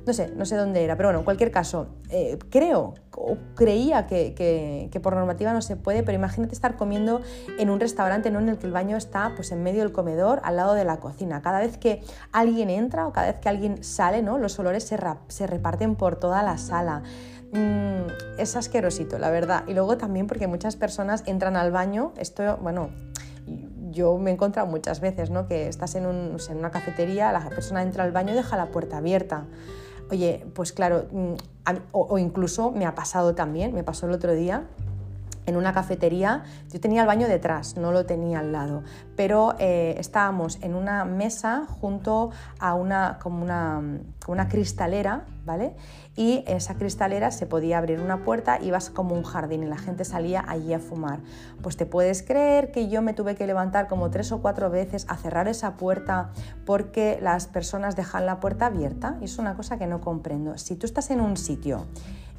No 0.07 0.13
sé, 0.13 0.33
no 0.37 0.45
sé 0.45 0.55
dónde 0.55 0.85
era, 0.85 0.97
pero 0.97 1.09
bueno, 1.09 1.19
en 1.19 1.25
cualquier 1.25 1.51
caso, 1.51 1.89
eh, 2.11 2.39
creo 2.49 2.95
o 3.17 3.37
creía 3.57 4.07
que, 4.07 4.89
por 5.03 5.17
normativa 5.17 5.53
no 5.53 5.61
se 5.63 5.75
puede, 5.75 6.05
pero 6.05 6.15
imagínate 6.15 6.55
estar 6.55 6.77
comiendo 6.77 7.23
en 7.59 7.71
un 7.71 7.81
restaurante 7.81 8.31
¿no? 8.31 8.39
en 8.39 8.51
el 8.51 8.59
que 8.59 8.67
el 8.67 8.73
baño 8.73 8.97
está 8.97 9.33
pues, 9.35 9.51
en 9.51 9.65
medio 9.65 9.81
del 9.81 9.91
comedor, 9.91 10.41
al 10.45 10.57
lado 10.57 10.75
de 10.75 10.85
la 10.85 10.99
cocina. 10.99 11.43
Cada 11.43 11.59
vez 11.59 11.77
que 11.77 12.05
alguien 12.31 12.71
entra 12.71 13.09
o 13.09 13.13
cada 13.13 13.27
vez 13.27 13.41
que 13.41 13.49
alguien 13.49 13.83
sale, 13.83 14.23
¿no? 14.23 14.39
los 14.39 14.57
olores 14.61 14.85
se, 14.85 14.97
se 15.27 15.47
reparten 15.49 15.97
por 15.97 16.17
toda 16.17 16.45
la 16.45 16.57
sala. 16.57 17.03
Mm, 17.53 18.39
es 18.39 18.55
asquerosito, 18.55 19.19
la 19.19 19.31
verdad. 19.31 19.65
Y 19.67 19.75
luego 19.75 19.97
también 19.97 20.27
porque 20.27 20.47
muchas 20.47 20.77
personas 20.77 21.25
entran 21.27 21.57
al 21.57 21.73
baño, 21.73 22.13
esto, 22.17 22.59
bueno, 22.59 22.91
yo 23.97 24.17
me 24.19 24.31
he 24.31 24.35
encontrado 24.35 24.69
muchas 24.69 25.01
veces, 25.01 25.31
¿no? 25.31 25.49
Que 25.49 25.67
estás 25.67 25.95
en, 25.95 26.05
en 26.05 26.57
una 26.57 26.71
cafetería, 26.71 27.33
la 27.33 27.49
persona 27.49 27.83
entra 27.83 28.05
al 28.05 28.13
baño 28.13 28.33
y 28.33 28.37
deja 28.37 28.57
la 28.57 28.67
puerta 28.67 28.99
abierta. 28.99 29.47
Oye, 30.11 30.47
pues 30.55 30.73
claro, 30.73 31.07
mm, 31.11 31.35
o, 31.91 32.19
incluso 32.19 32.71
me 32.71 32.87
ha 32.87 32.95
pasado 32.95 33.35
también, 33.35 33.75
me 33.75 33.83
pasó 33.83 34.07
el 34.07 34.13
otro 34.13 34.35
día, 34.35 34.65
en 35.47 35.57
una 35.57 35.73
cafetería, 35.73 36.45
yo 36.71 36.81
tenía 36.81 37.01
el 37.03 37.07
baño 37.07 37.29
detrás, 37.29 37.77
no 37.77 37.93
lo 37.93 38.05
tenía 38.05 38.41
al 38.41 38.53
lado, 38.53 38.83
pero 39.17 39.55
eh, 39.59 39.95
estábamos 39.99 40.59
en 40.63 40.75
una 40.75 41.05
mesa 41.05 41.67
junto 41.81 42.31
a 42.59 42.75
una, 42.75 43.19
como 43.23 43.43
una, 43.43 43.81
una 44.27 44.49
cristalera, 44.49 45.25
¿vale? 45.45 45.75
Y 46.17 46.45
esa 46.47 46.75
cristalera 46.75 47.31
se 47.31 47.47
podía 47.47 47.79
abrir 47.79 48.01
una 48.01 48.25
puerta, 48.25 48.59
ibas 48.61 48.91
como 48.91 49.15
un 49.15 49.23
jardín 49.23 49.63
y 49.63 49.67
la 49.67 49.77
gente 49.77 50.05
salía 50.05 50.45
allí 50.49 50.73
a 50.73 50.79
fumar. 50.79 51.21
Pues 51.63 51.77
te 51.77 51.85
puedes 51.85 52.23
creer 52.23 52.73
que 52.73 52.89
yo 52.89 53.03
me 53.03 53.13
tuve 53.13 53.35
que 53.35 53.47
levantar 53.47 53.87
como 53.87 54.11
tres 54.11 54.33
o 54.33 54.41
cuatro 54.41 54.71
veces 54.71 55.07
a 55.09 55.17
cerrar 55.17 55.47
esa 55.47 55.77
puerta 55.77 56.31
porque 56.65 57.19
las 57.21 57.47
personas 57.47 57.97
dejan 57.97 58.25
la 58.25 58.41
puerta 58.41 58.67
abierta 58.67 59.19
y 59.21 59.27
es 59.27 59.39
una 59.39 59.55
cosa 59.55 59.79
que 59.79 59.87
no 59.87 60.01
comprendo. 60.01 60.57
Si 60.57 60.75
tú 60.75 60.87
estás 60.87 61.11
en 61.11 61.21
un 61.21 61.37
sitio 61.37 61.87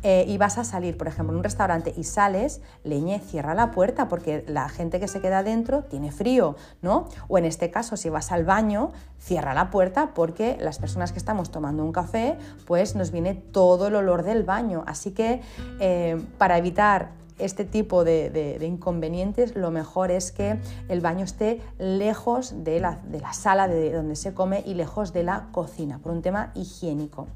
eh, 0.10 0.24
y 0.26 0.38
vas 0.38 0.58
a 0.58 0.64
salir, 0.64 0.96
por 0.96 1.10
ejemplo, 1.10 1.34
en 1.34 1.40
un 1.40 1.44
restaurante 1.44 1.94
y 1.98 2.06
sales, 2.06 2.62
leñe, 2.86 3.20
cierra 3.20 3.54
la 3.54 3.72
puerta 3.72 4.08
porque 4.08 4.46
la 4.48 4.70
gente 4.70 5.02
que 5.02 5.10
se 5.10 5.20
queda 5.20 5.44
dentro 5.44 5.84
tiene 5.84 6.14
frío, 6.14 6.56
¿no? 6.82 7.10
O 7.28 7.38
en 7.38 7.44
este 7.44 7.72
caso, 7.72 7.98
si 7.98 8.08
vas 8.08 8.32
al 8.32 8.46
baño, 8.46 8.94
cierra 9.20 9.54
la 9.54 9.70
puerta 9.70 10.14
porque 10.14 10.56
las 10.62 10.80
personas 10.80 11.12
que 11.12 11.20
estamos 11.20 11.52
tomando 11.52 11.84
un 11.84 11.92
café, 11.92 12.38
pues 12.66 12.96
nos 12.96 13.12
viene 13.12 13.34
todo 13.34 13.88
el 13.88 13.96
olor 13.96 14.24
del 14.24 14.44
baño. 14.44 14.86
Así 14.88 15.12
que 15.12 15.42
eh, 15.82 16.16
para 16.38 16.58
evitar 16.58 17.12
este 17.38 17.66
tipo 17.66 18.06
de, 18.06 18.58
inconvenientes, 18.62 19.58
lo 19.58 19.72
mejor 19.72 20.10
es 20.10 20.32
que 20.32 20.58
el 20.88 21.02
baño 21.02 21.26
esté 21.26 21.62
lejos 21.80 22.64
de 22.64 22.80
la, 22.80 23.02
de 23.10 23.20
la 23.20 23.34
sala 23.34 23.68
de 23.68 23.92
donde 23.92 24.16
se 24.16 24.34
come 24.34 24.64
y 24.66 24.74
lejos 24.74 25.12
de 25.12 25.24
la 25.24 25.50
cocina, 25.52 26.00
por 26.00 26.14
un 26.14 26.22
tema 26.22 26.54
higiénico. 26.56 27.28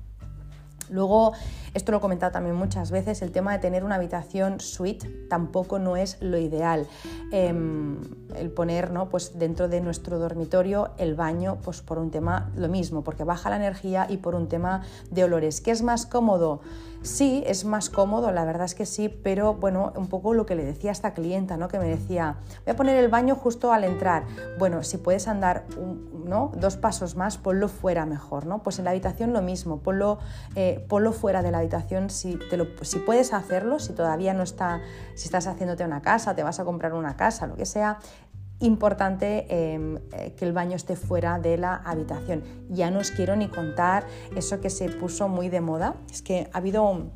Luego, 0.92 1.34
esto 1.74 1.92
lo 1.92 1.98
he 1.98 2.02
comentado 2.02 2.32
también 2.32 2.56
muchas 2.56 2.92
veces, 2.92 3.22
el 3.22 3.32
tema 3.32 3.54
de 3.54 3.60
tener 3.60 3.84
una 3.84 3.96
habitación 3.96 4.60
suite 4.60 5.08
tampoco 5.30 5.80
no 5.80 5.96
es 5.96 6.18
lo 6.22 6.38
ideal. 6.38 6.86
Em, 7.32 7.98
el 8.36 8.52
poner 8.52 8.92
¿no? 8.92 9.10
pues 9.10 9.40
dentro 9.40 9.68
de 9.68 9.82
nuestro 9.82 10.20
dormitorio 10.20 10.92
el 10.98 11.16
baño, 11.16 11.58
pues 11.64 11.82
por 11.82 11.98
un 11.98 12.12
tema 12.12 12.52
lo 12.56 12.68
mismo, 12.68 13.04
porque 13.04 13.24
baja 13.24 13.50
la 13.50 13.56
energía 13.56 14.06
y 14.10 14.18
por 14.18 14.36
un 14.36 14.48
tema 14.48 14.84
de 15.10 15.24
olores. 15.24 15.62
¿Qué 15.62 15.72
es 15.72 15.82
más 15.82 16.06
cómodo? 16.06 16.62
Sí, 17.04 17.44
es 17.48 17.66
más 17.66 17.90
cómodo, 17.90 18.32
la 18.32 18.46
verdad 18.46 18.66
es 18.66 18.76
que 18.76 18.86
sí, 18.86 19.10
pero 19.10 19.56
bueno, 19.56 19.92
un 19.96 20.08
poco 20.08 20.36
lo 20.36 20.46
que 20.46 20.54
le 20.54 20.64
decía 20.64 20.92
a 20.92 20.94
esta 20.94 21.16
clienta, 21.16 21.58
¿no? 21.58 21.68
que 21.68 21.80
me 21.80 21.88
decía, 21.88 22.38
voy 22.64 22.74
a 22.74 22.76
poner 22.76 22.96
el 22.96 23.10
baño 23.10 23.34
justo 23.34 23.74
al 23.74 23.86
entrar. 23.86 24.26
Bueno, 24.60 24.84
si 24.84 24.98
puedes 24.98 25.28
andar 25.28 25.66
¿no? 26.26 26.52
dos 26.56 26.78
pasos 26.78 27.16
más, 27.16 27.40
ponlo 27.40 27.70
fuera 27.70 28.06
mejor, 28.06 28.46
¿no? 28.46 28.62
Pues 28.62 28.78
en 28.78 28.86
la 28.86 28.92
habitación 28.92 29.34
lo 29.34 29.42
mismo, 29.42 29.80
ponlo, 29.80 30.20
eh, 30.56 30.86
ponlo 30.88 31.12
fuera 31.12 31.42
de 31.42 31.50
la 31.50 31.58
habitación 31.58 32.12
si, 32.12 32.38
te 32.52 32.58
lo, 32.58 32.68
si 32.84 33.00
puedes 33.00 33.34
hacerlo, 33.34 33.80
si 33.80 33.94
todavía 33.94 34.36
no 34.36 34.44
está, 34.44 34.82
si 35.16 35.26
estás 35.26 35.48
haciéndote 35.48 35.84
una 35.84 36.04
casa, 36.04 36.36
te 36.36 36.44
vas 36.44 36.60
a 36.60 36.66
comprar 36.66 36.94
una 36.94 37.18
casa, 37.18 37.48
lo 37.48 37.56
que 37.56 37.66
sea, 37.66 37.98
importante 38.62 39.46
em, 39.50 39.98
eh, 40.14 40.34
que 40.38 40.46
el 40.46 40.54
baño 40.54 40.76
esté 40.76 40.96
fuera 40.96 41.40
de 41.40 41.58
la 41.58 41.76
habitación. 41.76 42.44
Ya 42.70 42.92
no 42.92 43.00
os 43.00 43.12
quiero 43.12 43.36
ni 43.36 43.48
contar 43.48 44.06
eso 44.36 44.62
que 44.62 44.70
se 44.70 44.90
puso 44.90 45.28
muy 45.28 45.50
de 45.50 45.62
moda. 45.62 45.96
Es 46.12 46.22
que 46.22 46.50
ha 46.54 46.58
habido, 46.58 47.12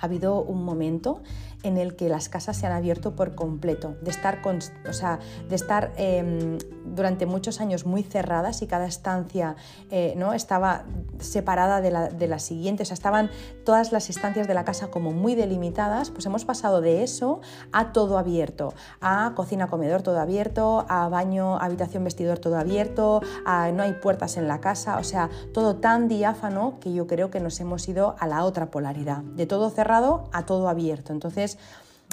ha 0.00 0.04
habido 0.04 0.42
un 0.42 0.64
momento 0.64 1.22
en 1.62 1.76
el 1.76 1.96
que 1.96 2.08
las 2.08 2.28
casas 2.28 2.56
se 2.56 2.66
han 2.66 2.72
abierto 2.72 3.14
por 3.14 3.34
completo, 3.34 3.96
de 4.00 4.10
estar, 4.10 4.40
o 4.88 4.92
sea, 4.92 5.18
de 5.48 5.54
estar 5.56 5.92
em, 5.96 6.58
durante 6.84 7.26
muchos 7.26 7.60
años 7.60 7.86
muy 7.86 8.02
cerradas 8.02 8.62
y 8.62 8.66
cada 8.66 8.86
estancia 8.86 9.56
eh, 9.90 10.14
¿no? 10.16 10.32
estaba 10.32 10.84
separada 11.18 11.80
de 11.80 11.90
la, 11.90 12.08
de 12.08 12.26
la, 12.26 12.38
siguiente, 12.38 12.82
o 12.82 12.86
sea, 12.86 12.94
estaban 12.94 13.30
todas 13.64 13.92
las 13.92 14.08
estancias 14.08 14.48
de 14.48 14.54
la 14.54 14.64
casa 14.64 14.88
como 14.88 15.12
muy 15.12 15.34
delimitadas, 15.34 16.10
pues 16.10 16.24
hemos 16.26 16.44
pasado 16.44 16.80
de 16.80 17.02
eso 17.02 17.40
a 17.72 17.92
todo 17.92 18.18
abierto, 18.18 18.72
a 19.00 19.32
cocina, 19.34 19.68
comedor 19.68 20.02
todo 20.02 20.18
abierto, 20.18 20.86
a 20.88 21.08
baño, 21.08 21.58
habitación, 21.58 22.04
vestidor 22.04 22.38
todo 22.38 22.58
abierto, 22.58 23.20
a 23.44 23.70
no 23.72 23.82
hay 23.82 23.92
puertas 23.94 24.36
en 24.36 24.48
la 24.48 24.60
casa, 24.60 24.98
o 24.98 25.04
sea, 25.04 25.28
todo 25.52 25.76
tan 25.76 26.08
diáfano 26.08 26.78
que 26.80 26.92
yo 26.92 27.06
creo 27.06 27.30
que 27.30 27.40
nos 27.40 27.60
hemos 27.60 27.88
ido 27.88 28.16
a 28.18 28.26
la 28.26 28.44
otra 28.44 28.70
polaridad, 28.70 29.18
de 29.18 29.46
todo 29.46 29.70
cerrado 29.70 30.24
a 30.32 30.46
todo 30.46 30.68
abierto. 30.68 31.12
Entonces, 31.12 31.49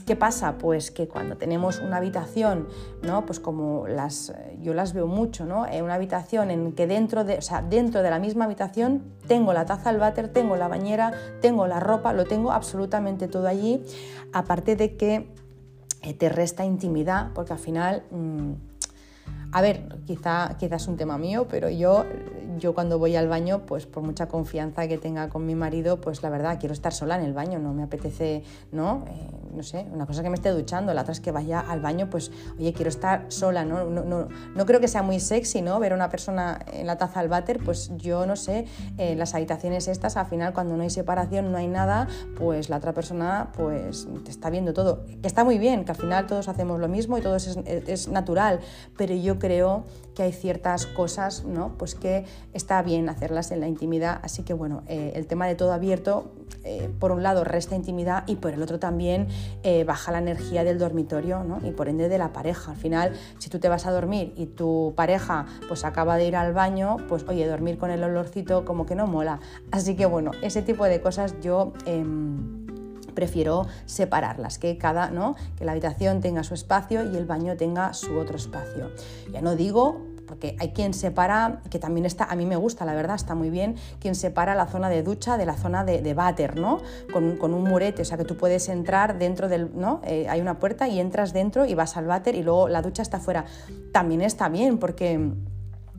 ¿Qué 0.06 0.16
pasa? 0.16 0.58
Pues 0.58 0.92
que 0.92 1.08
cuando 1.08 1.36
tenemos 1.36 1.80
una 1.80 1.98
habitación, 1.98 2.68
¿no? 3.02 3.26
Pues 3.26 3.40
como 3.40 3.88
las, 3.88 4.34
yo 4.62 4.74
las 4.74 4.94
veo 4.94 5.08
mucho, 5.08 5.46
¿no? 5.46 5.66
En 5.66 5.84
una 5.84 5.96
habitación 5.96 6.50
en 6.50 6.72
que 6.74 6.88
dentro 6.88 7.26
de, 7.26 7.38
o 7.40 7.42
sea, 7.42 7.62
dentro 7.62 8.02
de 8.02 8.10
la 8.10 8.20
misma 8.20 8.46
habitación 8.46 9.04
tengo 9.28 9.52
la 9.52 9.66
taza 9.66 9.90
al 9.90 9.98
váter, 9.98 10.30
tengo 10.30 10.56
la 10.56 10.68
bañera, 10.68 11.12
tengo 11.42 11.68
la 11.68 11.80
ropa, 11.80 12.14
lo 12.14 12.26
tengo 12.26 12.52
absolutamente 12.52 13.28
todo 13.28 13.48
allí, 13.48 13.84
aparte 14.32 14.76
de 14.76 14.96
que 14.96 15.34
eh, 16.04 16.14
te 16.14 16.30
resta 16.30 16.64
intimidad, 16.64 17.32
porque 17.34 17.54
al 17.54 17.60
final... 17.60 18.04
Mm, 18.12 18.54
a 19.52 19.62
ver, 19.62 19.88
quizá, 20.06 20.58
quizá 20.60 20.76
es 20.76 20.88
un 20.88 20.98
tema 20.98 21.18
mío, 21.18 21.48
pero 21.50 21.70
yo, 21.70 22.06
yo 22.58 22.74
cuando 22.74 23.00
voy 23.00 23.16
al 23.16 23.28
baño, 23.28 23.66
pues 23.66 23.86
por 23.86 24.04
mucha 24.04 24.28
confianza 24.28 24.88
que 24.88 24.98
tenga 24.98 25.30
con 25.30 25.46
mi 25.46 25.56
marido, 25.56 26.02
pues 26.02 26.24
la 26.24 26.30
verdad 26.30 26.58
quiero 26.60 26.74
estar 26.74 26.94
sola 26.94 27.16
en 27.18 27.24
el 27.24 27.34
baño, 27.34 27.60
no 27.60 27.74
me 27.74 27.84
apetece, 27.84 28.44
¿no? 28.72 29.06
Eh, 29.08 29.30
no 29.56 29.64
sé, 29.64 29.88
una 29.92 30.06
cosa 30.06 30.24
que 30.24 30.30
me 30.30 30.36
esté 30.36 30.50
duchando, 30.50 30.94
la 30.94 31.02
otra 31.02 31.12
es 31.12 31.20
que 31.20 31.32
vaya 31.32 31.60
al 31.60 31.82
baño, 31.82 32.10
pues 32.10 32.32
oye, 32.60 32.74
quiero 32.74 32.90
estar 32.90 33.26
sola, 33.30 33.66
¿no? 33.66 33.86
No, 33.86 34.04
no, 34.04 34.28
no 34.56 34.66
creo 34.66 34.80
que 34.80 34.88
sea 34.88 35.02
muy 35.02 35.20
sexy, 35.20 35.62
¿no? 35.62 35.80
Ver 35.80 35.94
a 35.94 35.96
una 35.96 36.10
persona 36.10 36.60
en 36.72 36.88
la 36.88 36.98
taza 36.98 37.20
al 37.20 37.30
váter, 37.30 37.60
pues 37.64 37.92
yo 37.98 38.26
no 38.26 38.36
sé, 38.36 38.66
en 38.98 39.18
las 39.18 39.34
habitaciones 39.34 39.88
estas, 39.88 40.18
al 40.18 40.28
final 40.28 40.54
cuando 40.54 40.78
no 40.78 40.84
hay 40.84 40.90
separación, 40.90 41.52
no 41.52 41.58
hay 41.58 41.68
nada, 41.68 42.08
pues 42.38 42.70
la 42.70 42.78
otra 42.78 42.94
persona 42.94 43.52
pues 43.56 44.08
te 44.24 44.32
está 44.32 44.50
viendo 44.50 44.74
todo. 44.74 45.06
Que 45.22 45.28
está 45.28 45.44
muy 45.44 45.58
bien, 45.58 45.86
que 45.86 45.92
al 45.92 45.98
final 45.98 46.28
todos 46.28 46.48
hacemos 46.48 46.80
lo 46.80 46.88
mismo 46.88 47.18
y 47.18 47.22
todo 47.22 47.36
es, 47.36 47.58
es 47.66 48.08
natural, 48.08 48.60
pero 48.98 49.16
yo 49.16 49.40
creo 49.40 49.86
que 50.18 50.24
hay 50.24 50.34
ciertas 50.34 50.88
cosas 50.88 51.44
¿no? 51.46 51.74
pues 51.78 51.94
que 51.94 52.26
está 52.52 52.82
bien 52.82 53.08
hacerlas 53.08 53.52
en 53.52 53.60
la 53.60 53.68
intimidad. 53.68 54.20
Así 54.24 54.42
que 54.42 54.54
bueno, 54.54 54.82
eh, 54.88 55.12
el 55.14 55.28
tema 55.28 55.46
de 55.46 55.54
todo 55.54 55.74
abierto, 55.74 56.32
eh, 56.64 56.90
por 57.00 57.12
un 57.12 57.22
lado 57.22 57.44
resta 57.44 57.76
intimidad 57.76 58.24
y 58.26 58.38
por 58.38 58.52
el 58.52 58.64
otro 58.64 58.80
también 58.80 59.28
eh, 59.62 59.84
baja 59.84 60.12
la 60.12 60.18
energía 60.18 60.64
del 60.64 60.80
dormitorio 60.80 61.44
¿no? 61.44 61.60
y 61.64 61.70
por 61.70 61.88
ende 61.88 62.10
de 62.10 62.18
la 62.18 62.34
pareja. 62.34 62.72
Al 62.72 62.78
final, 62.78 63.14
si 63.38 63.52
tú 63.52 63.60
te 63.60 63.70
vas 63.70 63.86
a 63.86 63.92
dormir 63.92 64.34
y 64.36 64.48
tu 64.48 64.94
pareja 64.96 65.46
pues 65.68 65.86
acaba 65.86 66.18
de 66.18 66.26
ir 66.26 66.36
al 66.36 66.52
baño, 66.52 66.98
pues 67.08 67.24
oye, 67.28 67.46
dormir 67.46 67.78
con 67.78 67.92
el 67.92 68.04
olorcito 68.04 68.66
como 68.66 68.88
que 68.88 68.96
no 68.96 69.06
mola. 69.06 69.40
Así 69.70 69.96
que 69.96 70.08
bueno, 70.08 70.32
ese 70.42 70.64
tipo 70.64 70.86
de 70.86 71.00
cosas 71.00 71.36
yo... 71.42 71.74
Prefiero 73.18 73.66
separarlas, 73.88 74.60
que 74.60 74.78
cada, 74.78 75.10
¿no? 75.10 75.36
que 75.58 75.66
la 75.66 75.72
habitación 75.72 76.22
tenga 76.22 76.44
su 76.44 76.54
espacio 76.54 77.04
y 77.12 77.18
el 77.18 77.26
baño 77.26 77.58
tenga 77.58 77.96
su 77.96 78.16
otro 78.16 78.38
espacio. 78.38 78.92
Ya 79.34 79.42
no 79.42 79.56
digo 79.56 80.06
porque 80.28 80.56
hay 80.60 80.70
quien 80.70 80.94
separa, 80.94 81.62
que 81.72 81.80
también 81.80 82.06
está, 82.06 82.26
a 82.26 82.36
mí 82.36 82.46
me 82.46 82.58
gusta, 82.58 82.86
la 82.86 82.94
verdad, 82.94 83.16
está 83.16 83.34
muy 83.34 83.50
bien, 83.50 83.76
quien 84.00 84.14
separa 84.14 84.54
la 84.54 84.68
zona 84.68 84.88
de 84.90 85.02
ducha 85.02 85.36
de 85.36 85.48
la 85.48 85.56
zona 85.56 85.84
de, 85.84 86.04
de 86.04 86.14
váter, 86.14 86.60
¿no? 86.60 86.80
Con, 87.12 87.38
con, 87.38 87.56
un 87.56 87.64
murete, 87.64 88.04
o 88.04 88.06
sea 88.06 88.18
que 88.18 88.24
tú 88.24 88.38
puedes 88.38 88.70
entrar 88.70 89.18
dentro 89.18 89.50
del, 89.50 89.72
¿no? 89.74 90.02
Eh, 90.04 90.28
hay 90.30 90.40
una 90.40 90.60
puerta 90.60 90.88
y 90.88 91.00
entras 91.00 91.34
dentro 91.34 91.66
y 91.66 91.74
vas 91.74 91.98
al 91.98 92.06
váter 92.06 92.36
y 92.36 92.44
luego 92.44 92.68
la 92.68 92.84
ducha 92.84 93.02
está 93.02 93.20
fuera. 93.20 93.46
También 93.92 94.22
está 94.22 94.48
bien 94.48 94.78
porque 94.78 95.32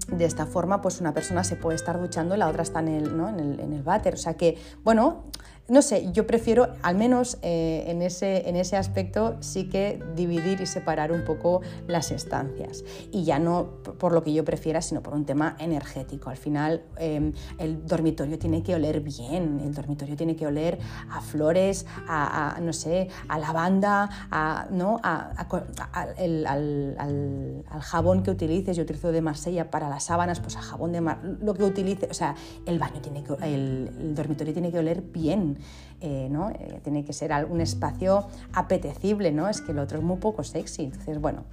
de 0.06 0.24
esta 0.24 0.46
forma 0.46 0.80
pues 0.80 1.00
una 1.00 1.12
persona 1.12 1.42
se 1.42 1.56
puede 1.56 1.74
estar 1.74 2.00
duchando 2.00 2.36
y 2.36 2.38
la 2.38 2.48
otra 2.48 2.62
está 2.62 2.78
en 2.78 2.88
el, 2.88 3.16
¿no? 3.16 3.28
en 3.28 3.40
el, 3.40 3.58
en 3.58 3.72
el 3.72 3.82
váter. 3.82 4.14
O 4.14 4.18
sea 4.18 4.34
que, 4.34 4.56
bueno, 4.84 5.24
no 5.68 5.82
sé, 5.82 6.10
yo 6.12 6.26
prefiero, 6.26 6.68
al 6.82 6.96
menos 6.96 7.36
eh, 7.42 7.84
en, 7.88 8.00
ese, 8.00 8.48
en 8.48 8.56
ese 8.56 8.76
aspecto, 8.76 9.36
sí 9.40 9.68
que 9.68 10.02
dividir 10.16 10.62
y 10.62 10.66
separar 10.66 11.12
un 11.12 11.26
poco 11.26 11.60
las 11.86 12.10
estancias. 12.10 12.84
Y 13.12 13.24
ya 13.24 13.38
no 13.38 13.82
por 13.98 14.12
lo 14.12 14.22
que 14.22 14.32
yo 14.32 14.46
prefiera, 14.46 14.80
sino 14.80 15.02
por 15.02 15.12
un 15.12 15.26
tema 15.26 15.56
energético. 15.58 16.30
Al 16.30 16.38
final, 16.38 16.84
em, 16.96 17.34
el 17.58 17.86
dormitorio 17.86 18.38
tiene 18.38 18.62
que 18.62 18.74
oler 18.74 19.00
bien, 19.00 19.60
el 19.62 19.74
dormitorio 19.74 20.16
tiene 20.16 20.36
que 20.36 20.46
oler 20.46 20.78
a 21.10 21.20
flores, 21.20 21.84
a, 22.08 22.58
no 22.62 22.72
sé, 22.72 23.08
a 23.28 23.38
lavanda, 23.38 24.08
a, 24.30 24.68
¿no? 24.70 25.00
al, 25.02 25.34
jabón 27.80 28.22
que 28.22 28.30
utilices. 28.30 28.74
Yo 28.74 28.84
utilizo 28.84 29.12
de 29.12 29.20
Marsella 29.20 29.70
para 29.70 29.90
las 29.90 30.04
sábanas, 30.04 30.40
pues 30.40 30.56
a 30.56 30.62
jabón 30.62 30.92
de 30.92 31.02
mar, 31.02 31.20
lo 31.42 31.52
que 31.52 31.64
utilice. 31.64 32.08
O 32.10 32.14
sea, 32.14 32.34
el 32.64 32.78
baño 32.78 33.02
tiene 33.02 33.22
que, 33.22 33.34
el 33.42 34.14
dormitorio 34.14 34.54
tiene 34.54 34.72
que 34.72 34.78
oler 34.78 35.02
bien 35.02 35.57
eh, 36.00 36.28
¿no? 36.30 36.50
Eh, 36.50 36.80
tiene 36.82 37.04
que 37.04 37.12
ser 37.12 37.32
un 37.50 37.60
espacio 37.60 38.26
apetecible, 38.52 39.32
¿no? 39.32 39.48
Es 39.48 39.60
que 39.60 39.72
el 39.72 39.78
otro 39.78 39.98
es 39.98 40.04
muy 40.04 40.18
poco 40.18 40.44
sexy. 40.44 40.84
Entonces, 40.84 41.20
bueno. 41.20 41.44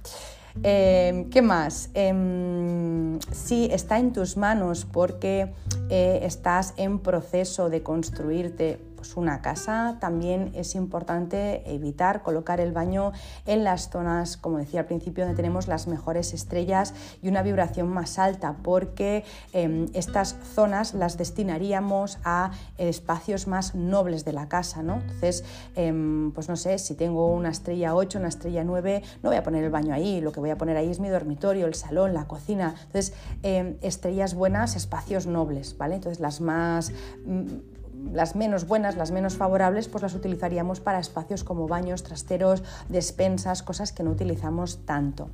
Eh, 0.62 1.26
¿Qué 1.30 1.42
más? 1.42 1.90
Em, 1.92 3.18
si 3.32 3.66
está 3.66 3.98
en 3.98 4.12
tus 4.12 4.36
manos 4.36 4.86
porque 4.90 5.52
estás 5.90 6.72
en 6.78 6.98
proceso 7.00 7.68
de 7.68 7.82
construirte 7.82 8.78
una 9.14 9.42
casa, 9.42 9.98
también 10.00 10.50
es 10.54 10.74
importante 10.74 11.62
evitar 11.72 12.22
colocar 12.22 12.60
el 12.60 12.72
baño 12.72 13.12
en 13.46 13.62
las 13.62 13.90
zonas, 13.90 14.36
como 14.36 14.58
decía 14.58 14.80
al 14.80 14.86
principio, 14.86 15.24
donde 15.24 15.36
tenemos 15.36 15.68
las 15.68 15.86
mejores 15.86 16.32
estrellas 16.34 16.94
y 17.22 17.28
una 17.28 17.42
vibración 17.42 17.88
más 17.88 18.18
alta, 18.18 18.56
porque 18.62 19.24
em, 19.52 19.86
estas 19.94 20.36
zonas 20.54 20.94
las 20.94 21.16
destinaríamos 21.16 22.18
a 22.24 22.50
espacios 22.78 23.46
más 23.46 23.74
nobles 23.74 24.24
de 24.24 24.32
la 24.32 24.48
casa, 24.48 24.82
¿no? 24.82 24.96
Entonces, 24.96 25.44
em, 25.74 26.32
pues 26.32 26.48
no 26.48 26.56
sé, 26.56 26.78
si 26.78 26.94
tengo 26.94 27.32
una 27.32 27.50
estrella 27.50 27.94
8, 27.94 28.18
una 28.18 28.28
estrella 28.28 28.64
9, 28.64 29.02
no 29.22 29.30
voy 29.30 29.36
a 29.36 29.42
poner 29.42 29.64
el 29.64 29.70
baño 29.70 29.94
ahí, 29.94 30.20
lo 30.20 30.32
que 30.32 30.40
voy 30.40 30.50
a 30.50 30.58
poner 30.58 30.76
ahí 30.76 30.90
es 30.90 31.00
mi 31.00 31.08
dormitorio, 31.08 31.66
el 31.66 31.74
salón, 31.74 32.14
la 32.14 32.26
cocina. 32.26 32.74
Entonces, 32.86 33.14
em, 33.42 33.76
estrellas 33.82 34.34
buenas, 34.34 34.76
espacios 34.76 35.26
nobles, 35.26 35.76
¿vale? 35.78 35.96
Entonces, 35.96 36.20
las 36.20 36.40
más 36.40 36.92
mm, 37.24 37.75
las 38.12 38.36
menos 38.36 38.66
buenas, 38.66 38.96
las 38.96 39.10
menos 39.10 39.36
favorables, 39.36 39.88
pues 39.88 40.02
las 40.02 40.14
utilizaríamos 40.14 40.80
para 40.80 40.98
espacios 40.98 41.44
como 41.44 41.68
baños, 41.68 42.02
trasteros, 42.02 42.62
despensas, 42.88 43.62
cosas 43.62 43.92
que 43.92 44.02
no 44.02 44.10
utilizamos 44.10 44.84
tanto. 44.84 45.28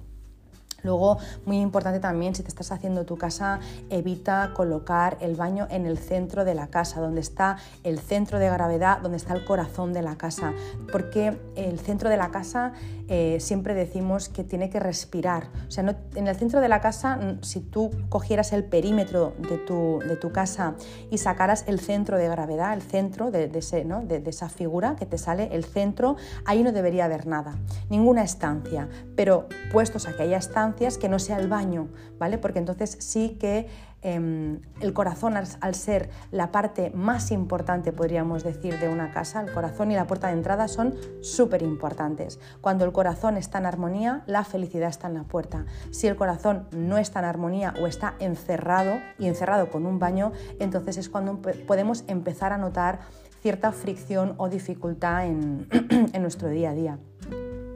Luego, 0.82 1.18
muy 1.46 1.60
importante 1.60 2.00
también, 2.00 2.34
si 2.34 2.42
te 2.42 2.48
estás 2.48 2.72
haciendo 2.72 3.04
tu 3.04 3.16
casa, 3.16 3.60
evita 3.90 4.52
colocar 4.54 5.18
el 5.20 5.36
baño 5.36 5.66
en 5.70 5.86
el 5.86 5.98
centro 5.98 6.44
de 6.44 6.54
la 6.54 6.68
casa, 6.68 7.00
donde 7.00 7.20
está 7.20 7.56
el 7.84 7.98
centro 7.98 8.38
de 8.38 8.48
gravedad, 8.50 9.00
donde 9.00 9.16
está 9.16 9.34
el 9.34 9.44
corazón 9.44 9.92
de 9.92 10.02
la 10.02 10.16
casa, 10.16 10.52
porque 10.90 11.38
el 11.56 11.78
centro 11.78 12.08
de 12.08 12.16
la 12.16 12.30
casa 12.30 12.72
eh, 13.08 13.40
siempre 13.40 13.74
decimos 13.74 14.28
que 14.28 14.42
tiene 14.42 14.70
que 14.70 14.80
respirar. 14.80 15.48
O 15.68 15.70
sea, 15.70 15.84
en 16.14 16.26
el 16.26 16.36
centro 16.36 16.60
de 16.60 16.68
la 16.68 16.80
casa, 16.80 17.18
si 17.42 17.60
tú 17.60 17.90
cogieras 18.08 18.52
el 18.52 18.64
perímetro 18.64 19.34
de 19.38 19.58
tu, 19.58 19.98
de 20.06 20.16
tu 20.16 20.32
casa 20.32 20.76
y 21.10 21.18
sacaras 21.18 21.64
el 21.66 21.78
centro 21.78 22.16
de 22.16 22.28
gravedad, 22.28 22.72
el 22.72 22.80
centro 22.80 23.30
de, 23.30 23.50
ese, 23.54 23.84
¿no? 23.84 24.00
de, 24.00 24.22
esa 24.26 24.48
figura 24.48 24.96
que 24.96 25.04
te 25.04 25.18
sale, 25.18 25.50
el 25.52 25.64
centro, 25.64 26.16
ahí 26.46 26.62
no 26.62 26.72
debería 26.72 27.04
haber 27.04 27.26
nada, 27.26 27.56
ninguna 27.90 28.22
estancia. 28.22 28.88
Pero 29.14 29.46
puestos 29.70 30.08
a 30.08 30.16
que 30.16 30.22
haya 30.22 30.38
estancia, 30.38 30.71
que 30.72 31.08
no 31.08 31.18
sea 31.18 31.38
el 31.38 31.48
baño, 31.48 31.88
¿vale? 32.18 32.38
Porque 32.38 32.58
entonces 32.58 32.96
sí 33.00 33.36
que 33.38 33.68
em, 34.02 34.60
el 34.80 34.92
corazón, 34.92 35.36
al, 35.36 35.74
ser 35.74 36.10
la 36.30 36.50
parte 36.50 36.90
más 36.90 37.30
importante, 37.30 37.92
podríamos 37.92 38.42
decir, 38.42 38.78
de 38.80 38.88
una 38.88 39.12
casa, 39.12 39.42
el 39.42 39.52
corazón 39.52 39.90
y 39.92 39.94
la 39.94 40.06
puerta 40.06 40.28
de 40.28 40.32
entrada 40.32 40.66
son 40.68 40.94
súper 41.20 41.62
importantes. 41.62 42.40
Cuando 42.60 42.84
el 42.84 42.92
corazón 42.92 43.36
está 43.36 43.58
en 43.58 43.66
armonía, 43.66 44.22
la 44.26 44.44
felicidad 44.44 44.88
está 44.88 45.08
en 45.08 45.14
la 45.14 45.24
puerta. 45.24 45.66
Si 45.90 46.06
el 46.06 46.16
corazón 46.16 46.66
no 46.72 46.98
está 46.98 47.20
en 47.20 47.26
armonía 47.26 47.74
o 47.80 47.86
está 47.86 48.14
encerrado 48.18 48.94
y 49.18 49.26
encerrado 49.26 49.70
con 49.70 49.86
un 49.86 49.98
baño, 49.98 50.32
entonces 50.58 50.96
es 50.96 51.08
cuando 51.08 51.40
podemos 51.66 52.04
empezar 52.08 52.52
a 52.52 52.58
notar 52.58 53.00
cierta 53.40 53.72
fricción 53.72 54.34
o 54.38 54.48
dificultad 54.48 55.26
en 55.26 55.68
nuestro 56.20 56.48
día 56.48 56.70
a 56.70 56.74
día. 56.74 56.98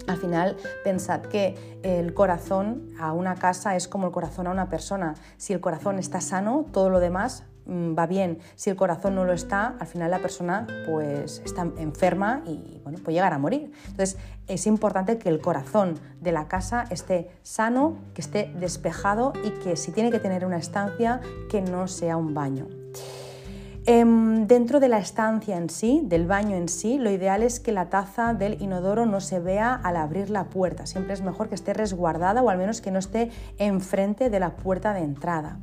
Al 0.06 0.16
final, 0.18 0.56
pensad 0.84 1.22
que 1.22 1.80
el 1.82 2.14
corazón 2.14 2.90
a 2.98 3.12
una 3.12 3.34
casa 3.34 3.76
es 3.76 3.88
como 3.88 4.06
el 4.06 4.12
corazón 4.12 4.46
a 4.46 4.50
una 4.50 4.68
persona. 4.68 5.14
Si 5.36 5.52
el 5.52 5.60
corazón 5.60 5.98
está 5.98 6.20
sano, 6.20 6.66
todo 6.72 6.90
lo 6.90 7.00
demás 7.00 7.44
mm, 7.66 7.98
va 7.98 8.06
bien. 8.06 8.38
Si 8.54 8.70
el 8.70 8.76
corazón 8.76 9.16
no 9.16 9.24
lo 9.24 9.32
está, 9.32 9.74
al 9.80 9.86
final 9.86 10.10
la 10.10 10.20
persona 10.20 10.66
pues 10.86 11.42
está 11.44 11.62
enferma 11.78 12.42
y 12.46 12.80
bueno, 12.84 12.98
puede 12.98 13.16
llegar 13.16 13.32
a 13.32 13.38
morir. 13.38 13.72
Entonces, 13.88 14.16
es 14.46 14.66
importante 14.68 15.18
que 15.18 15.28
el 15.28 15.40
corazón 15.40 15.98
de 16.20 16.30
la 16.30 16.46
casa 16.46 16.84
esté 16.90 17.30
sano, 17.42 17.98
que 18.14 18.20
esté 18.20 18.52
despejado 18.58 19.32
y 19.44 19.50
que 19.62 19.76
si 19.76 19.90
tiene 19.90 20.12
que 20.12 20.20
tener 20.20 20.46
una 20.46 20.58
estancia, 20.58 21.20
que 21.50 21.62
no 21.62 21.88
sea 21.88 22.16
un 22.16 22.32
baño. 22.32 22.85
Em, 23.88 24.48
dentro 24.48 24.80
de 24.80 24.88
la 24.88 24.98
estancia 24.98 25.56
en 25.56 25.70
sí, 25.70 26.00
del 26.02 26.26
baño 26.26 26.56
en 26.56 26.68
sí, 26.68 26.98
lo 26.98 27.08
ideal 27.08 27.44
es 27.44 27.60
que 27.60 27.70
la 27.70 27.88
taza 27.88 28.34
del 28.34 28.60
inodoro 28.60 29.06
no 29.06 29.20
se 29.20 29.38
vea 29.38 29.74
al 29.74 29.96
abrir 29.96 30.28
la 30.28 30.46
puerta. 30.46 30.86
Siempre 30.86 31.14
es 31.14 31.22
mejor 31.22 31.48
que 31.48 31.54
esté 31.54 31.72
resguardada 31.72 32.42
o 32.42 32.50
al 32.50 32.58
menos 32.58 32.80
que 32.80 32.90
no 32.90 32.98
esté 32.98 33.30
enfrente 33.58 34.28
de 34.28 34.40
la 34.40 34.56
puerta 34.56 34.92
de 34.92 35.02
entrada. 35.02 35.58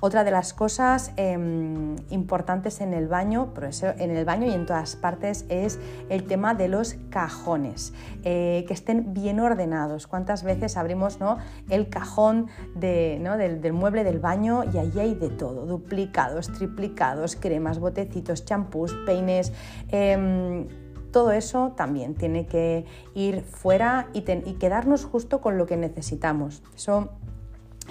Otra 0.00 0.24
de 0.24 0.30
las 0.30 0.52
cosas 0.52 1.12
em, 1.16 1.96
importantes 2.10 2.80
en 2.80 2.92
el 2.92 3.08
baño, 3.08 3.52
en 3.98 4.10
el 4.10 4.24
baño 4.24 4.46
y 4.46 4.52
en 4.52 4.66
todas 4.66 4.96
partes, 4.96 5.46
es 5.48 5.78
el 6.08 6.24
tema 6.24 6.54
de 6.54 6.68
los 6.68 6.96
cajones, 7.10 7.92
eh, 8.22 8.64
que 8.68 8.74
estén 8.74 9.14
bien 9.14 9.40
ordenados. 9.40 10.06
¿Cuántas 10.06 10.42
veces 10.42 10.76
abrimos 10.76 11.20
¿no? 11.20 11.38
el 11.70 11.88
cajón 11.88 12.48
del, 12.74 13.72
mueble 13.72 14.04
del 14.04 14.18
baño 14.18 14.64
y 14.64 14.78
allí 14.78 15.00
hay 15.00 15.14
de 15.14 15.30
todo? 15.30 15.66
Duplicados, 15.66 16.52
triplicados, 16.52 17.36
cremas, 17.36 17.78
botecitos, 17.78 18.44
champús, 18.44 18.94
peines. 19.06 19.52
Em, 19.88 20.66
todo 21.10 21.32
eso 21.32 21.72
también 21.76 22.14
tiene 22.14 22.46
que 22.46 22.84
ir 23.14 23.40
fuera 23.40 24.08
y, 24.12 24.20
quedarnos 24.22 25.06
justo 25.06 25.40
con 25.40 25.56
lo 25.56 25.64
que 25.64 25.78
necesitamos. 25.78 26.62
Eso 26.74 27.08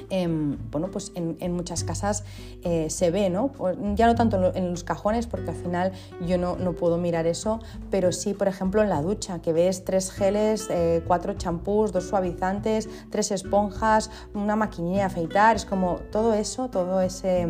Em, 0.09 0.57
bueno, 0.71 0.89
pues 0.91 1.11
en, 1.15 1.51
muchas 1.53 1.83
casas 1.83 2.23
eh, 2.63 2.89
se 2.89 3.11
ve, 3.11 3.29
¿no? 3.29 3.51
Ya 3.95 4.07
no 4.07 4.15
tanto 4.15 4.53
en 4.55 4.69
los 4.69 4.83
cajones, 4.83 5.27
porque 5.27 5.51
al 5.51 5.55
final 5.55 5.91
yo 6.25 6.37
no, 6.37 6.55
puedo 6.73 6.97
mirar 6.97 7.25
eso, 7.27 7.59
pero 7.89 8.11
sí, 8.11 8.33
por 8.33 8.47
ejemplo, 8.47 8.81
en 8.83 8.89
la 8.89 9.01
ducha, 9.01 9.39
que 9.41 9.53
ves 9.53 9.85
tres 9.85 10.11
geles, 10.11 10.67
eh, 10.69 11.03
cuatro 11.07 11.33
champús, 11.33 11.91
dos 11.91 12.05
suavizantes, 12.05 12.89
tres 13.09 13.31
esponjas, 13.31 14.11
una 14.33 14.55
maquinilla 14.55 14.97
de 14.97 15.03
afeitar, 15.03 15.55
es 15.55 15.65
como 15.65 15.95
todo 16.11 16.33
eso, 16.33 16.69
todo 16.69 17.01
ese, 17.01 17.47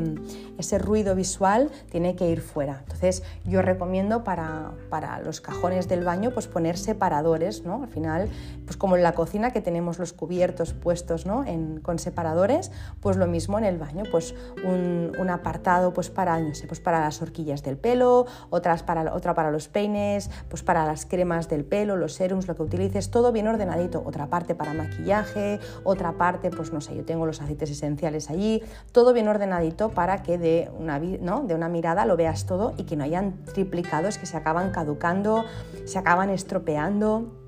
ese 0.58 0.78
ruido 0.78 1.16
visual 1.16 1.72
tiene 1.90 2.16
que 2.16 2.30
ir 2.30 2.42
fuera. 2.42 2.80
Entonces, 2.84 3.24
yo 3.46 3.62
recomiendo 3.62 4.24
para, 4.24 4.72
para 4.90 5.20
los 5.20 5.42
cajones 5.42 5.88
del 5.88 6.04
baño, 6.04 6.32
pues 6.32 6.48
poner 6.48 6.78
separadores, 6.78 7.64
¿no? 7.66 7.84
Al 7.84 7.90
final, 7.90 8.30
pues 8.66 8.78
como 8.78 8.96
en 8.96 9.04
la 9.04 9.14
cocina 9.14 9.52
que 9.52 9.62
tenemos 9.62 10.00
los 10.00 10.14
cubiertos 10.14 10.74
puestos, 10.74 11.26
¿no? 11.26 11.44
En, 11.44 11.80
con 11.80 12.00
separadores 12.00 12.45
pues 13.00 13.18
lo 13.18 13.28
mismo 13.28 13.58
en 13.58 13.66
el 13.66 13.78
baño, 13.78 14.04
pues 14.12 14.36
un, 14.64 15.30
apartado 15.30 15.92
pues 15.92 16.12
para, 16.12 16.40
no 16.40 16.54
sé, 16.54 16.68
pues 16.68 16.80
para 16.80 17.00
las 17.00 17.20
horquillas 17.22 17.64
del 17.64 17.78
pelo, 17.78 18.28
otras 18.52 18.84
para, 18.84 19.14
otra 19.14 19.34
para 19.34 19.50
los 19.50 19.68
peines, 19.68 20.30
pues 20.50 20.62
para 20.62 20.86
las 20.86 21.06
cremas 21.08 21.50
del 21.50 21.66
pelo, 21.66 21.96
los 21.96 22.14
serums, 22.14 22.48
lo 22.48 22.56
que 22.56 22.62
utilices, 22.62 23.10
todo 23.10 23.32
bien 23.32 23.48
ordenadito, 23.48 24.04
otra 24.06 24.28
parte 24.28 24.54
para 24.54 24.74
maquillaje, 24.74 25.60
otra 25.84 26.14
parte, 26.14 26.52
pues 26.52 26.72
no 26.72 26.80
sé, 26.80 26.96
yo 26.96 27.04
tengo 27.06 27.26
los 27.26 27.42
aceites 27.42 27.72
esenciales 27.72 28.30
allí, 28.30 28.62
todo 28.92 29.14
bien 29.14 29.28
ordenadito 29.28 29.90
para 29.90 30.22
que 30.22 30.38
de 30.38 30.72
una, 30.78 31.00
¿no? 31.00 31.42
de 31.42 31.56
una 31.56 31.70
mirada 31.70 32.06
lo 32.06 32.16
veas 32.16 32.46
todo 32.46 32.74
y 32.78 32.84
que 32.84 32.96
no 32.96 33.04
hayan 33.04 33.44
triplicados 33.46 34.20
que 34.20 34.28
se 34.28 34.38
acaban 34.38 34.72
caducando, 34.72 35.44
se 35.86 35.98
acaban 35.98 36.30
estropeando 36.30 37.45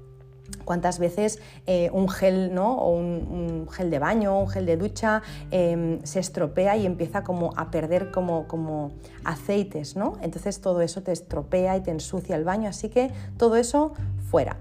cuántas 0.67 0.99
veces 0.99 1.39
eh, 1.65 1.89
un 1.93 2.09
gel 2.09 2.53
¿no? 2.53 2.77
o 2.77 2.91
un, 2.91 3.67
gel 3.71 3.89
de 3.89 3.99
baño, 3.99 4.37
un 4.37 4.49
gel 4.49 4.65
de 4.65 4.77
ducha 4.77 5.23
em, 5.49 5.99
se 6.03 6.19
estropea 6.19 6.75
y 6.77 6.85
empieza 6.85 7.23
como 7.23 7.53
a 7.55 7.71
perder 7.71 8.11
como, 8.11 8.47
como 8.47 8.91
aceites, 9.23 9.95
¿no? 9.95 10.17
Entonces 10.21 10.61
todo 10.61 10.81
eso 10.81 11.01
te 11.01 11.13
estropea 11.13 11.77
y 11.77 11.81
te 11.81 11.91
ensucia 11.91 12.35
el 12.35 12.43
baño, 12.43 12.69
así 12.69 12.89
que 12.89 13.11
todo 13.37 13.55
eso 13.55 13.93
fuera. 14.29 14.57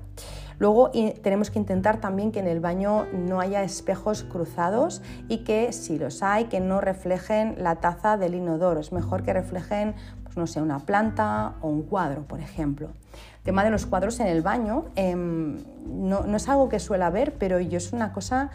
Luego 0.59 0.91
tenemos 1.23 1.51
que 1.51 1.59
intentar 1.59 2.01
también 2.01 2.33
que 2.33 2.39
en 2.39 2.47
el 2.47 2.61
baño 2.61 3.07
no 3.13 3.41
haya 3.41 3.63
espejos 3.63 4.23
cruzados 4.23 5.03
y 5.29 5.39
que 5.39 5.73
si 5.73 5.99
los 5.99 6.23
hay, 6.23 6.45
que 6.45 6.61
no 6.61 6.81
reflejen 6.81 7.57
la 7.59 7.77
taza 7.77 8.17
del 8.17 8.35
inodoro. 8.35 8.81
Es 8.81 8.93
mejor 8.93 9.23
que 9.23 9.35
reflejen, 9.35 9.95
pues 10.25 10.37
no 10.37 10.47
sé, 10.47 10.63
una 10.63 10.79
planta 10.79 11.57
o 11.61 11.69
un 11.69 11.83
cuadro, 11.83 12.23
por 12.23 12.41
ejemplo 12.41 12.91
tema 13.47 13.65
de 13.65 13.71
los 13.71 13.87
cuadros 13.87 14.21
en 14.21 14.27
el 14.27 14.43
baño, 14.43 14.85
em, 14.97 15.57
no, 15.87 16.25
no, 16.25 16.37
es 16.37 16.47
algo 16.51 16.69
que 16.69 16.79
suele 16.79 17.09
ver, 17.09 17.33
pero 17.39 17.59
yo 17.61 17.79
es 17.79 17.95
una 17.95 18.13
cosa 18.13 18.51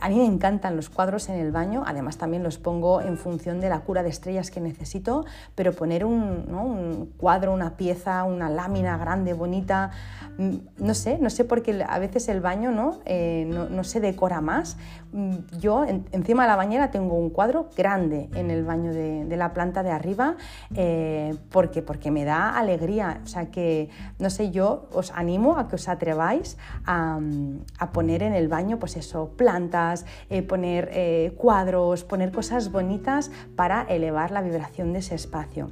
a 0.00 0.08
mí 0.08 0.16
me 0.16 0.24
encantan 0.24 0.76
los 0.76 0.88
cuadros 0.88 1.28
en 1.28 1.36
el 1.36 1.52
baño, 1.52 1.84
además 1.86 2.16
también 2.16 2.42
los 2.42 2.58
pongo 2.58 3.02
en 3.02 3.18
función 3.18 3.60
de 3.60 3.68
la 3.68 3.80
cura 3.80 4.02
de 4.02 4.08
estrellas 4.08 4.50
que 4.50 4.60
necesito, 4.60 5.26
pero 5.54 5.72
poner 5.72 6.04
un, 6.06 7.12
cuadro, 7.18 7.52
una 7.52 7.76
pieza, 7.76 8.24
una 8.24 8.48
lámina 8.48 8.96
grande, 8.96 9.34
bonita, 9.34 9.90
mm, 10.38 10.56
no 10.78 10.94
sé, 10.94 11.18
no 11.18 11.28
sé 11.28 11.44
porque 11.44 11.84
a 11.86 11.98
veces 11.98 12.28
el 12.28 12.40
baño 12.40 12.70
no, 12.72 13.00
eh, 13.04 13.44
no, 13.46 13.84
se 13.84 14.00
decora 14.00 14.40
más. 14.40 14.78
Mm, 15.12 15.58
yo 15.58 15.84
encima 15.84 16.44
de 16.44 16.48
la 16.48 16.56
bañera 16.56 16.90
tengo 16.92 17.16
un 17.16 17.30
cuadro 17.30 17.70
grande 17.76 18.28
en 18.34 18.50
el 18.50 18.64
baño 18.64 18.92
de, 18.92 19.36
la 19.36 19.52
planta 19.52 19.82
de 19.82 19.90
arriba 19.90 20.36
eh, 20.74 21.34
porque, 21.50 21.82
porque 21.82 22.10
me 22.10 22.24
da 22.24 22.56
alegría, 22.56 23.20
o 23.24 23.26
sea 23.26 23.50
que, 23.50 23.88
no 24.18 24.30
sé, 24.30 24.50
yo 24.50 24.88
os 24.92 25.10
animo 25.12 25.56
a 25.58 25.66
que 25.66 25.76
os 25.76 25.88
atreváis 25.88 26.58
a, 26.84 27.18
a 27.78 27.92
poner 27.92 28.22
en 28.22 28.34
el 28.34 28.48
baño, 28.48 28.78
pues 28.78 28.96
eso, 28.96 29.30
plantas, 29.36 30.06
eh, 30.28 30.42
poner 30.42 30.90
eh, 30.92 31.34
cuadros, 31.36 32.04
poner 32.04 32.30
cosas 32.30 32.70
bonitas 32.70 33.32
para 33.56 33.82
elevar 33.82 34.30
la 34.30 34.42
vibración 34.42 34.92
de 34.92 35.00
ese 35.00 35.16
espacio. 35.16 35.70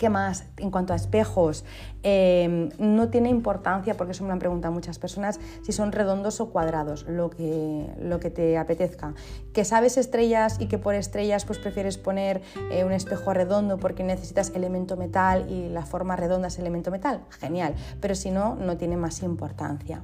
¿Qué 0.00 0.08
más? 0.08 0.46
En 0.56 0.70
cuanto 0.70 0.94
a 0.94 0.96
espejos, 0.96 1.62
em, 2.02 2.70
no 2.78 3.10
tiene 3.10 3.28
importancia, 3.28 3.98
porque 3.98 4.12
eso 4.12 4.24
me 4.24 4.28
lo 4.28 4.32
han 4.32 4.38
preguntado 4.38 4.72
muchas 4.72 4.98
personas, 4.98 5.38
si 5.62 5.72
son 5.72 5.92
redondos 5.92 6.40
o 6.40 6.48
cuadrados, 6.48 7.04
lo 7.06 7.28
que, 7.28 7.86
lo 8.00 8.18
que 8.18 8.30
te 8.30 8.56
apetezca. 8.56 9.12
Que 9.52 9.66
sabes 9.66 9.98
estrellas 9.98 10.56
y 10.58 10.68
que 10.68 10.78
por 10.78 10.94
estrellas 10.94 11.44
pues 11.44 11.58
prefieres 11.58 11.98
poner 11.98 12.40
eh, 12.72 12.82
un 12.84 12.92
espejo 12.92 13.34
redondo 13.34 13.76
porque 13.76 14.02
necesitas 14.02 14.52
elemento 14.54 14.96
metal 14.96 15.50
y 15.50 15.68
la 15.68 15.84
forma 15.84 16.16
redonda 16.16 16.48
es 16.48 16.58
elemento 16.58 16.90
metal, 16.90 17.20
genial, 17.38 17.74
pero 18.00 18.14
si 18.14 18.30
no, 18.30 18.54
no 18.54 18.78
tiene 18.78 18.96
más 18.96 19.22
importancia. 19.22 20.02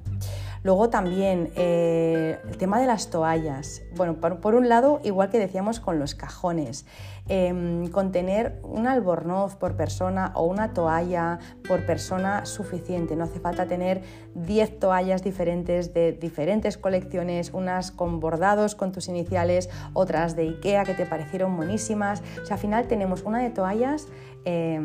Luego 0.62 0.90
también 0.90 1.50
eh, 1.57 2.38
el 2.48 2.57
tema 2.57 2.80
de 2.80 2.86
las 2.86 3.11
toallas. 3.11 3.82
Bueno, 3.94 4.14
por, 4.20 4.54
un 4.54 4.68
lado, 4.68 5.00
igual 5.04 5.30
que 5.30 5.38
decíamos 5.38 5.80
con 5.80 5.98
los 5.98 6.14
cajones, 6.14 6.86
eh, 7.28 7.88
contener 7.92 8.61
un 8.62 8.86
albornoz 8.86 9.57
por 9.57 9.76
persona 9.76 10.32
o 10.34 10.44
una 10.44 10.72
toalla 10.72 11.38
por 11.66 11.84
persona 11.84 12.46
suficiente. 12.46 13.16
No 13.16 13.24
hace 13.24 13.40
falta 13.40 13.66
tener 13.66 14.02
10 14.34 14.78
toallas 14.78 15.22
diferentes 15.22 15.92
de 15.92 16.12
diferentes 16.12 16.78
colecciones, 16.78 17.52
unas 17.52 17.90
con 17.90 18.20
bordados 18.20 18.74
con 18.74 18.92
tus 18.92 19.09
iniciales, 19.09 19.70
otras 19.92 20.36
de 20.36 20.42
Ikea 20.42 20.84
que 20.84 20.94
te 20.94 21.07
parecieron 21.07 21.57
buenísimas. 21.57 22.22
O 22.42 22.46
sea, 22.46 22.54
al 22.54 22.61
final 22.61 22.86
tenemos 22.86 23.22
una 23.22 23.42
de 23.42 23.50
toallas, 23.50 24.09
eh, 24.44 24.78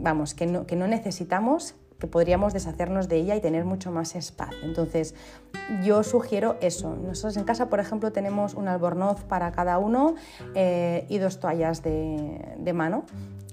vamos, 0.00 0.34
que 0.34 0.46
no, 0.46 0.66
que 0.66 0.76
no 0.76 0.86
necesitamos 0.86 1.74
que 1.98 2.06
podríamos 2.06 2.52
deshacernos 2.52 3.08
de 3.08 3.16
ella 3.16 3.36
y 3.36 3.40
tener 3.40 3.64
mucho 3.64 3.90
más 3.90 4.14
espacio. 4.14 4.58
Entonces, 4.62 5.14
yo 5.82 6.02
sugiero 6.02 6.56
eso. 6.60 6.94
Nosotros 6.94 7.36
en 7.36 7.44
casa, 7.44 7.68
por 7.68 7.80
ejemplo, 7.80 8.12
tenemos 8.12 8.54
un 8.54 8.68
albornoz 8.68 9.24
para 9.24 9.50
cada 9.52 9.78
uno 9.78 10.14
eh, 10.54 11.06
y 11.08 11.18
dos 11.18 11.40
toallas 11.40 11.82
de, 11.82 12.72
mano 12.72 13.04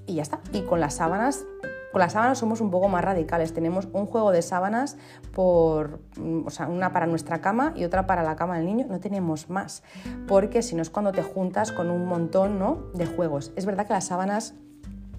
y 0.06 0.16
ya 0.16 0.22
está. 0.22 0.40
Y 0.54 0.62
con 0.62 0.80
las 0.80 0.96
sábanas 0.96 1.46
con 1.92 2.02
las 2.02 2.12
sábanas 2.12 2.38
somos 2.38 2.60
un 2.60 2.72
poco 2.72 2.90
más 2.90 3.06
radicales. 3.06 3.54
Tenemos 3.54 3.88
un 3.94 4.06
juego 4.06 4.32
de 4.32 4.42
sábanas 4.42 4.98
por, 5.34 6.02
o 6.46 6.50
sea, 6.50 6.68
una 6.68 6.92
para 6.92 7.08
nuestra 7.08 7.40
cama 7.40 7.72
y 7.74 7.86
otra 7.86 8.06
para 8.06 8.22
la 8.22 8.36
cama 8.36 8.58
del 8.58 8.66
niño. 8.66 8.86
No 8.90 9.00
tenemos 9.00 9.50
más, 9.50 9.82
porque 10.28 10.62
si 10.62 10.76
no 10.76 10.82
es 10.82 10.90
cuando 10.90 11.14
te 11.14 11.24
juntas 11.24 11.72
con 11.72 11.90
un 11.90 12.06
montón 12.06 12.60
¿no? 12.60 12.80
de 12.96 13.06
juegos. 13.06 13.54
Es 13.56 13.66
verdad 13.66 13.88
que 13.88 13.94
las 13.94 14.08
sábanas 14.08 14.56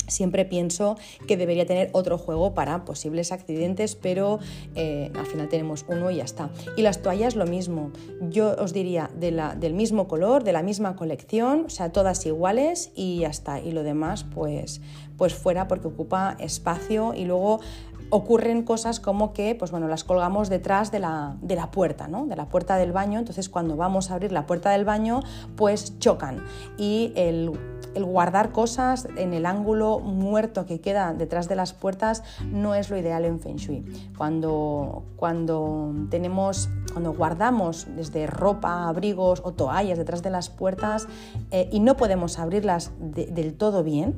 Siempre 0.09 0.45
pienso 0.45 0.97
que 1.27 1.37
debería 1.37 1.67
tener 1.67 1.91
otro 1.93 2.19
juego 2.19 2.55
para 2.55 2.85
posibles 2.85 3.33
accidentes, 3.33 3.97
pero 3.97 4.39
eh, 4.75 5.11
al 5.17 5.27
final 5.27 5.49
tenemos 5.49 5.85
uno 5.89 6.11
y 6.11 6.17
ya 6.17 6.25
está. 6.25 6.51
Y 6.77 6.83
las 6.83 7.03
toallas 7.03 7.37
lo 7.37 7.47
mismo. 7.47 7.91
Yo 8.31 8.55
os 8.59 8.73
diría 8.73 9.11
del 9.17 9.75
mismo 9.75 10.09
color, 10.09 10.45
de 10.45 10.53
la 10.53 10.63
misma 10.63 10.97
colección, 10.97 11.65
o 11.67 11.71
sea, 11.71 11.93
todas 11.93 12.25
iguales 12.27 12.91
y 12.95 13.21
ya 13.21 13.29
está. 13.29 13.61
Y 13.61 13.73
lo 13.73 13.83
demás, 13.83 14.25
pues, 14.25 14.81
pues 15.17 15.35
fuera 15.35 15.69
porque 15.69 15.89
ocupa 15.89 16.37
espacio 16.39 17.15
y 17.15 17.25
luego 17.25 17.61
ocurren 18.11 18.63
cosas 18.63 19.01
como 19.01 19.33
que 19.33 19.55
pues 19.55 19.71
bueno, 19.71 19.89
las 19.89 20.05
colgamos 20.05 20.49
detrás 20.49 20.93
de 20.93 21.01
la, 21.01 21.37
de 21.41 21.57
la 21.57 21.71
puerta, 21.71 22.09
¿no? 22.09 22.27
de 22.27 22.37
la 22.37 22.49
puerta 22.49 22.77
del 22.77 22.93
baño, 22.93 23.19
entonces 23.19 23.49
cuando 23.49 23.77
vamos 23.77 24.11
a 24.11 24.15
abrir 24.15 24.33
la 24.33 24.47
puerta 24.47 24.71
del 24.71 24.85
baño 24.85 25.23
pues 25.57 25.99
chocan 25.99 26.45
y 26.79 27.13
el 27.17 27.51
el 27.97 28.05
guardar 28.05 28.53
cosas 28.53 29.09
en 29.17 29.33
el 29.33 29.47
ángulo 29.47 29.99
muerto 29.99 30.67
que 30.67 30.81
queda 30.81 31.15
detrás 31.15 31.49
de 31.49 31.57
las 31.57 31.73
puertas 31.73 32.23
no 32.45 32.75
es 32.75 32.91
lo 32.91 32.99
ideal 32.99 33.25
en 33.25 33.41
Feng 33.41 33.57
Shui. 33.57 33.85
Cuando, 34.17 35.05
cuando 35.17 35.93
tenemos, 36.11 36.69
cuando 36.93 37.15
guardamos 37.15 37.87
desde 37.97 38.27
ropa, 38.27 38.87
abrigos 38.87 39.41
o 39.45 39.53
toallas 39.53 39.97
detrás 39.99 40.23
de 40.23 40.31
las 40.31 40.51
puertas 40.51 41.09
eh, 41.51 41.69
y 41.73 41.81
no 41.81 41.97
podemos 41.97 42.39
abrirlas 42.39 42.93
del 43.01 43.55
todo 43.55 43.83
bien, 43.83 44.15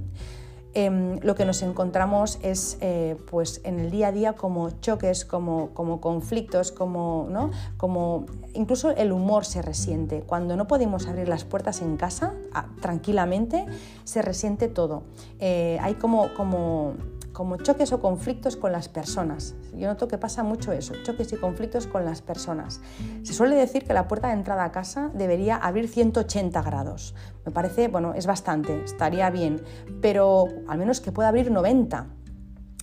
Em, 0.75 1.19
lo 1.23 1.35
que 1.35 1.47
nos 1.47 1.63
encontramos 1.63 2.39
es 2.43 2.77
eh, 2.81 3.17
pues 3.31 3.63
en 3.65 3.81
el 3.81 3.91
día 3.91 4.09
a 4.09 4.13
día 4.13 4.33
como 4.35 4.71
choques, 4.81 5.25
como, 5.25 5.71
como 5.71 6.01
conflictos, 6.01 6.73
como, 6.73 7.27
¿no? 7.31 7.51
como 7.79 8.27
incluso 8.53 8.91
el 8.91 9.13
humor 9.13 9.47
se 9.47 9.63
resiente. 9.63 10.23
Cuando 10.27 10.57
no 10.57 10.67
podemos 10.67 11.07
abrir 11.07 11.29
las 11.29 11.45
puertas 11.45 11.81
en 11.81 11.97
casa 11.97 12.35
ah, 12.53 12.67
tranquilamente, 12.81 13.65
se 14.05 14.21
resiente 14.21 14.69
todo. 14.69 15.05
Eh, 15.39 15.79
hay 15.81 15.95
como, 15.95 16.35
como 16.35 16.95
como 17.39 17.57
choques 17.57 17.93
o 17.93 18.01
conflictos 18.01 18.57
con 18.57 18.73
las 18.73 18.89
personas. 18.89 19.55
Yo 19.73 19.87
noto 19.87 20.09
que 20.09 20.19
pasa 20.19 20.43
mucho 20.43 20.73
eso, 20.73 20.95
choques 21.05 21.33
y 21.33 21.37
conflictos 21.37 21.87
con 21.87 22.05
las 22.05 22.21
personas. 22.21 22.81
Se 23.23 23.33
suele 23.33 23.55
decir 23.55 23.85
que 23.85 23.93
la 23.93 24.09
puerta 24.09 24.27
de 24.27 24.35
entrada 24.35 24.65
a 24.65 24.73
casa 24.73 25.13
debería 25.15 25.55
abrir 25.55 25.87
180 25.87 26.61
grados. 26.63 27.15
Me 27.47 27.53
parece, 27.53 27.87
bueno, 27.87 28.13
es 28.13 28.27
bastante, 28.27 28.83
estaría 28.83 29.31
bien, 29.31 29.63
pero 30.01 30.47
al 30.67 30.79
menos 30.79 31.01
que 31.01 31.13
pueda 31.13 31.29
abrir 31.29 31.53
90 31.53 32.09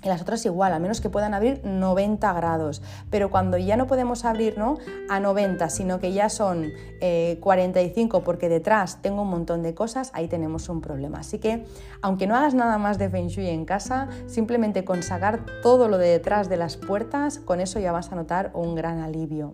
y 0.06 0.08
las 0.08 0.22
otras 0.22 0.46
igual, 0.46 0.72
a 0.72 0.80
menos 0.80 1.02
que 1.02 1.10
puedan 1.10 1.34
abrir 1.34 1.62
90 1.64 2.32
grados. 2.34 2.84
Pero 3.10 3.32
cuando 3.32 3.58
ya 3.58 3.76
no 3.76 3.88
podemos 3.88 4.24
abrir 4.24 4.58
¿no? 4.58 4.78
a 5.10 5.20
90, 5.20 5.68
sino 5.70 6.00
que 6.00 6.14
ya 6.14 6.30
son 6.30 6.72
45 7.40 8.18
eh, 8.18 8.22
porque 8.24 8.48
detrás 8.48 9.02
tengo 9.02 9.24
un 9.24 9.30
montón 9.30 9.64
de 9.64 9.74
cosas, 9.74 10.12
ahí 10.14 10.28
tenemos 10.28 10.70
un 10.70 10.80
problema. 10.80 11.20
Así 11.20 11.40
que, 11.40 11.66
aunque 12.02 12.28
no 12.28 12.36
hagas 12.36 12.54
nada 12.54 12.78
más 12.78 13.00
de 13.00 13.10
Feng 13.10 13.28
Shui 13.28 13.50
en 13.50 13.66
casa, 13.66 14.08
simplemente 14.28 14.86
con 14.86 15.02
sacar 15.02 15.44
todo 15.64 15.88
lo 15.88 15.98
de 15.98 16.10
detrás 16.10 16.50
de 16.50 16.58
las 16.58 16.78
puertas, 16.78 17.40
con 17.40 17.60
eso 17.60 17.80
ya 17.80 17.92
vas 17.92 18.12
a 18.12 18.16
notar 18.16 18.52
un 18.54 18.76
gran 18.76 19.00
alivio. 19.00 19.54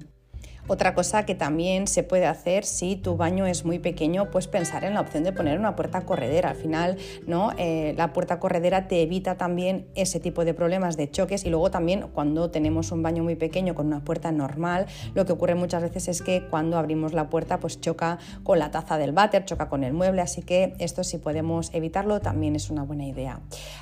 Otra 0.67 0.93
cosa 0.93 1.25
que 1.25 1.35
también 1.35 1.87
se 1.87 2.03
puede 2.03 2.27
hacer 2.27 2.65
si 2.65 2.95
tu 2.95 3.17
baño 3.17 3.45
es 3.45 3.65
muy 3.65 3.79
pequeño, 3.79 4.29
pues 4.29 4.47
pensar 4.47 4.83
en 4.83 4.93
la 4.93 5.01
opción 5.01 5.23
de 5.23 5.33
poner 5.33 5.59
una 5.59 5.75
puerta 5.75 6.01
corredera. 6.01 6.51
Al 6.51 6.55
final, 6.55 6.97
¿no? 7.25 7.51
Eh, 7.57 7.93
la 7.97 8.13
puerta 8.13 8.39
corredera 8.39 8.87
te 8.87 9.01
evita 9.01 9.35
también 9.35 9.87
ese 9.95 10.19
tipo 10.19 10.45
de 10.45 10.53
problemas 10.53 10.97
de 10.97 11.09
choques 11.09 11.45
y 11.45 11.49
luego 11.49 11.71
también 11.71 12.07
cuando 12.13 12.51
tenemos 12.51 12.91
un 12.91 13.01
baño 13.01 13.23
muy 13.23 13.35
pequeño 13.35 13.75
con 13.75 13.87
una 13.87 14.03
puerta 14.03 14.31
normal, 14.31 14.85
lo 15.13 15.25
que 15.25 15.33
ocurre 15.33 15.55
muchas 15.55 15.81
veces 15.81 16.07
es 16.07 16.21
que 16.21 16.47
cuando 16.49 16.77
abrimos 16.77 17.13
la 17.13 17.29
puerta 17.29 17.59
pues 17.59 17.81
choca 17.81 18.19
con 18.43 18.59
la 18.59 18.71
taza 18.71 18.97
del 18.97 19.11
váter, 19.11 19.45
choca 19.45 19.67
con 19.67 19.83
el 19.83 19.93
mueble, 19.93 20.21
así 20.21 20.41
que 20.41 20.75
esto 20.79 21.03
si 21.03 21.17
podemos 21.17 21.73
evitarlo 21.73 22.19
también 22.19 22.55
es 22.55 22.69
una 22.69 22.83
buena 22.83 23.05
idea. 23.05 23.39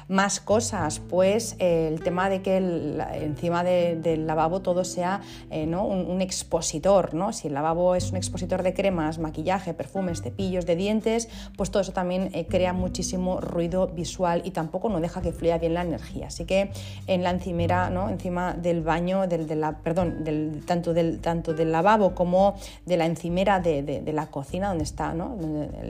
Más 0.07 0.39
cosas, 0.39 0.99
pues 0.99 1.55
eh, 1.59 1.88
el 1.91 2.01
tema 2.01 2.30
de 2.30 2.41
que 2.41 2.57
encima 2.57 3.63
del 3.63 4.25
lavabo 4.25 4.61
todo 4.61 4.84
sea 4.84 5.21
eh, 5.51 5.65
¿no? 5.65 5.86
un, 5.86 6.09
un 6.09 6.21
expositor 6.21 6.68
¿no? 7.13 7.34
Si 7.34 7.47
el 7.47 7.53
lavabo 7.53 7.95
es 7.95 8.11
un 8.11 8.17
expositor 8.17 8.61
de 8.63 8.74
cremas, 8.74 9.17
maquillaje, 9.17 9.74
perfumes, 9.74 10.22
cepillos 10.22 10.65
de 10.65 10.76
dientes, 10.76 11.28
pues 11.57 11.72
todo 11.72 11.82
eso 11.82 11.93
también 11.93 12.30
eh, 12.34 12.45
crea 12.47 12.74
muchísimo 12.74 13.41
ruido 13.41 13.88
visual 13.88 14.41
y 14.45 14.51
tampoco 14.51 14.89
no 14.89 14.99
deja 14.99 15.22
que 15.22 15.32
fluya 15.32 15.57
bien 15.57 15.74
la 15.74 15.82
energía. 15.82 16.28
Así 16.28 16.45
que 16.45 16.72
en 17.07 17.24
la 17.24 17.32
encimera, 17.32 17.89
¿no? 17.89 18.09
encima 18.09 18.53
del 18.53 18.82
baño, 18.82 19.28
del, 19.28 19.47
de 19.47 19.55
perdón, 19.84 20.24
del, 20.24 20.63
tanto, 20.65 20.93
del, 20.93 21.20
tanto 21.20 21.53
del 21.53 21.72
lavabo 21.72 22.13
como 22.13 22.55
de 22.86 22.97
la 22.97 23.05
encimera 23.05 23.59
de, 23.59 24.03
la 24.13 24.28
cocina, 24.28 24.70
donde 24.70 24.84
está 24.84 25.13
¿no? 25.13 25.38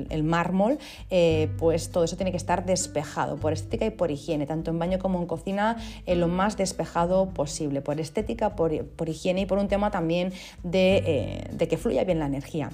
el, 0.10 0.24
mármol, 0.24 0.78
eh, 1.10 1.50
pues 1.58 1.92
todo 1.92 2.04
eso 2.04 2.16
tiene 2.16 2.32
que 2.32 2.38
estar 2.38 2.66
despejado 2.66 3.38
por 3.38 3.54
estética 3.54 3.86
y 3.86 3.90
por 3.92 4.12
higiene, 4.12 4.46
tanto 4.46 4.72
en 4.72 4.80
baño 4.80 5.00
como 5.00 5.20
en 5.20 5.26
cocina, 5.26 5.78
eh, 6.06 6.16
lo 6.16 6.28
más 6.28 6.58
despejado 6.58 7.30
posible, 7.30 7.82
por 7.82 8.00
estética, 8.00 8.56
por, 8.56 8.86
por 8.86 9.10
higiene 9.10 9.42
y 9.42 9.46
por 9.46 9.58
un 9.58 9.68
tema 9.68 9.92
también 9.92 10.34
eh, 10.74 11.48
de, 11.52 11.68
que 11.68 11.78
fluya 11.78 12.04
bien 12.04 12.20
la 12.20 12.26
energía. 12.26 12.72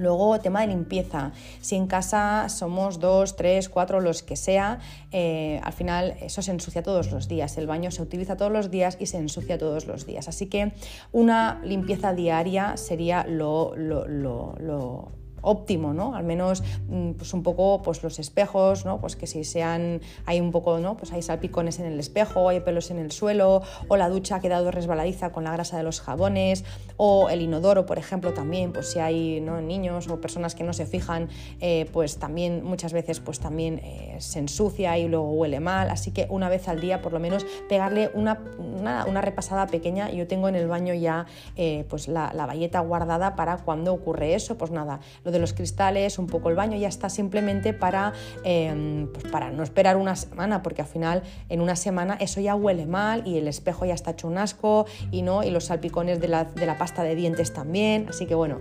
Luego, 0.00 0.40
tema 0.40 0.62
de 0.62 0.68
limpieza. 0.68 1.30
Si 1.60 1.76
en 1.76 1.86
casa 1.86 2.48
somos 2.48 2.98
dos, 2.98 3.36
tres, 3.36 3.68
cuatro, 3.68 4.00
los 4.00 4.24
que 4.24 4.34
sea, 4.34 4.80
eh, 5.12 5.60
al 5.62 5.72
final 5.72 6.16
eso 6.20 6.42
se 6.42 6.50
ensucia 6.50 6.82
todos 6.82 7.12
los 7.12 7.28
días. 7.28 7.56
El 7.58 7.68
baño 7.68 7.92
se 7.92 8.02
utiliza 8.02 8.36
todos 8.36 8.50
los 8.50 8.72
días 8.72 8.96
y 8.98 9.06
se 9.06 9.18
ensucia 9.18 9.56
todos 9.56 9.86
los 9.86 10.04
días. 10.04 10.26
Así 10.26 10.46
que 10.46 10.72
una 11.12 11.60
limpieza 11.62 12.12
diaria 12.12 12.76
sería 12.76 13.24
lo, 13.24 13.76
lo 13.76 15.12
óptimo, 15.42 15.92
¿no? 15.94 16.14
Al 16.14 16.24
menos 16.24 16.62
mm, 16.88 17.12
pues 17.12 17.32
un 17.34 17.42
poco 17.42 17.82
pues 17.82 18.02
los 18.02 18.18
espejos, 18.18 18.84
¿no? 18.84 19.00
Pues 19.00 19.16
que 19.16 19.26
si 19.26 19.44
sean 19.44 20.00
hay 20.26 20.40
un 20.40 20.50
poco, 20.50 20.78
¿no? 20.78 20.96
Pues 20.96 21.12
hay 21.12 21.22
salpicones 21.22 21.78
en 21.78 21.86
el 21.86 21.98
espejo, 21.98 22.48
hay 22.48 22.60
pelos 22.60 22.90
en 22.90 22.98
el 22.98 23.12
suelo 23.12 23.62
o 23.88 23.96
la 23.96 24.08
ducha 24.08 24.36
ha 24.36 24.40
quedado 24.40 24.70
resbaladiza 24.70 25.30
con 25.30 25.44
la 25.44 25.52
grasa 25.52 25.76
de 25.76 25.82
los 25.82 26.00
jabones 26.00 26.64
o 26.96 27.30
el 27.30 27.42
inodoro, 27.42 27.86
por 27.86 27.98
ejemplo, 27.98 28.32
también, 28.32 28.72
pues 28.72 28.90
si 28.90 28.98
hay 28.98 29.40
niños 29.40 30.08
o 30.08 30.20
personas 30.20 30.54
que 30.54 30.64
no 30.64 30.72
se 30.72 30.86
fijan, 30.86 31.28
eh, 31.60 31.88
pues 31.92 32.18
también 32.18 32.64
muchas 32.64 32.92
veces 32.92 33.20
pues 33.20 33.40
también 33.40 33.78
eh, 33.78 34.16
se 34.18 34.38
ensucia 34.38 34.98
y 34.98 35.08
luego 35.08 35.30
huele 35.32 35.60
mal, 35.60 35.90
así 35.90 36.10
que 36.10 36.26
una 36.30 36.48
vez 36.48 36.68
al 36.68 36.80
día 36.80 37.02
por 37.02 37.12
lo 37.12 37.20
menos 37.20 37.46
pegarle 37.68 38.10
una, 38.14 38.40
una, 38.58 39.20
repasada 39.20 39.66
pequeña. 39.66 40.10
Yo 40.10 40.26
tengo 40.26 40.48
en 40.48 40.54
el 40.54 40.68
baño 40.68 40.94
ya 40.94 41.26
eh, 41.56 41.84
pues 41.88 42.08
la, 42.08 42.32
la 42.32 42.46
valleta 42.46 42.80
guardada 42.80 43.36
para 43.36 43.58
cuando 43.58 43.92
ocurre 43.92 44.34
eso, 44.34 44.56
pues 44.56 44.70
nada, 44.70 45.00
lo 45.24 45.32
de 45.32 45.37
los 45.38 45.52
cristales, 45.52 46.18
un 46.18 46.26
poco 46.26 46.48
el 46.48 46.56
baño, 46.56 46.76
ya 46.76 46.88
está 46.88 47.08
simplemente 47.08 47.72
para, 47.72 48.12
em, 48.44 49.08
pues 49.12 49.24
para 49.30 49.50
no 49.50 49.62
esperar 49.62 49.96
una 49.96 50.16
semana, 50.16 50.62
porque 50.62 50.82
al 50.82 50.88
final 50.88 51.22
en 51.48 51.60
una 51.60 51.76
semana 51.76 52.16
eso 52.20 52.40
ya 52.40 52.54
huele 52.54 52.86
mal 52.86 53.26
y 53.26 53.38
el 53.38 53.48
espejo 53.48 53.84
ya 53.84 53.94
está 53.94 54.12
hecho 54.12 54.28
un 54.28 54.38
asco 54.38 54.86
y, 55.10 55.22
¿no? 55.22 55.42
y 55.42 55.50
los 55.50 55.66
salpicones 55.66 56.20
de 56.20 56.28
la, 56.28 56.44
de 56.44 56.66
la 56.66 56.78
pasta 56.78 57.02
de 57.02 57.14
dientes 57.14 57.52
también. 57.52 58.06
Así 58.08 58.26
que 58.26 58.34
bueno, 58.34 58.58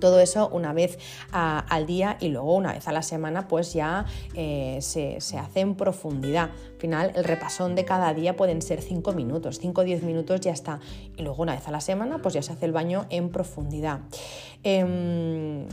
Todo 0.00 0.20
eso 0.20 0.48
una 0.48 0.72
vez 0.72 0.98
al 1.32 1.86
día 1.86 2.16
y 2.20 2.28
luego 2.28 2.54
una 2.54 2.72
vez 2.72 2.88
a 2.88 2.92
la 2.92 3.02
semana 3.02 3.48
pues 3.48 3.72
ya 3.72 4.06
eh, 4.34 4.78
se, 4.80 5.20
se, 5.20 5.38
hace 5.38 5.60
en 5.60 5.74
profundidad. 5.74 6.50
Al 6.50 6.78
final 6.78 7.12
el 7.14 7.24
repasón 7.24 7.74
de 7.74 7.84
cada 7.84 8.12
día 8.14 8.36
pueden 8.36 8.62
ser 8.62 8.82
5 8.82 9.12
minutos, 9.12 9.58
5 9.60 9.80
o 9.80 9.84
10 9.84 10.02
minutos 10.02 10.40
ya 10.40 10.52
está. 10.52 10.80
Y 11.16 11.22
luego 11.22 11.42
una 11.42 11.54
vez 11.54 11.68
a 11.68 11.70
la 11.70 11.80
semana 11.80 12.18
pues 12.22 12.34
ya 12.34 12.42
se 12.42 12.52
hace 12.52 12.66
el 12.66 12.72
baño 12.72 13.06
en 13.10 13.30
profundidad. 13.30 14.00
Em, 14.62 15.68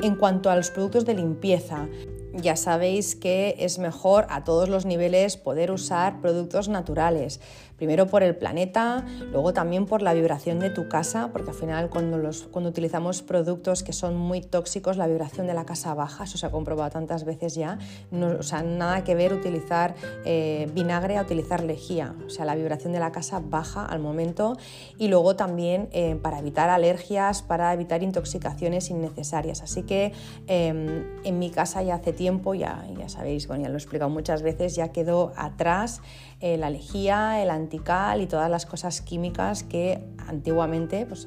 en 0.00 0.16
cuanto 0.16 0.50
a 0.50 0.56
los 0.56 0.70
productos 0.70 1.04
de 1.04 1.14
limpieza, 1.14 1.88
ya 2.34 2.56
sabéis 2.56 3.16
que 3.16 3.56
es 3.58 3.78
mejor 3.78 4.26
a 4.30 4.44
todos 4.44 4.68
los 4.68 4.84
niveles 4.86 5.36
poder 5.36 5.70
usar 5.70 6.20
productos 6.20 6.68
naturales. 6.68 7.40
Primero 7.78 8.08
por 8.08 8.24
el 8.24 8.34
planeta, 8.34 9.06
luego 9.30 9.52
también 9.52 9.86
por 9.86 10.02
la 10.02 10.12
vibración 10.12 10.58
de 10.58 10.68
tu 10.68 10.88
casa, 10.88 11.30
porque 11.32 11.50
al 11.50 11.56
final 11.56 11.90
cuando, 11.90 12.18
los, 12.18 12.42
cuando 12.42 12.70
utilizamos 12.70 13.22
productos 13.22 13.84
que 13.84 13.92
son 13.92 14.16
muy 14.16 14.40
tóxicos, 14.40 14.96
la 14.96 15.06
vibración 15.06 15.46
de 15.46 15.54
la 15.54 15.64
casa 15.64 15.94
baja, 15.94 16.24
eso 16.24 16.36
se 16.38 16.46
ha 16.46 16.50
comprobado 16.50 16.90
tantas 16.90 17.24
veces 17.24 17.54
ya. 17.54 17.78
No, 18.10 18.30
o 18.38 18.42
sea, 18.42 18.64
nada 18.64 19.04
que 19.04 19.14
ver 19.14 19.32
utilizar 19.32 19.94
eh, 20.24 20.68
vinagre 20.74 21.18
a 21.18 21.22
utilizar 21.22 21.62
lejía, 21.62 22.16
o 22.26 22.30
sea, 22.30 22.44
la 22.44 22.56
vibración 22.56 22.92
de 22.92 22.98
la 22.98 23.12
casa 23.12 23.40
baja 23.42 23.84
al 23.84 24.00
momento. 24.00 24.56
Y 24.98 25.06
luego 25.06 25.36
también 25.36 25.88
eh, 25.92 26.18
para 26.20 26.40
evitar 26.40 26.70
alergias, 26.70 27.42
para 27.42 27.72
evitar 27.72 28.02
intoxicaciones 28.02 28.90
innecesarias. 28.90 29.62
Así 29.62 29.84
que 29.84 30.12
em, 30.48 31.04
en 31.22 31.38
mi 31.38 31.50
casa 31.50 31.80
ya 31.82 31.94
hace 31.94 32.12
tiempo, 32.12 32.54
ya, 32.54 32.84
ya 32.98 33.08
sabéis, 33.08 33.46
bueno, 33.46 33.62
ya 33.62 33.68
lo 33.68 33.74
he 33.74 33.78
explicado 33.78 34.10
muchas 34.10 34.42
veces, 34.42 34.74
ya 34.74 34.88
quedó 34.88 35.32
atrás 35.36 36.02
eh, 36.40 36.56
la 36.56 36.70
lejía, 36.70 37.42
el 37.42 37.50
antical 37.50 38.20
y 38.20 38.26
todas 38.26 38.48
las 38.48 38.64
cosas 38.64 39.00
químicas 39.00 39.64
que 39.64 40.04
antiguamente, 40.28 41.06
pues, 41.06 41.26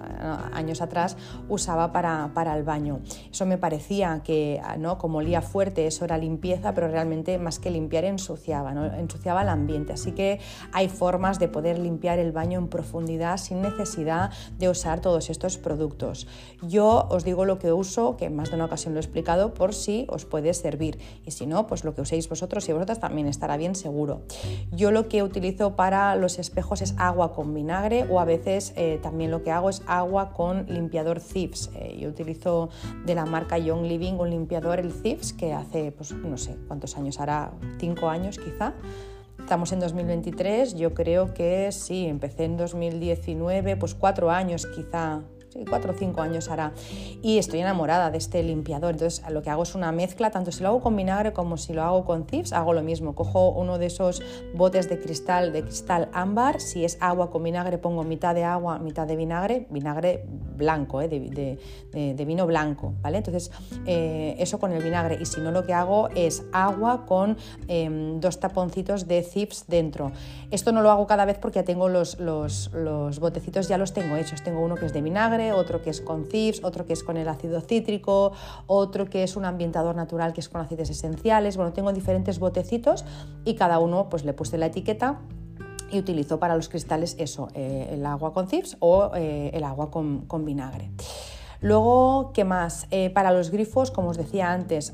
años 0.54 0.82
atrás, 0.82 1.18
usaba 1.50 1.92
para, 1.92 2.32
para, 2.34 2.56
el 2.56 2.64
baño. 2.64 3.02
Eso 3.32 3.46
me 3.46 3.58
parecía 3.58 4.22
que, 4.24 4.62
¿no? 4.78 4.98
como 4.98 5.18
olía 5.18 5.42
fuerte, 5.42 5.88
eso 5.88 6.06
era 6.06 6.18
limpieza, 6.18 6.74
pero 6.74 6.88
realmente 6.88 7.38
más 7.40 7.60
que 7.60 7.72
limpiar 7.72 8.06
ensuciaba, 8.06 8.72
ensuciaba 8.98 9.42
el 9.42 9.50
ambiente. 9.50 9.94
Así 9.94 10.12
que 10.12 10.40
hay 10.72 10.88
formas 10.88 11.40
de 11.40 11.48
poder 11.48 11.80
limpiar 11.80 12.20
el 12.20 12.32
baño 12.32 12.60
en 12.60 12.68
profundidad 12.68 13.38
sin 13.38 13.62
necesidad 13.62 14.32
de 14.60 14.70
usar 14.70 15.02
todos 15.02 15.30
estos 15.30 15.58
productos. 15.58 16.28
Yo 16.62 17.08
os 17.10 17.26
digo 17.26 17.46
lo 17.46 17.58
que 17.58 17.74
uso, 17.74 18.18
que 18.18 18.30
más 18.30 18.50
de 18.50 18.56
una 18.56 18.66
ocasión 18.66 18.94
lo 18.94 19.00
he 19.00 19.04
explicado, 19.04 19.54
por 19.54 19.74
si 19.74 20.06
os 20.10 20.26
puede 20.26 20.54
servir. 20.54 21.00
Y 21.26 21.32
si 21.32 21.48
no, 21.48 21.66
pues 21.68 21.84
lo 21.84 21.96
que 21.96 22.02
uséis 22.02 22.30
vosotros 22.30 22.70
y 22.70 22.74
vosotras 22.74 23.00
también 23.00 23.28
estará 23.28 23.58
bien 23.58 23.76
seguro. 23.76 24.22
Yo 24.72 24.92
lo 24.92 25.01
que 25.08 25.24
utilizo 25.24 25.76
para 25.76 26.16
los 26.16 26.40
espejos 26.40 26.82
es 26.82 26.96
agua 26.98 27.34
con 27.34 27.54
vinagre 27.54 28.06
o 28.10 28.20
a 28.20 28.26
veces 28.26 28.74
eh, 28.76 29.00
también 29.02 29.32
lo 29.32 29.44
que 29.44 29.52
hago 29.52 29.70
es 29.70 29.82
agua 29.88 30.34
con 30.34 30.66
limpiador 30.68 31.20
Thieves. 31.20 31.70
Eh, 31.76 31.98
yo 32.00 32.10
utilizo 32.10 32.70
de 33.06 33.16
la 33.16 33.26
marca 33.26 33.58
Young 33.58 33.84
Living 33.84 34.14
un 34.14 34.30
limpiador, 34.30 34.80
el 34.80 34.94
Thieves, 34.94 35.34
que 35.34 35.54
hace, 35.54 35.92
pues 35.92 36.12
no 36.12 36.38
sé 36.38 36.58
cuántos 36.68 36.98
años 36.98 37.20
hará, 37.20 37.52
cinco 37.80 38.10
años 38.10 38.38
quizá. 38.38 38.74
Estamos 39.40 39.72
en 39.72 39.80
2023, 39.80 40.76
yo 40.76 40.94
creo 40.94 41.34
que 41.34 41.72
sí, 41.72 42.06
empecé 42.06 42.46
en 42.46 42.58
2019, 42.58 43.76
pues 43.76 43.96
cuatro 43.96 44.30
años 44.30 44.68
quizá, 44.68 45.22
cuatro 45.70 45.94
o 45.94 45.96
cinco 45.96 46.22
años 46.22 46.50
hará. 46.50 46.74
Y 47.22 47.38
estoy 47.38 47.60
enamorada 47.60 48.12
de 48.12 48.18
este 48.18 48.44
limpiador. 48.44 48.92
Entonces 48.92 49.24
lo 49.30 49.42
que 49.42 49.50
hago 49.50 49.64
es 49.64 49.76
una 49.76 49.92
mezcla, 49.92 50.32
tanto 50.32 50.52
si 50.52 50.64
lo 50.64 50.70
hago 50.70 50.82
con 50.82 50.96
vinagre 50.96 51.34
como 51.34 51.58
si 51.58 51.74
lo 51.74 51.84
hago 51.84 52.06
con 52.06 52.26
Thieves, 52.26 52.54
hago 52.54 52.74
lo 52.74 52.84
mismo. 52.84 53.16
Cojo 53.16 53.50
uno 53.50 53.78
de 53.78 53.88
esos 53.88 54.22
botes 54.56 54.90
de 54.90 55.00
cristal, 55.00 55.54
de 55.54 55.64
cristal 55.64 56.10
ámbar. 56.14 56.60
Si 56.62 56.86
es 56.86 56.98
agua 57.00 57.30
con 57.30 57.44
vinagre, 57.44 57.78
pongo 57.78 58.04
mitad 58.04 58.36
de 58.36 58.44
agua, 58.44 58.80
mitad 58.80 59.08
de 59.08 59.16
vinagre, 59.16 59.68
vinagre 59.70 60.26
blanco, 60.62 61.02
¿eh? 61.02 61.10
de, 61.10 62.26
vino 62.26 62.46
blanco, 62.46 62.94
¿vale? 63.02 63.18
Entonces 63.18 63.52
eh, 63.86 64.36
eso 64.38 64.60
con 64.60 64.72
el 64.72 64.84
vinagre. 64.84 65.18
Y 65.20 65.26
si 65.26 65.42
no, 65.42 65.52
lo 65.52 65.66
que 65.66 65.74
hago 65.74 66.10
es 66.16 66.44
agua 66.52 67.06
con 67.06 67.38
em, 67.68 68.20
dos 68.20 68.40
taponcitos 68.40 69.08
de 69.08 69.22
Thieves 69.22 69.66
dentro. 69.68 70.12
Esto 70.52 70.72
no 70.72 70.82
lo 70.82 70.92
hago 70.92 71.08
cada 71.08 71.26
vez 71.26 71.38
porque 71.40 71.60
ya 71.60 71.66
tengo 71.66 71.90
los, 71.90 72.20
los, 72.20 72.72
los 72.74 73.20
botecitos, 73.20 73.68
ya 73.68 73.78
los 73.78 73.94
tengo 73.94 74.16
hechos. 74.16 74.42
Tengo 74.44 74.62
uno 74.62 74.76
que 74.76 74.86
es 74.86 74.94
de 74.94 75.02
vinagre, 75.02 75.41
otro 75.52 75.82
que 75.82 75.90
es 75.90 76.02
con 76.02 76.26
CIPS, 76.26 76.64
otro 76.64 76.86
que 76.86 76.94
es 76.94 77.04
con 77.04 77.18
el 77.18 77.28
ácido 77.28 77.62
cítrico, 77.62 78.34
otro 78.68 79.10
que 79.10 79.24
es 79.24 79.36
un 79.36 79.46
ambientador 79.46 79.96
natural 79.96 80.34
que 80.34 80.42
es 80.42 80.50
con 80.50 80.62
aceites 80.62 80.90
esenciales. 80.90 81.58
Bueno, 81.58 81.74
tengo 81.74 81.92
diferentes 81.94 82.38
botecitos 82.38 83.06
y 83.46 83.56
cada 83.56 83.80
uno 83.80 84.10
pues 84.10 84.24
le 84.26 84.34
puse 84.34 84.58
la 84.58 84.68
etiqueta 84.68 85.20
y 85.92 86.00
utilizo 86.00 86.40
para 86.40 86.56
los 86.56 86.70
cristales 86.70 87.16
eso, 87.20 87.50
eh, 87.54 87.90
el 87.92 88.06
agua 88.06 88.34
con 88.34 88.48
CIPS 88.48 88.78
o 88.80 89.12
eh, 89.16 89.52
el 89.54 89.64
agua 89.64 89.90
con, 89.90 90.26
con 90.28 90.46
vinagre. 90.46 90.92
Luego, 91.62 92.32
¿qué 92.34 92.44
más? 92.44 92.88
Eh, 92.90 93.12
para 93.12 93.32
los 93.32 93.52
grifos, 93.52 93.92
como 93.92 94.10
os 94.10 94.18
decía 94.18 94.52
antes, 94.52 94.92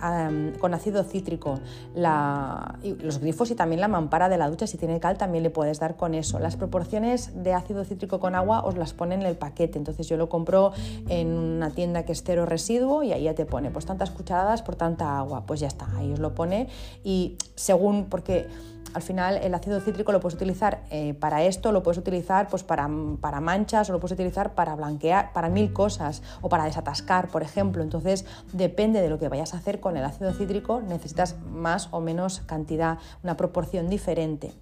con 0.60 0.74
ácido 0.74 1.04
cítrico, 1.04 1.60
los 1.96 3.20
grifos 3.20 3.52
y 3.52 3.56
también 3.56 3.80
la 3.80 3.88
mampara 3.88 4.28
de 4.28 4.38
la 4.38 4.50
ducha, 4.50 4.68
si 4.68 4.78
tiene 4.78 5.00
cal, 5.00 5.18
también 5.18 5.44
le 5.44 5.50
puedes 5.50 5.80
dar 5.80 5.96
con 5.96 6.14
eso. 6.14 6.40
Las 6.40 6.58
proporciones 6.58 7.42
de 7.42 7.54
ácido 7.54 7.86
cítrico 7.86 8.20
con 8.20 8.36
agua 8.36 8.66
os 8.66 8.76
las 8.76 8.94
ponen 8.94 9.22
en 9.22 9.28
el 9.28 9.38
paquete, 9.38 9.78
entonces 9.78 10.10
yo 10.10 10.18
lo 10.18 10.28
compro 10.28 10.74
en 11.08 11.30
una 11.30 11.70
tienda 11.70 12.04
que 12.04 12.12
es 12.12 12.22
cero 12.24 12.46
residuo 12.46 13.02
y 13.02 13.14
ahí 13.14 13.24
ya 13.24 13.34
te 13.34 13.46
pone 13.46 13.72
pues 13.72 13.86
tantas 13.86 14.12
cucharadas 14.12 14.62
por 14.62 14.76
tanta 14.76 15.18
agua, 15.18 15.46
pues 15.46 15.62
ya 15.62 15.68
está, 15.68 15.88
ahí 15.96 16.12
os 16.12 16.20
lo 16.20 16.36
pone 16.36 16.68
y 17.04 17.38
según, 17.56 18.06
porque 18.06 18.48
al 18.94 19.02
final 19.02 19.38
el 19.38 19.54
ácido 19.54 19.80
cítrico 19.80 20.12
lo 20.12 20.20
puedes 20.20 20.36
utilizar 20.36 20.84
eh, 20.90 21.14
para 21.14 21.44
esto, 21.44 21.72
lo 21.72 21.84
puedes 21.84 21.98
utilizar 21.98 22.48
pues, 22.48 22.64
para, 22.64 22.90
para, 23.22 23.42
manchas 23.42 23.90
o 23.90 23.94
lo 23.94 24.00
puedes 24.00 24.14
utilizar 24.14 24.56
para 24.56 24.76
blanquear, 24.76 25.34
para 25.34 25.50
mil 25.50 25.74
cosas 25.74 26.22
o 26.42 26.50
para 26.50 26.66
desatascar, 26.66 27.30
por 27.30 27.42
ejemplo. 27.42 27.84
Entonces, 27.84 28.26
depende 28.54 29.02
de 29.02 29.10
lo 29.10 29.20
que 29.20 29.30
vayas 29.30 29.54
a 29.54 29.58
hacer 29.58 29.80
con 29.80 29.98
el 29.98 30.04
ácido 30.04 30.34
cítrico, 30.34 30.82
necesitas 30.82 31.36
más 31.52 31.90
o 31.92 32.02
menos 32.02 32.42
cantidad, 32.42 32.98
una 33.24 33.38
proporción 33.38 33.90
diferente. 33.90 34.54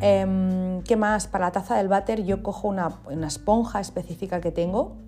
Em, 0.00 0.82
¿Qué 0.82 0.96
más? 0.96 1.26
Para 1.26 1.46
la 1.46 1.52
taza 1.52 1.76
del 1.76 1.88
váter 1.88 2.24
yo 2.24 2.42
cojo 2.42 2.68
una, 2.68 3.00
una 3.10 3.26
esponja 3.26 3.80
específica 3.80 4.40
que 4.40 4.52
tengo 4.52 5.07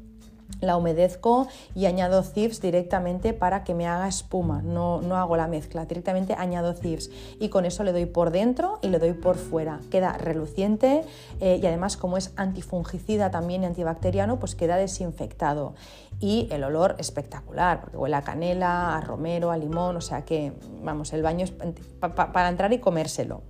la 0.60 0.76
humedezco 0.76 1.48
y 1.74 1.86
añado 1.86 2.22
thieves 2.22 2.60
directamente 2.60 3.32
para 3.32 3.64
que 3.64 3.74
me 3.74 3.86
haga 3.86 4.08
espuma, 4.08 4.62
no, 4.62 5.00
no 5.00 5.16
hago 5.16 5.36
la 5.36 5.48
mezcla, 5.48 5.86
directamente 5.86 6.34
añado 6.34 6.74
thieves 6.74 7.10
y 7.38 7.48
con 7.48 7.64
eso 7.64 7.84
le 7.84 7.92
doy 7.92 8.06
por 8.06 8.30
dentro 8.30 8.78
y 8.82 8.88
le 8.88 8.98
doy 8.98 9.12
por 9.12 9.36
fuera, 9.36 9.80
queda 9.90 10.12
reluciente 10.14 11.02
eh, 11.40 11.60
y 11.62 11.66
además 11.66 11.96
como 11.96 12.16
es 12.16 12.32
antifungicida 12.36 13.30
también 13.30 13.62
y 13.62 13.66
antibacteriano 13.66 14.38
pues 14.38 14.54
queda 14.54 14.76
desinfectado. 14.76 15.74
Y 16.22 16.48
el 16.50 16.64
olor 16.64 16.96
espectacular 16.98 17.80
porque 17.80 17.96
huele 17.96 18.16
a 18.16 18.22
canela, 18.22 18.96
a 18.96 19.00
romero, 19.00 19.50
a 19.50 19.56
limón, 19.56 19.96
o 19.96 20.00
sea 20.02 20.24
que 20.26 20.52
vamos, 20.82 21.14
el 21.14 21.22
baño 21.22 21.44
es 21.44 21.52
para 22.00 22.48
entrar 22.48 22.72
y 22.74 22.78
comérselo. 22.78 23.42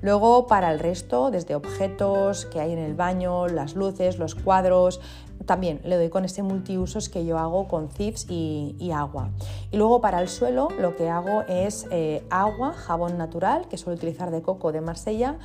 Luego 0.00 0.46
para 0.46 0.72
el 0.72 0.78
resto, 0.78 1.30
desde 1.30 1.54
objetos 1.54 2.46
que 2.46 2.60
hay 2.60 2.72
en 2.72 2.78
el 2.78 2.94
baño, 2.94 3.46
las 3.46 3.74
luces, 3.74 4.18
los 4.18 4.34
cuadros, 4.34 5.00
también 5.46 5.80
le 5.84 5.96
doy 5.96 6.08
con 6.08 6.24
este 6.24 6.42
multiusos 6.42 7.08
que 7.08 7.24
yo 7.24 7.38
hago 7.38 7.68
con 7.68 7.88
zips 7.90 8.26
y, 8.28 8.90
agua. 8.94 9.30
Y 9.70 9.76
luego 9.76 10.00
para 10.00 10.20
el 10.20 10.28
suelo 10.28 10.68
lo 10.78 10.96
que 10.96 11.08
hago 11.08 11.42
es 11.42 11.86
eh, 11.90 12.24
agua, 12.30 12.72
jabón 12.72 13.18
natural, 13.18 13.68
que 13.68 13.76
suelo 13.76 13.96
utilizar 13.96 14.30
de 14.30 14.42
coco 14.42 14.72
de 14.72 14.80
Marsella, 14.80 15.38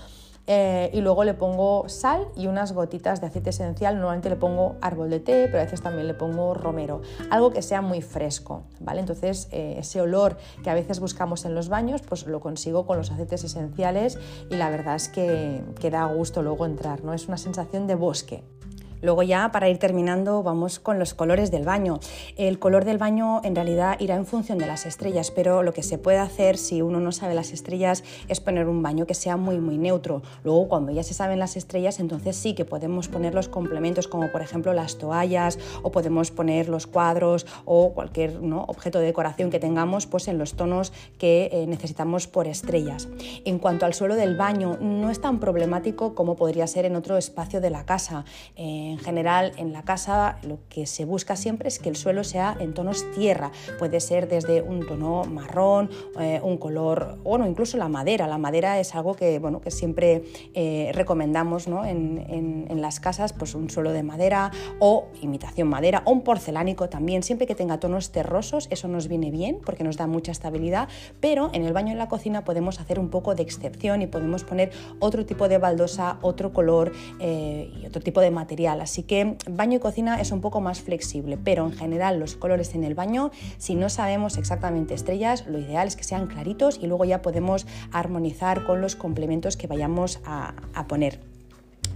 eh, 0.46 0.90
y 0.94 1.00
luego 1.00 1.24
le 1.24 1.34
pongo 1.34 1.88
sal 1.88 2.28
y 2.36 2.48
unas 2.48 2.74
gotitas 2.74 3.22
de 3.22 3.28
aceite 3.28 3.52
esencial. 3.52 3.96
Normalmente 3.96 4.30
le 4.30 4.36
pongo 4.36 4.76
árbol 4.82 5.10
de 5.10 5.20
té, 5.20 5.46
pero 5.48 5.60
a 5.60 5.64
veces 5.64 5.82
también 5.82 6.08
le 6.08 6.14
pongo 6.14 6.54
romero. 6.54 7.02
Algo 7.30 7.52
que 7.52 7.62
sea 7.62 7.82
muy 7.82 8.02
fresco, 8.02 8.64
¿vale? 8.82 9.00
Entonces 9.00 9.48
eh, 9.52 9.76
ese 9.78 10.02
olor 10.02 10.38
que 10.64 10.70
a 10.70 10.74
veces 10.74 11.00
buscamos 11.00 11.46
en 11.46 11.56
los 11.56 11.70
baños, 11.70 12.02
pues 12.02 12.28
lo 12.28 12.42
consigo 12.42 12.86
con 12.86 12.98
los 12.98 13.12
aceites 13.12 13.44
esenciales 13.44 14.18
y 14.50 14.56
la 14.56 14.70
verdad 14.70 14.96
es 14.96 15.08
que, 15.08 15.64
que 15.80 15.90
da 15.90 16.06
gusto 16.06 16.42
luego 16.42 16.66
entrar, 16.66 17.04
¿no? 17.04 17.14
Es 17.14 17.28
una 17.28 17.38
sensación 17.38 17.88
de 17.88 17.96
bosque. 17.96 18.44
Luego 19.04 19.22
ya 19.22 19.52
para 19.52 19.68
ir 19.68 19.80
terminando 19.80 20.44
vamos 20.44 20.80
con 20.80 20.98
los 20.98 21.14
colores 21.14 21.52
del 21.52 21.66
baño. 21.66 22.00
El 22.38 22.58
color 22.58 22.86
del 22.86 22.98
baño 22.98 23.42
en 23.44 23.54
realidad 23.54 23.98
irá 24.00 24.16
en 24.16 24.26
función 24.26 24.58
de 24.58 24.66
las 24.66 24.86
estrellas, 24.86 25.30
pero 25.30 25.62
lo 25.62 25.74
que 25.74 25.84
se 25.84 25.98
puede 25.98 26.20
hacer 26.20 26.58
si 26.58 26.82
uno 26.82 27.02
no 27.02 27.12
sabe 27.12 27.36
las 27.36 27.52
estrellas 27.52 28.06
es 28.30 28.40
poner 28.40 28.70
un 28.70 28.82
baño 28.82 29.06
que 29.06 29.14
sea 29.14 29.36
muy 29.36 29.60
muy 29.60 29.78
neutro. 29.78 30.22
Luego 30.46 30.70
cuando 30.70 30.94
ya 30.94 31.04
se 31.04 31.14
saben 31.14 31.38
las 31.38 31.58
estrellas 31.58 32.00
entonces 32.00 32.38
sí 32.38 32.56
que 32.56 32.64
podemos 32.64 33.10
poner 33.10 33.36
los 33.36 33.50
complementos 33.50 34.08
como 34.08 34.32
por 34.32 34.42
ejemplo 34.42 34.72
las 34.74 34.98
toallas 34.98 35.60
o 35.82 35.92
podemos 35.92 36.32
poner 36.32 36.70
los 36.70 36.88
cuadros 36.88 37.46
o 37.66 37.92
cualquier 37.94 38.40
objeto 38.68 39.00
de 39.00 39.06
decoración 39.08 39.50
que 39.50 39.60
tengamos 39.60 40.08
pues 40.08 40.30
en 40.30 40.38
los 40.38 40.54
tonos 40.54 40.94
que 41.18 41.50
eh, 41.52 41.68
necesitamos 41.68 42.28
por 42.28 42.48
estrellas. 42.48 43.10
En 43.44 43.60
cuanto 43.60 43.86
al 43.86 43.94
suelo 43.94 44.16
del 44.16 44.38
baño 44.38 44.78
no 44.80 45.10
es 45.10 45.20
tan 45.20 45.42
problemático 45.42 46.16
como 46.16 46.38
podría 46.38 46.68
ser 46.68 46.86
en 46.86 46.96
otro 46.96 47.18
espacio 47.18 47.60
de 47.60 47.70
la 47.70 47.86
casa. 47.86 48.24
Eh, 48.56 48.93
En 48.94 49.00
general, 49.00 49.54
en 49.58 49.74
la 49.74 49.82
casa 49.82 50.38
lo 50.44 50.60
que 50.70 50.86
se 50.86 51.04
busca 51.04 51.36
siempre 51.36 51.68
es 51.68 51.80
que 51.80 51.90
el 51.90 51.96
suelo 51.96 52.24
sea 52.24 52.56
en 52.60 52.76
tonos 52.76 53.10
tierra. 53.16 53.52
Puede 53.80 54.00
ser 54.00 54.28
desde 54.28 54.62
un 54.62 54.86
tono 54.86 55.24
marrón, 55.24 55.90
eh, 56.20 56.40
un 56.44 56.58
color, 56.58 57.18
bueno, 57.24 57.48
incluso 57.48 57.76
la 57.78 57.90
madera. 57.90 58.28
La 58.28 58.38
madera 58.38 58.80
es 58.80 58.94
algo 58.94 59.16
que, 59.16 59.40
bueno, 59.40 59.62
que 59.62 59.72
siempre 59.72 60.26
eh, 60.54 60.92
recomendamos 60.94 61.68
¿no? 61.68 61.84
en, 61.86 62.04
las 62.76 63.00
casas, 63.00 63.34
pues 63.34 63.56
un 63.56 63.70
suelo 63.70 63.94
de 63.94 64.04
madera 64.04 64.52
o 64.80 65.08
imitación 65.22 65.70
madera 65.70 66.04
o 66.06 66.12
un 66.12 66.22
porcelánico 66.22 66.88
también. 66.88 67.24
Siempre 67.24 67.48
que 67.48 67.56
tenga 67.56 67.80
tonos 67.80 68.12
terrosos, 68.12 68.68
eso 68.70 68.88
nos 68.88 69.08
viene 69.08 69.32
bien 69.32 69.60
porque 69.66 69.84
nos 69.84 69.98
da 69.98 70.06
mucha 70.06 70.32
estabilidad, 70.32 70.88
pero 71.20 71.50
en 71.54 71.66
el 71.66 71.74
baño 71.74 71.90
y 71.90 71.92
en 71.94 71.98
la 71.98 72.10
cocina 72.10 72.44
podemos 72.44 72.80
hacer 72.80 73.00
un 73.00 73.10
poco 73.10 73.34
de 73.34 73.42
excepción 73.42 74.04
y 74.04 74.08
podemos 74.08 74.44
poner 74.44 74.72
otro 75.00 75.26
tipo 75.26 75.48
de 75.48 75.58
baldosa, 75.58 76.20
otro 76.22 76.54
color 76.54 76.92
eh, 77.20 77.72
y 77.82 77.86
otro 77.88 78.04
tipo 78.04 78.22
de 78.22 78.30
material. 78.30 78.82
Así 78.84 79.04
que 79.04 79.38
baño 79.50 79.78
y 79.78 79.80
cocina 79.80 80.20
es 80.20 80.32
un 80.32 80.42
poco 80.42 80.62
más 80.62 80.82
flexible, 80.82 81.38
pero 81.42 81.66
en 81.66 81.72
general 81.72 82.20
los 82.20 82.36
colores 82.36 82.76
en 82.76 82.84
el 82.84 82.96
baño, 82.96 83.32
si 83.58 83.76
no 83.76 83.90
sabemos 83.90 84.38
exactamente 84.38 84.94
estrellas, 84.94 85.46
lo 85.48 85.58
ideal 85.58 85.88
es 85.88 85.96
que 85.96 86.04
sean 86.04 86.28
claritos 86.28 86.78
y 86.82 86.88
luego 86.88 87.06
ya 87.06 87.22
podemos 87.22 87.66
armonizar 87.92 88.66
con 88.66 88.82
los 88.82 88.96
complementos 88.96 89.58
que 89.58 89.68
vayamos 89.68 90.20
a 90.26 90.54
poner. 90.88 91.33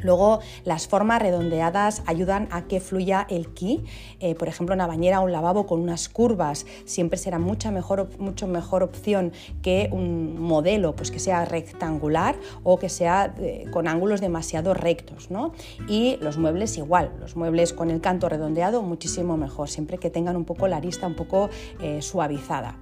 Luego, 0.02 0.40
las 0.64 0.88
formas 0.88 1.22
redondeadas 1.22 2.04
ayudan 2.06 2.48
a 2.52 2.64
que 2.64 2.80
fluya 2.80 3.26
el 3.30 3.54
ki. 3.54 3.84
Eh, 4.20 4.36
por 4.36 4.48
ejemplo, 4.48 4.76
una 4.76 4.88
bañera 4.88 5.22
o 5.22 5.26
un 5.26 5.32
lavabo 5.32 5.66
con 5.66 5.80
unas 5.80 6.10
curvas 6.10 6.66
siempre 6.86 7.18
será 7.18 7.40
mucha 7.40 7.72
mejor, 7.72 8.10
mucho 8.20 8.48
mejor 8.48 8.84
opción 8.84 9.32
que 9.62 9.90
un 9.92 10.40
modelo 10.40 10.96
pues, 10.96 11.12
que 11.12 11.20
sea 11.20 11.46
rectangular 11.46 12.36
o 12.64 12.80
que 12.80 12.90
sea 12.90 13.34
eh, 13.40 13.66
con 13.72 13.88
ángulos 13.88 14.22
demasiado 14.22 14.74
rectos. 14.74 15.32
¿no? 15.32 15.54
Y 15.88 16.18
los 16.22 16.38
muebles 16.38 16.78
igual, 16.78 17.12
los 17.20 17.36
muebles 17.36 17.74
con 17.74 17.92
el 17.92 18.02
canto 18.02 18.30
redondeado 18.30 18.82
muchísimo 18.82 19.38
mejor, 19.38 19.70
siempre 19.70 19.98
que 19.98 20.10
tengan 20.10 20.36
un 20.36 20.46
poco 20.46 20.68
la 20.68 20.78
arista 20.78 21.08
un 21.08 21.16
poco 21.16 21.50
eh, 21.82 22.02
suavizada. 22.02 22.78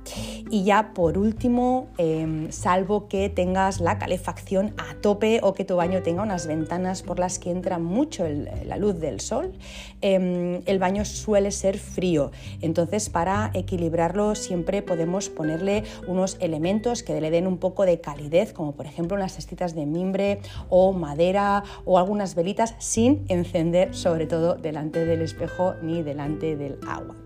Y 0.50 0.64
ya 0.64 0.94
por 0.94 1.18
último, 1.18 1.88
em, 1.98 2.52
salvo 2.52 3.08
que 3.08 3.30
tengas 3.30 3.80
la 3.80 3.98
calefacción 3.98 4.74
a 4.78 4.96
tope 5.02 5.40
o 5.44 5.54
que 5.54 5.66
tu 5.66 5.76
baño 5.76 6.02
tenga 6.04 6.24
unas 6.24 6.48
ventanas 6.48 7.04
por 7.06 7.20
las 7.20 7.40
que 7.40 7.52
entra 7.52 7.80
mucho 7.80 8.26
la 8.66 8.78
luz 8.78 9.00
del 9.00 9.20
sol, 9.20 9.54
em, 10.02 10.62
el 10.66 10.80
baño 10.80 11.06
suele 11.06 11.52
ser 11.52 11.78
frío. 11.78 12.32
Entonces, 12.62 13.10
para 13.10 13.52
equilibrarlo, 13.54 14.36
siempre 14.36 14.82
podemos 14.82 15.30
ponerle 15.30 15.84
unos 16.08 16.38
elementos 16.40 17.04
que 17.04 17.20
le 17.22 17.32
den 17.32 17.48
un 17.48 17.58
poco 17.58 17.86
de 17.86 18.00
calidez, 18.00 18.54
como 18.54 18.74
por 18.74 18.86
ejemplo 18.86 19.16
unas 19.16 19.34
cestitas 19.34 19.76
de 19.76 19.86
mimbre 19.86 20.40
o 20.70 20.94
madera 20.94 21.64
o 21.86 21.98
algunas 21.98 22.36
velitas 22.36 22.76
sin 22.80 23.26
encender, 23.28 23.96
sobre 23.96 24.28
todo 24.28 24.56
delante 24.56 25.06
del 25.06 25.22
espejo 25.22 25.76
ni 25.82 26.04
delante 26.04 26.56
del 26.56 26.78
agua. 26.88 27.25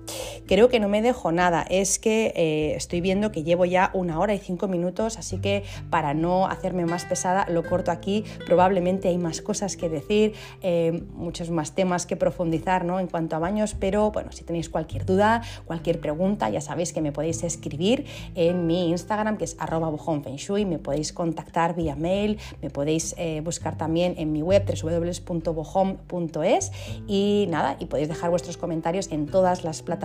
Creo 0.50 0.68
que 0.68 0.80
no 0.80 0.90
me 0.90 1.04
dejo 1.04 1.32
nada, 1.32 1.64
es 1.70 2.00
que 2.00 2.34
eh, 2.36 2.74
estoy 2.76 3.02
viendo 3.02 3.32
que 3.32 3.44
llevo 3.44 3.66
ya 3.66 3.92
una 3.94 4.20
hora 4.20 4.34
y 4.34 4.40
cinco 4.40 4.68
minutos, 4.68 5.20
así 5.20 5.38
que 5.38 5.64
para 5.92 6.16
no 6.16 6.48
hacerme 6.48 6.88
más 6.88 7.06
pesada 7.06 7.46
lo 7.48 7.62
corto 7.62 7.92
aquí. 7.92 8.24
Probablemente 8.48 9.10
hay 9.10 9.20
más 9.20 9.44
cosas 9.44 9.78
que 9.78 9.90
decir, 9.90 10.34
eh, 10.64 11.04
muchos 11.14 11.52
más 11.52 11.76
temas 11.76 12.08
que 12.08 12.16
profundizar 12.16 12.84
¿no? 12.84 13.00
en 13.00 13.06
cuanto 13.06 13.36
a 13.36 13.40
baños, 13.40 13.76
pero 13.80 14.10
bueno, 14.10 14.32
si 14.32 14.44
tenéis 14.44 14.70
cualquier 14.70 15.06
duda, 15.06 15.44
cualquier 15.66 16.00
pregunta, 16.00 16.50
ya 16.50 16.62
sabéis 16.62 16.94
que 16.94 17.02
me 17.02 17.12
podéis 17.12 17.44
escribir 17.44 18.08
en 18.34 18.66
mi 18.66 18.90
Instagram, 18.90 19.38
que 19.38 19.44
es 19.44 19.56
arroba 19.60 19.90
bojonfenshui, 19.90 20.66
me 20.66 20.80
podéis 20.80 21.14
contactar 21.14 21.76
vía 21.76 21.96
mail, 21.96 22.40
me 22.64 22.72
podéis 22.72 23.14
eh, 23.20 23.42
buscar 23.46 23.78
también 23.78 24.16
en 24.18 24.32
mi 24.32 24.42
web 24.42 24.66
www.bohom.es 24.66 26.72
y 27.08 27.46
nada, 27.50 27.78
y 27.78 27.86
podéis 27.86 28.10
dejar 28.10 28.32
vuestros 28.32 28.58
comentarios 28.58 29.12
en 29.12 29.28
todas 29.28 29.64
las 29.64 29.84
plataformas 29.84 29.99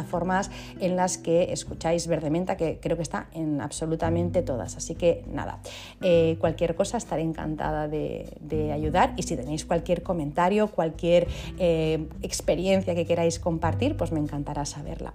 en 0.80 0.97
las 0.97 1.18
que 1.18 1.53
escucháis 1.53 2.07
Verdementa, 2.07 2.57
que 2.57 2.78
creo 2.80 2.97
que 2.97 3.03
está 3.03 3.28
en 3.32 3.61
absolutamente 3.61 4.42
todas. 4.42 4.76
Así 4.76 4.95
que 4.95 5.24
nada, 5.30 5.61
eh, 6.01 6.36
cualquier 6.40 6.74
cosa 6.74 6.97
estaré 6.97 7.22
encantada 7.22 7.88
de, 7.88 8.24
ayudar 8.72 9.12
y 9.16 9.22
si 9.22 9.36
tenéis 9.36 9.64
cualquier 9.64 10.03
comentario, 10.03 10.68
cualquier 10.68 11.28
eh, 11.59 12.09
experiencia 12.22 12.95
que 12.95 13.07
queráis 13.07 13.38
compartir, 13.38 13.97
pues 13.97 14.11
me 14.11 14.20
encantará 14.20 14.64
saberla. 14.64 15.12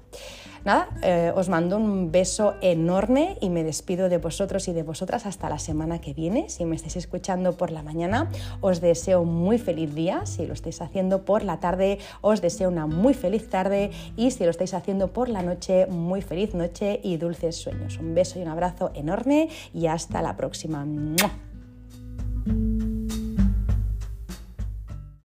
Nada, 0.66 0.90
eh, 1.02 1.32
os 1.36 1.50
mando 1.50 1.78
un 1.78 2.12
beso 2.12 2.56
enorme 2.62 3.38
y 3.42 3.50
me 3.50 3.64
despido 3.64 4.10
de 4.10 4.18
vosotros 4.18 4.68
y 4.68 4.74
de 4.74 4.84
vosotras 4.84 5.26
hasta 5.26 5.50
la 5.50 5.60
semana 5.60 6.00
que 6.00 6.14
viene. 6.14 6.50
Si 6.50 6.66
me 6.66 6.76
estáis 6.76 6.98
escuchando 6.98 7.58
por 7.58 7.72
la 7.72 7.84
mañana, 7.84 8.30
os 8.62 8.82
deseo 8.82 9.24
muy 9.24 9.58
feliz 9.58 9.94
día. 9.96 10.26
Si 10.26 10.46
lo 10.46 10.54
estáis 10.54 10.82
haciendo 10.82 11.26
por 11.26 11.44
la 11.44 11.60
tarde, 11.60 12.00
os 12.22 12.42
deseo 12.42 12.70
una 12.70 12.88
muy 12.88 13.14
feliz 13.14 13.50
tarde. 13.50 13.92
Y 14.16 14.32
si 14.32 14.44
lo 14.44 14.50
estáis 14.50 14.74
haciendo 14.74 15.14
por 15.14 15.30
la 15.30 15.42
noche, 15.42 15.88
muy 15.88 16.22
feliz 16.22 16.54
noche 16.54 17.00
y 17.04 17.18
dulces 17.18 17.56
sueños. 17.56 17.98
Un 18.00 18.14
beso 18.14 18.40
y 18.40 18.42
un 18.42 18.50
abrazo 18.50 18.92
enorme 18.94 19.50
y 19.74 19.88
hasta 19.88 20.22
la 20.22 20.36
próxima. 20.36 20.86